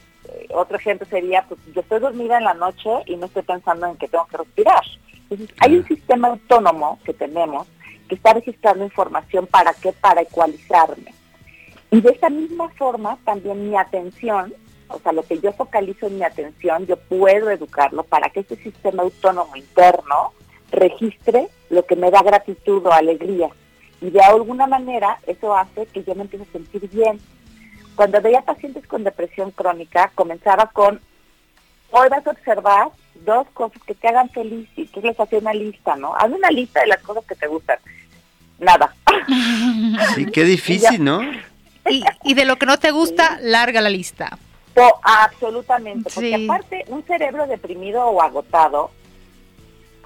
otro 0.54 0.78
ejemplo 0.78 1.08
sería, 1.10 1.46
pues 1.48 1.60
yo 1.74 1.82
estoy 1.82 2.00
dormida 2.00 2.38
en 2.38 2.46
la 2.46 2.54
noche 2.54 2.90
y 3.06 3.16
no 3.18 3.26
estoy 3.26 3.44
pensando 3.44 3.88
en 3.88 3.98
que 3.98 4.08
tengo 4.08 4.26
que 4.28 4.38
respirar. 4.38 4.84
Entonces, 5.30 5.56
hay 5.60 5.78
un 5.78 5.88
sistema 5.88 6.30
autónomo 6.30 7.00
que 7.04 7.14
tenemos 7.14 7.68
que 8.08 8.16
está 8.16 8.34
registrando 8.34 8.84
información 8.84 9.48
para 9.48 9.74
qué, 9.74 9.94
para 9.94 10.22
ecualizarme. 10.22 11.14
Y 11.92 12.00
de 12.00 12.10
esa 12.10 12.30
misma 12.30 12.70
forma, 12.70 13.18
también 13.26 13.70
mi 13.70 13.78
atención, 13.78 14.54
o 14.88 15.00
sea, 15.00 15.12
lo 15.12 15.24
que 15.24 15.40
yo 15.40 15.52
focalizo 15.52 16.08
en 16.08 16.18
mi 16.18 16.24
atención, 16.24 16.88
yo 16.88 16.98
puedo 16.98 17.50
educarlo 17.50 18.04
para 18.04 18.30
que 18.30 18.40
ese 18.40 18.56
sistema 18.56 19.04
autónomo 19.04 19.56
interno 19.58 20.32
registre 20.72 21.50
lo 21.70 21.86
que 21.86 21.98
me 21.98 22.10
da 22.10 22.24
gratitud 22.24 22.86
o 22.86 22.94
alegría. 22.94 23.50
Y 24.00 24.10
de 24.10 24.22
alguna 24.22 24.68
manera 24.68 25.20
eso 25.28 25.56
hace 25.56 25.86
que 25.88 26.04
yo 26.04 26.16
me 26.16 26.24
empiece 26.24 26.46
a 26.50 26.54
sentir 26.54 26.90
bien. 26.90 27.20
Cuando 27.96 28.22
veía 28.22 28.42
pacientes 28.42 28.88
con 28.88 29.04
depresión 29.04 29.52
crónica, 29.52 30.12
comenzaba 30.16 30.68
con, 30.68 31.02
hoy 31.92 32.08
vas 32.10 32.26
a 32.26 32.32
observar 32.32 32.88
dos 33.26 33.48
cosas 33.54 33.84
que 33.84 33.94
te 33.94 34.08
hagan 34.08 34.30
feliz 34.30 34.70
y 34.78 34.86
tú 34.86 35.02
les 35.02 35.20
hacía 35.20 35.40
una 35.40 35.54
lista, 35.54 35.98
¿no? 35.98 36.16
Haz 36.16 36.32
una 36.32 36.50
lista 36.50 36.80
de 36.80 36.88
las 36.88 37.02
cosas 37.02 37.26
que 37.26 37.36
te 37.36 37.48
gustan. 37.48 37.78
Nada. 38.60 38.96
Sí, 40.16 40.26
qué 40.26 40.44
difícil, 40.44 41.04
¿no? 41.04 41.22
Y, 41.90 42.04
y, 42.24 42.34
de 42.34 42.46
lo 42.46 42.58
que 42.58 42.66
no 42.66 42.78
te 42.78 42.92
gusta, 42.92 43.40
larga 43.42 43.82
la 43.82 43.90
lista. 43.90 44.38
Oh, 44.76 45.00
absolutamente, 45.04 46.10
porque 46.14 46.36
sí. 46.36 46.46
aparte 46.46 46.86
un 46.88 47.04
cerebro 47.04 47.48
deprimido 47.48 48.06
o 48.06 48.22
agotado, 48.22 48.92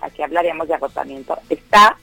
aquí 0.01 0.23
hablaríamos 0.23 0.67
de 0.67 0.73
agotamiento, 0.73 1.38
está 1.49 1.97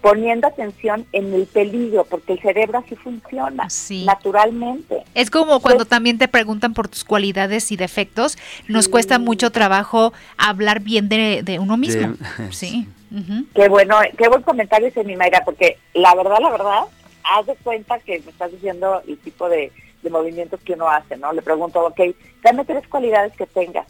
poniendo 0.00 0.46
atención 0.46 1.06
en 1.12 1.34
el 1.34 1.46
peligro, 1.46 2.04
porque 2.04 2.32
el 2.32 2.40
cerebro 2.40 2.78
así 2.78 2.96
funciona, 2.96 3.68
sí. 3.68 4.04
naturalmente. 4.04 5.02
Es 5.14 5.30
como 5.30 5.60
cuando 5.60 5.80
pues, 5.80 5.88
también 5.88 6.16
te 6.16 6.26
preguntan 6.26 6.72
por 6.72 6.88
tus 6.88 7.04
cualidades 7.04 7.70
y 7.70 7.76
defectos, 7.76 8.38
nos 8.66 8.86
sí. 8.86 8.90
cuesta 8.90 9.18
mucho 9.18 9.52
trabajo 9.52 10.12
hablar 10.38 10.80
bien 10.80 11.08
de, 11.08 11.42
de 11.42 11.58
uno 11.58 11.76
mismo. 11.76 12.14
De, 12.38 12.52
sí. 12.52 12.88
Uh 13.10 13.16
-huh. 13.16 13.46
Qué 13.54 13.68
bueno, 13.68 13.98
qué 14.16 14.28
buen 14.28 14.42
comentario 14.42 14.88
ese 14.88 15.04
mi 15.04 15.16
Mayra, 15.16 15.42
porque 15.44 15.78
la 15.94 16.14
verdad, 16.14 16.38
la 16.40 16.50
verdad, 16.50 16.82
haz 17.24 17.46
de 17.46 17.56
cuenta 17.56 17.98
que 17.98 18.20
me 18.20 18.30
estás 18.30 18.50
diciendo 18.52 19.02
el 19.06 19.18
tipo 19.18 19.48
de, 19.48 19.72
de 20.02 20.10
movimientos 20.10 20.60
que 20.60 20.74
uno 20.74 20.88
hace, 20.88 21.16
¿no? 21.16 21.32
Le 21.32 21.42
pregunto, 21.42 21.84
ok, 21.86 22.00
dame 22.42 22.64
tres 22.64 22.86
cualidades 22.88 23.32
que 23.36 23.46
tengas. 23.46 23.86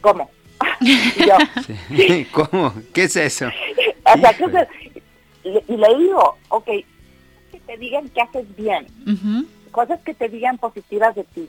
¿Cómo? 0.00 0.30
y 0.80 1.26
yo, 1.26 1.36
sí. 1.90 2.26
¿Cómo? 2.32 2.72
¿Qué 2.92 3.04
es 3.04 3.16
eso? 3.16 3.46
o 4.04 4.18
sea, 4.18 4.32
¿qué 4.34 4.44
es 4.44 4.68
y 5.44 5.76
le 5.76 5.98
digo, 5.98 6.38
ok, 6.48 6.66
que 7.50 7.60
te 7.66 7.76
digan 7.76 8.08
que 8.10 8.20
haces 8.20 8.56
bien, 8.56 8.86
uh 9.06 9.10
-huh. 9.10 9.46
cosas 9.72 10.00
que 10.02 10.14
te 10.14 10.28
digan 10.28 10.56
positivas 10.58 11.14
de 11.16 11.24
ti. 11.24 11.48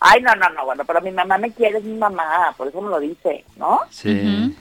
Ay, 0.00 0.20
no, 0.20 0.34
no, 0.34 0.50
no, 0.50 0.64
bueno, 0.64 0.84
pero 0.84 1.00
mi 1.00 1.12
mamá 1.12 1.38
me 1.38 1.52
quiere, 1.52 1.78
es 1.78 1.84
mi 1.84 1.96
mamá, 1.96 2.52
por 2.56 2.66
eso 2.66 2.80
me 2.80 2.90
lo 2.90 2.98
dice, 2.98 3.44
¿no? 3.56 3.80
Sí, 3.90 4.08
uh 4.08 4.12
-huh. 4.12 4.54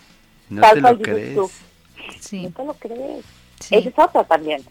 no 0.50 0.62
te 0.62 0.82
lo 0.82 1.00
crees. 1.00 1.36
Tú. 1.36 1.52
Sí. 2.20 2.44
No 2.44 2.52
te 2.52 2.66
lo 2.66 2.74
crees. 2.76 3.26
Sí. 3.60 3.76
Esa 3.76 3.90
es 3.90 4.00
otra 4.00 4.24
también. 4.24 4.64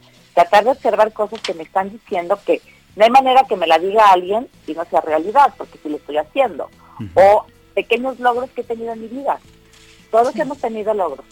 Tratar 0.43 0.65
de 0.65 0.71
observar 0.71 1.13
cosas 1.13 1.41
que 1.41 1.55
me 1.55 1.63
están 1.63 1.91
diciendo 1.91 2.39
que 2.45 2.61
no 2.97 3.05
hay 3.05 3.11
manera 3.11 3.45
que 3.49 3.57
me 3.57 3.67
la 3.67 3.79
diga 3.79 4.11
alguien 4.11 4.49
y 4.67 4.75
no 4.75 4.85
sea 4.85 5.01
realidad, 5.01 5.55
porque 5.57 5.79
si 5.83 5.89
lo 5.89 5.97
estoy 5.97 6.17
haciendo. 6.17 6.71
Uh 6.99 7.03
-huh. 7.03 7.11
O 7.15 7.47
pequeños 7.75 8.19
logros 8.21 8.51
que 8.51 8.63
he 8.63 8.65
tenido 8.65 8.93
en 8.93 9.01
mi 9.01 9.09
vida. 9.09 9.39
Todos 10.11 10.33
sí. 10.33 10.41
hemos 10.41 10.59
tenido 10.59 10.93
logros 10.93 11.25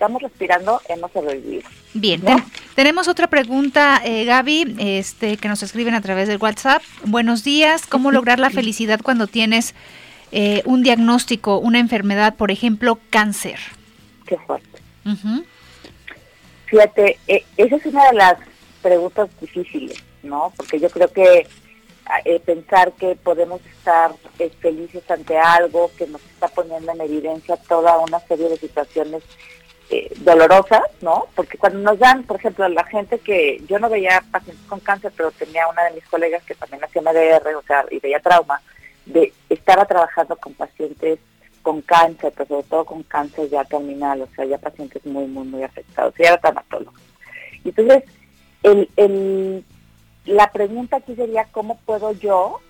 estamos 0.00 0.22
respirando 0.22 0.80
hemos 0.88 1.12
sobrevivido. 1.12 1.68
Bien, 1.92 2.22
tenemos 2.74 3.06
otra 3.06 3.26
pregunta, 3.26 4.00
eh, 4.02 4.24
Gaby, 4.24 4.76
este, 4.78 5.36
que 5.36 5.46
nos 5.46 5.62
escriben 5.62 5.92
a 5.92 6.00
través 6.00 6.26
del 6.26 6.38
WhatsApp. 6.38 6.82
Buenos 7.04 7.44
días, 7.44 7.86
¿cómo 7.86 8.10
lograr 8.10 8.38
la 8.38 8.48
felicidad 8.48 9.00
cuando 9.02 9.26
tienes 9.26 9.74
eh, 10.32 10.62
un 10.64 10.82
diagnóstico, 10.82 11.58
una 11.58 11.80
enfermedad, 11.80 12.36
por 12.36 12.50
ejemplo, 12.50 12.98
cáncer? 13.10 13.58
Qué 14.24 14.38
fuerte. 14.38 14.80
Uh 15.04 15.10
-huh. 15.10 15.44
Fíjate, 16.70 17.18
eh, 17.26 17.44
esa 17.56 17.76
es 17.76 17.86
una 17.86 18.06
de 18.10 18.16
las 18.16 18.34
preguntas 18.80 19.28
difíciles, 19.40 19.98
¿no? 20.22 20.52
Porque 20.56 20.78
yo 20.78 20.88
creo 20.88 21.08
que 21.08 21.48
eh, 22.24 22.40
pensar 22.40 22.92
que 22.92 23.16
podemos 23.16 23.60
estar 23.66 24.12
eh, 24.38 24.50
felices 24.60 25.02
ante 25.10 25.36
algo 25.36 25.90
que 25.98 26.06
nos 26.06 26.22
está 26.22 26.46
poniendo 26.46 26.92
en 26.92 27.00
evidencia 27.00 27.56
toda 27.56 27.98
una 27.98 28.20
serie 28.20 28.48
de 28.48 28.56
situaciones 28.56 29.24
dolorosas, 30.18 30.82
¿no? 31.00 31.26
Porque 31.34 31.58
cuando 31.58 31.80
nos 31.80 31.98
dan, 31.98 32.22
por 32.22 32.36
ejemplo, 32.36 32.68
la 32.68 32.84
gente 32.84 33.18
que 33.18 33.60
yo 33.66 33.80
no 33.80 33.88
veía 33.88 34.22
pacientes 34.30 34.64
con 34.68 34.78
cáncer, 34.78 35.12
pero 35.16 35.32
tenía 35.32 35.66
una 35.66 35.82
de 35.82 35.94
mis 35.94 36.04
colegas 36.04 36.44
que 36.44 36.54
también 36.54 36.84
hacía 36.84 37.02
MDR, 37.02 37.56
o 37.56 37.62
sea, 37.62 37.84
y 37.90 37.98
veía 37.98 38.20
trauma, 38.20 38.62
de 39.06 39.32
estaba 39.48 39.86
trabajando 39.86 40.36
con 40.36 40.54
pacientes 40.54 41.18
con 41.62 41.82
cáncer, 41.82 42.32
pero 42.36 42.48
sobre 42.48 42.66
todo 42.68 42.84
con 42.84 43.02
cáncer 43.02 43.48
ya 43.50 43.64
terminal, 43.64 44.22
o 44.22 44.28
sea, 44.34 44.44
ya 44.44 44.58
pacientes 44.58 45.04
muy, 45.04 45.26
muy, 45.26 45.46
muy 45.46 45.62
afectados, 45.62 46.14
y 46.18 46.22
era 46.22 46.38
traumatólogo. 46.38 46.92
Y 47.64 47.68
entonces, 47.68 48.04
el, 48.62 48.88
el, 48.96 49.64
la 50.24 50.50
pregunta 50.52 50.96
aquí 50.96 51.14
sería, 51.14 51.46
¿cómo 51.52 51.78
puedo 51.84 52.12
yo, 52.12 52.60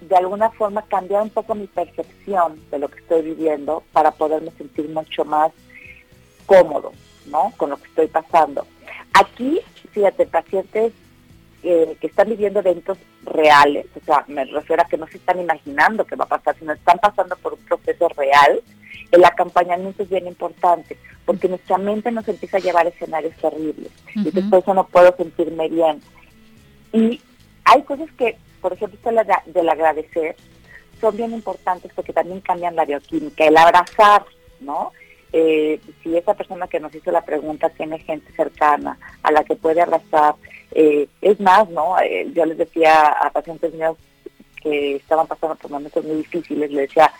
de 0.00 0.16
alguna 0.16 0.50
forma, 0.50 0.82
cambiar 0.82 1.22
un 1.22 1.30
poco 1.30 1.54
mi 1.54 1.66
percepción 1.66 2.60
de 2.70 2.78
lo 2.78 2.88
que 2.88 3.00
estoy 3.00 3.22
viviendo 3.22 3.82
para 3.92 4.10
poderme 4.10 4.50
sentir 4.52 4.88
mucho 4.88 5.24
más 5.24 5.52
cómodo, 6.46 6.92
¿no? 7.26 7.52
Con 7.56 7.70
lo 7.70 7.76
que 7.76 7.88
estoy 7.88 8.08
pasando. 8.08 8.66
Aquí, 9.12 9.60
fíjate, 9.92 10.26
pacientes 10.26 10.92
eh, 11.62 11.96
que 12.00 12.06
están 12.08 12.28
viviendo 12.28 12.60
eventos 12.60 12.98
reales, 13.24 13.86
o 14.00 14.04
sea, 14.04 14.24
me 14.28 14.44
refiero 14.44 14.82
a 14.82 14.88
que 14.88 14.98
no 14.98 15.06
se 15.06 15.18
están 15.18 15.40
imaginando 15.40 16.04
qué 16.04 16.16
va 16.16 16.24
a 16.24 16.28
pasar, 16.28 16.56
sino 16.58 16.72
están 16.72 16.98
pasando 16.98 17.36
por 17.36 17.54
un 17.54 17.60
proceso 17.60 18.08
real, 18.10 18.60
el 19.10 19.24
acompañamiento 19.24 20.02
es 20.02 20.10
bien 20.10 20.26
importante, 20.26 20.98
porque 21.24 21.48
nuestra 21.48 21.78
mente 21.78 22.10
nos 22.10 22.26
empieza 22.26 22.56
a 22.56 22.60
llevar 22.60 22.86
a 22.86 22.90
escenarios 22.90 23.36
terribles, 23.36 23.90
uh 24.16 24.20
-huh. 24.20 24.26
y 24.26 24.30
después 24.30 24.62
eso 24.62 24.74
no 24.74 24.86
puedo 24.86 25.14
sentirme 25.16 25.68
bien. 25.68 26.00
Y 26.92 27.20
hay 27.64 27.82
cosas 27.82 28.10
que, 28.18 28.36
por 28.60 28.72
ejemplo, 28.72 28.98
esto 28.98 29.50
del 29.52 29.68
agradecer, 29.68 30.36
son 31.00 31.16
bien 31.16 31.32
importantes 31.32 31.90
porque 31.94 32.12
también 32.12 32.40
cambian 32.40 32.76
la 32.76 32.84
bioquímica, 32.84 33.44
el 33.44 33.56
abrazar, 33.56 34.24
¿no? 34.60 34.92
Eh, 35.32 35.80
si 36.02 36.16
esa 36.16 36.34
persona 36.34 36.66
que 36.66 36.80
nos 36.80 36.94
hizo 36.94 37.10
la 37.10 37.24
pregunta 37.24 37.70
tiene 37.70 37.98
gente 37.98 38.30
cercana 38.32 38.98
a 39.22 39.32
la 39.32 39.44
que 39.44 39.56
puede 39.56 39.80
abrazar, 39.80 40.34
eh, 40.72 41.08
es 41.20 41.40
más, 41.40 41.68
¿no? 41.70 41.98
Eh, 42.00 42.30
yo 42.34 42.44
les 42.44 42.58
decía 42.58 43.06
a 43.06 43.30
pacientes 43.30 43.72
míos 43.74 43.96
que 44.62 44.96
estaban 44.96 45.26
pasando 45.26 45.56
por 45.56 45.70
momentos 45.70 46.04
muy 46.04 46.16
difíciles, 46.16 46.70
les 46.70 46.88
decía, 46.88 47.12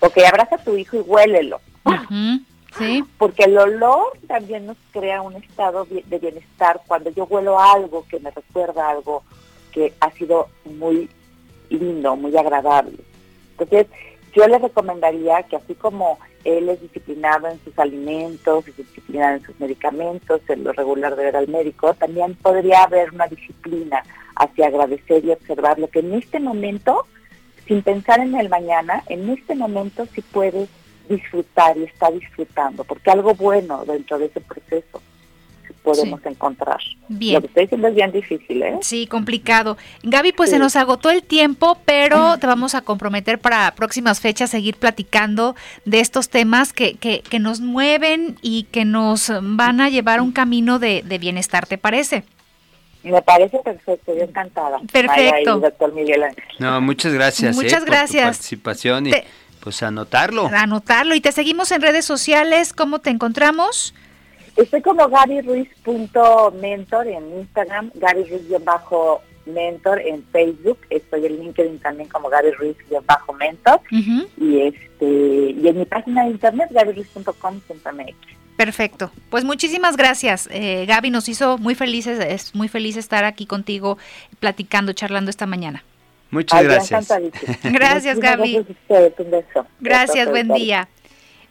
ok, 0.00 0.18
abraza 0.26 0.56
a 0.56 0.64
tu 0.64 0.76
hijo 0.76 0.96
y 0.96 1.00
huélelo. 1.00 1.60
Uh 1.84 1.90
-huh. 1.90 2.44
Sí. 2.76 3.04
Porque 3.18 3.44
el 3.44 3.56
olor 3.56 4.18
también 4.26 4.66
nos 4.66 4.76
crea 4.92 5.22
un 5.22 5.36
estado 5.36 5.86
de 5.86 6.18
bienestar 6.18 6.80
cuando 6.88 7.10
yo 7.10 7.24
huelo 7.24 7.60
algo 7.60 8.04
que 8.08 8.18
me 8.18 8.32
recuerda 8.32 8.90
algo 8.90 9.22
que 9.70 9.92
ha 10.00 10.10
sido 10.10 10.48
muy 10.64 11.08
lindo, 11.70 12.16
muy 12.16 12.36
agradable. 12.36 12.98
Entonces, 13.52 13.86
yo 14.34 14.46
les 14.48 14.60
recomendaría 14.60 15.44
que 15.44 15.56
así 15.56 15.74
como 15.74 16.18
él 16.44 16.68
es 16.68 16.80
disciplinado 16.80 17.48
en 17.48 17.58
sus 17.64 17.78
alimentos, 17.78 18.68
es 18.68 18.76
disciplinado 18.76 19.36
en 19.36 19.42
sus 19.42 19.58
medicamentos, 19.58 20.40
en 20.48 20.64
lo 20.64 20.72
regular 20.72 21.16
de 21.16 21.24
ver 21.24 21.36
al 21.36 21.48
médico, 21.48 21.94
también 21.94 22.34
podría 22.36 22.84
haber 22.84 23.12
una 23.12 23.26
disciplina 23.26 24.02
hacia 24.36 24.66
agradecer 24.66 25.24
y 25.24 25.30
observar 25.30 25.78
lo 25.78 25.88
que 25.88 26.00
en 26.00 26.14
este 26.14 26.40
momento, 26.40 27.06
sin 27.66 27.82
pensar 27.82 28.20
en 28.20 28.34
el 28.34 28.48
mañana, 28.48 29.02
en 29.08 29.28
este 29.30 29.54
momento 29.54 30.06
sí 30.14 30.22
puede 30.22 30.68
disfrutar 31.08 31.76
y 31.76 31.84
está 31.84 32.10
disfrutando, 32.10 32.84
porque 32.84 33.10
algo 33.10 33.34
bueno 33.34 33.84
dentro 33.84 34.18
de 34.18 34.26
ese 34.26 34.40
proceso 34.40 35.00
podemos 35.84 36.20
sí. 36.22 36.28
encontrar. 36.30 36.80
Bien. 37.08 37.34
Lo 37.34 37.40
que 37.42 37.46
estoy 37.46 37.62
diciendo 37.64 37.88
es 37.88 37.94
bien 37.94 38.10
difícil, 38.10 38.62
¿eh? 38.62 38.78
Sí, 38.80 39.06
complicado. 39.06 39.76
Gaby, 40.02 40.32
pues 40.32 40.50
sí. 40.50 40.56
se 40.56 40.58
nos 40.58 40.74
agotó 40.74 41.10
el 41.10 41.22
tiempo, 41.22 41.78
pero 41.84 42.38
te 42.38 42.46
vamos 42.48 42.74
a 42.74 42.80
comprometer 42.80 43.38
para 43.38 43.72
próximas 43.74 44.18
fechas 44.20 44.50
seguir 44.50 44.76
platicando 44.76 45.54
de 45.84 46.00
estos 46.00 46.30
temas 46.30 46.72
que, 46.72 46.94
que, 46.94 47.20
que 47.20 47.38
nos 47.38 47.60
mueven 47.60 48.36
y 48.42 48.64
que 48.64 48.84
nos 48.84 49.30
van 49.42 49.80
a 49.80 49.90
llevar 49.90 50.20
un 50.20 50.32
camino 50.32 50.78
de, 50.78 51.02
de 51.04 51.18
bienestar, 51.18 51.66
¿te 51.66 51.78
parece? 51.78 52.24
Me 53.02 53.20
parece 53.20 53.58
perfecto, 53.58 54.16
yo 54.16 54.22
encantada. 54.22 54.78
Perfecto. 54.90 55.58
doctor 55.60 55.92
Miguel 55.92 56.22
Ángel. 56.22 56.44
No, 56.58 56.80
muchas 56.80 57.12
gracias. 57.12 57.54
Muchas 57.54 57.82
eh, 57.82 57.86
gracias. 57.86 58.22
Por 58.24 58.32
tu 58.32 58.38
participación 58.38 59.06
y 59.08 59.10
Te- 59.10 59.24
pues 59.60 59.82
anotarlo. 59.82 60.46
Anotarlo 60.46 61.14
y 61.14 61.20
te 61.20 61.30
seguimos 61.32 61.70
en 61.72 61.82
redes 61.82 62.06
sociales. 62.06 62.72
¿Cómo 62.72 63.00
te 63.00 63.10
encontramos? 63.10 63.94
Estoy 64.56 64.82
como 64.82 65.08
gabyruiz.mentor 65.08 67.08
en 67.08 67.38
Instagram, 67.40 67.90
Gaby 67.94 68.24
Ruiz-mentor 68.24 70.00
en 70.00 70.22
Facebook, 70.32 70.78
estoy 70.90 71.26
en 71.26 71.40
LinkedIn 71.40 71.80
también 71.80 72.08
como 72.08 72.28
Gaby 72.28 72.52
Ruiz-mentor 72.52 73.80
Ujú, 73.90 74.28
y 74.38 74.60
este 74.60 75.04
y 75.04 75.66
en 75.66 75.78
mi 75.78 75.84
página 75.84 76.24
de 76.24 76.30
internet 76.30 76.68
gabyruiz.com.mx. 76.70 78.34
Perfecto. 78.56 79.10
Pues 79.30 79.44
muchísimas 79.44 79.96
gracias. 79.96 80.48
Eh, 80.52 80.86
Gaby 80.86 81.10
nos 81.10 81.28
hizo 81.28 81.58
muy 81.58 81.74
felices. 81.74 82.20
Es 82.20 82.54
muy 82.54 82.68
feliz 82.68 82.96
estar 82.96 83.24
aquí 83.24 83.46
contigo 83.46 83.98
platicando, 84.38 84.92
charlando 84.92 85.30
esta 85.30 85.46
mañana. 85.46 85.82
Muchas 86.30 86.60
Ay, 86.60 86.66
gracias. 86.66 87.08
Gracias, 87.62 88.18
Gaby. 88.18 88.66
Gracias. 88.88 89.66
Gracias, 89.80 90.30
buen 90.30 90.48
día. 90.48 90.88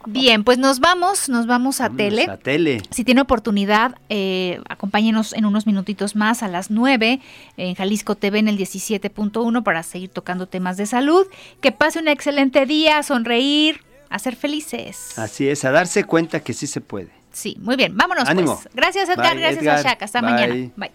Bien, 0.06 0.44
pues 0.44 0.58
nos 0.58 0.80
vamos, 0.80 1.28
nos 1.28 1.46
vamos 1.46 1.80
a 1.80 1.84
Vámonos 1.88 1.96
tele. 1.96 2.26
A 2.30 2.36
tele. 2.36 2.82
Si 2.90 3.04
tiene 3.04 3.20
oportunidad, 3.20 3.96
eh, 4.08 4.60
acompáñenos 4.68 5.32
en 5.32 5.44
unos 5.44 5.66
minutitos 5.66 6.14
más 6.16 6.42
a 6.42 6.48
las 6.48 6.70
9 6.70 7.20
en 7.56 7.74
Jalisco 7.74 8.14
TV 8.14 8.38
en 8.38 8.48
el 8.48 8.58
17.1 8.58 9.62
para 9.62 9.82
seguir 9.82 10.10
tocando 10.10 10.46
temas 10.46 10.76
de 10.76 10.86
salud. 10.86 11.26
Que 11.60 11.72
pase 11.72 11.98
un 11.98 12.08
excelente 12.08 12.66
día, 12.66 13.02
sonreír, 13.02 13.80
a 14.10 14.18
ser 14.18 14.36
felices. 14.36 15.18
Así 15.18 15.48
es, 15.48 15.64
a 15.64 15.70
darse 15.70 16.04
cuenta 16.04 16.40
que 16.40 16.52
sí 16.52 16.66
se 16.66 16.80
puede. 16.80 17.08
Sí, 17.32 17.56
muy 17.60 17.74
bien, 17.76 17.96
vámonos 17.96 18.28
Ánimo. 18.28 18.54
pues. 18.62 18.68
Gracias 18.74 19.08
Edgar, 19.08 19.32
Bye, 19.34 19.40
gracias 19.40 19.62
Edgar. 19.62 19.78
a 19.78 19.82
Shaka. 19.82 20.04
Hasta 20.04 20.20
Bye. 20.20 20.30
mañana. 20.30 20.70
Bye. 20.76 20.90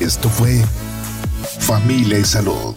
Esto 0.00 0.28
fue 0.28 0.62
Familia 1.58 2.18
y 2.18 2.24
Salud. 2.24 2.76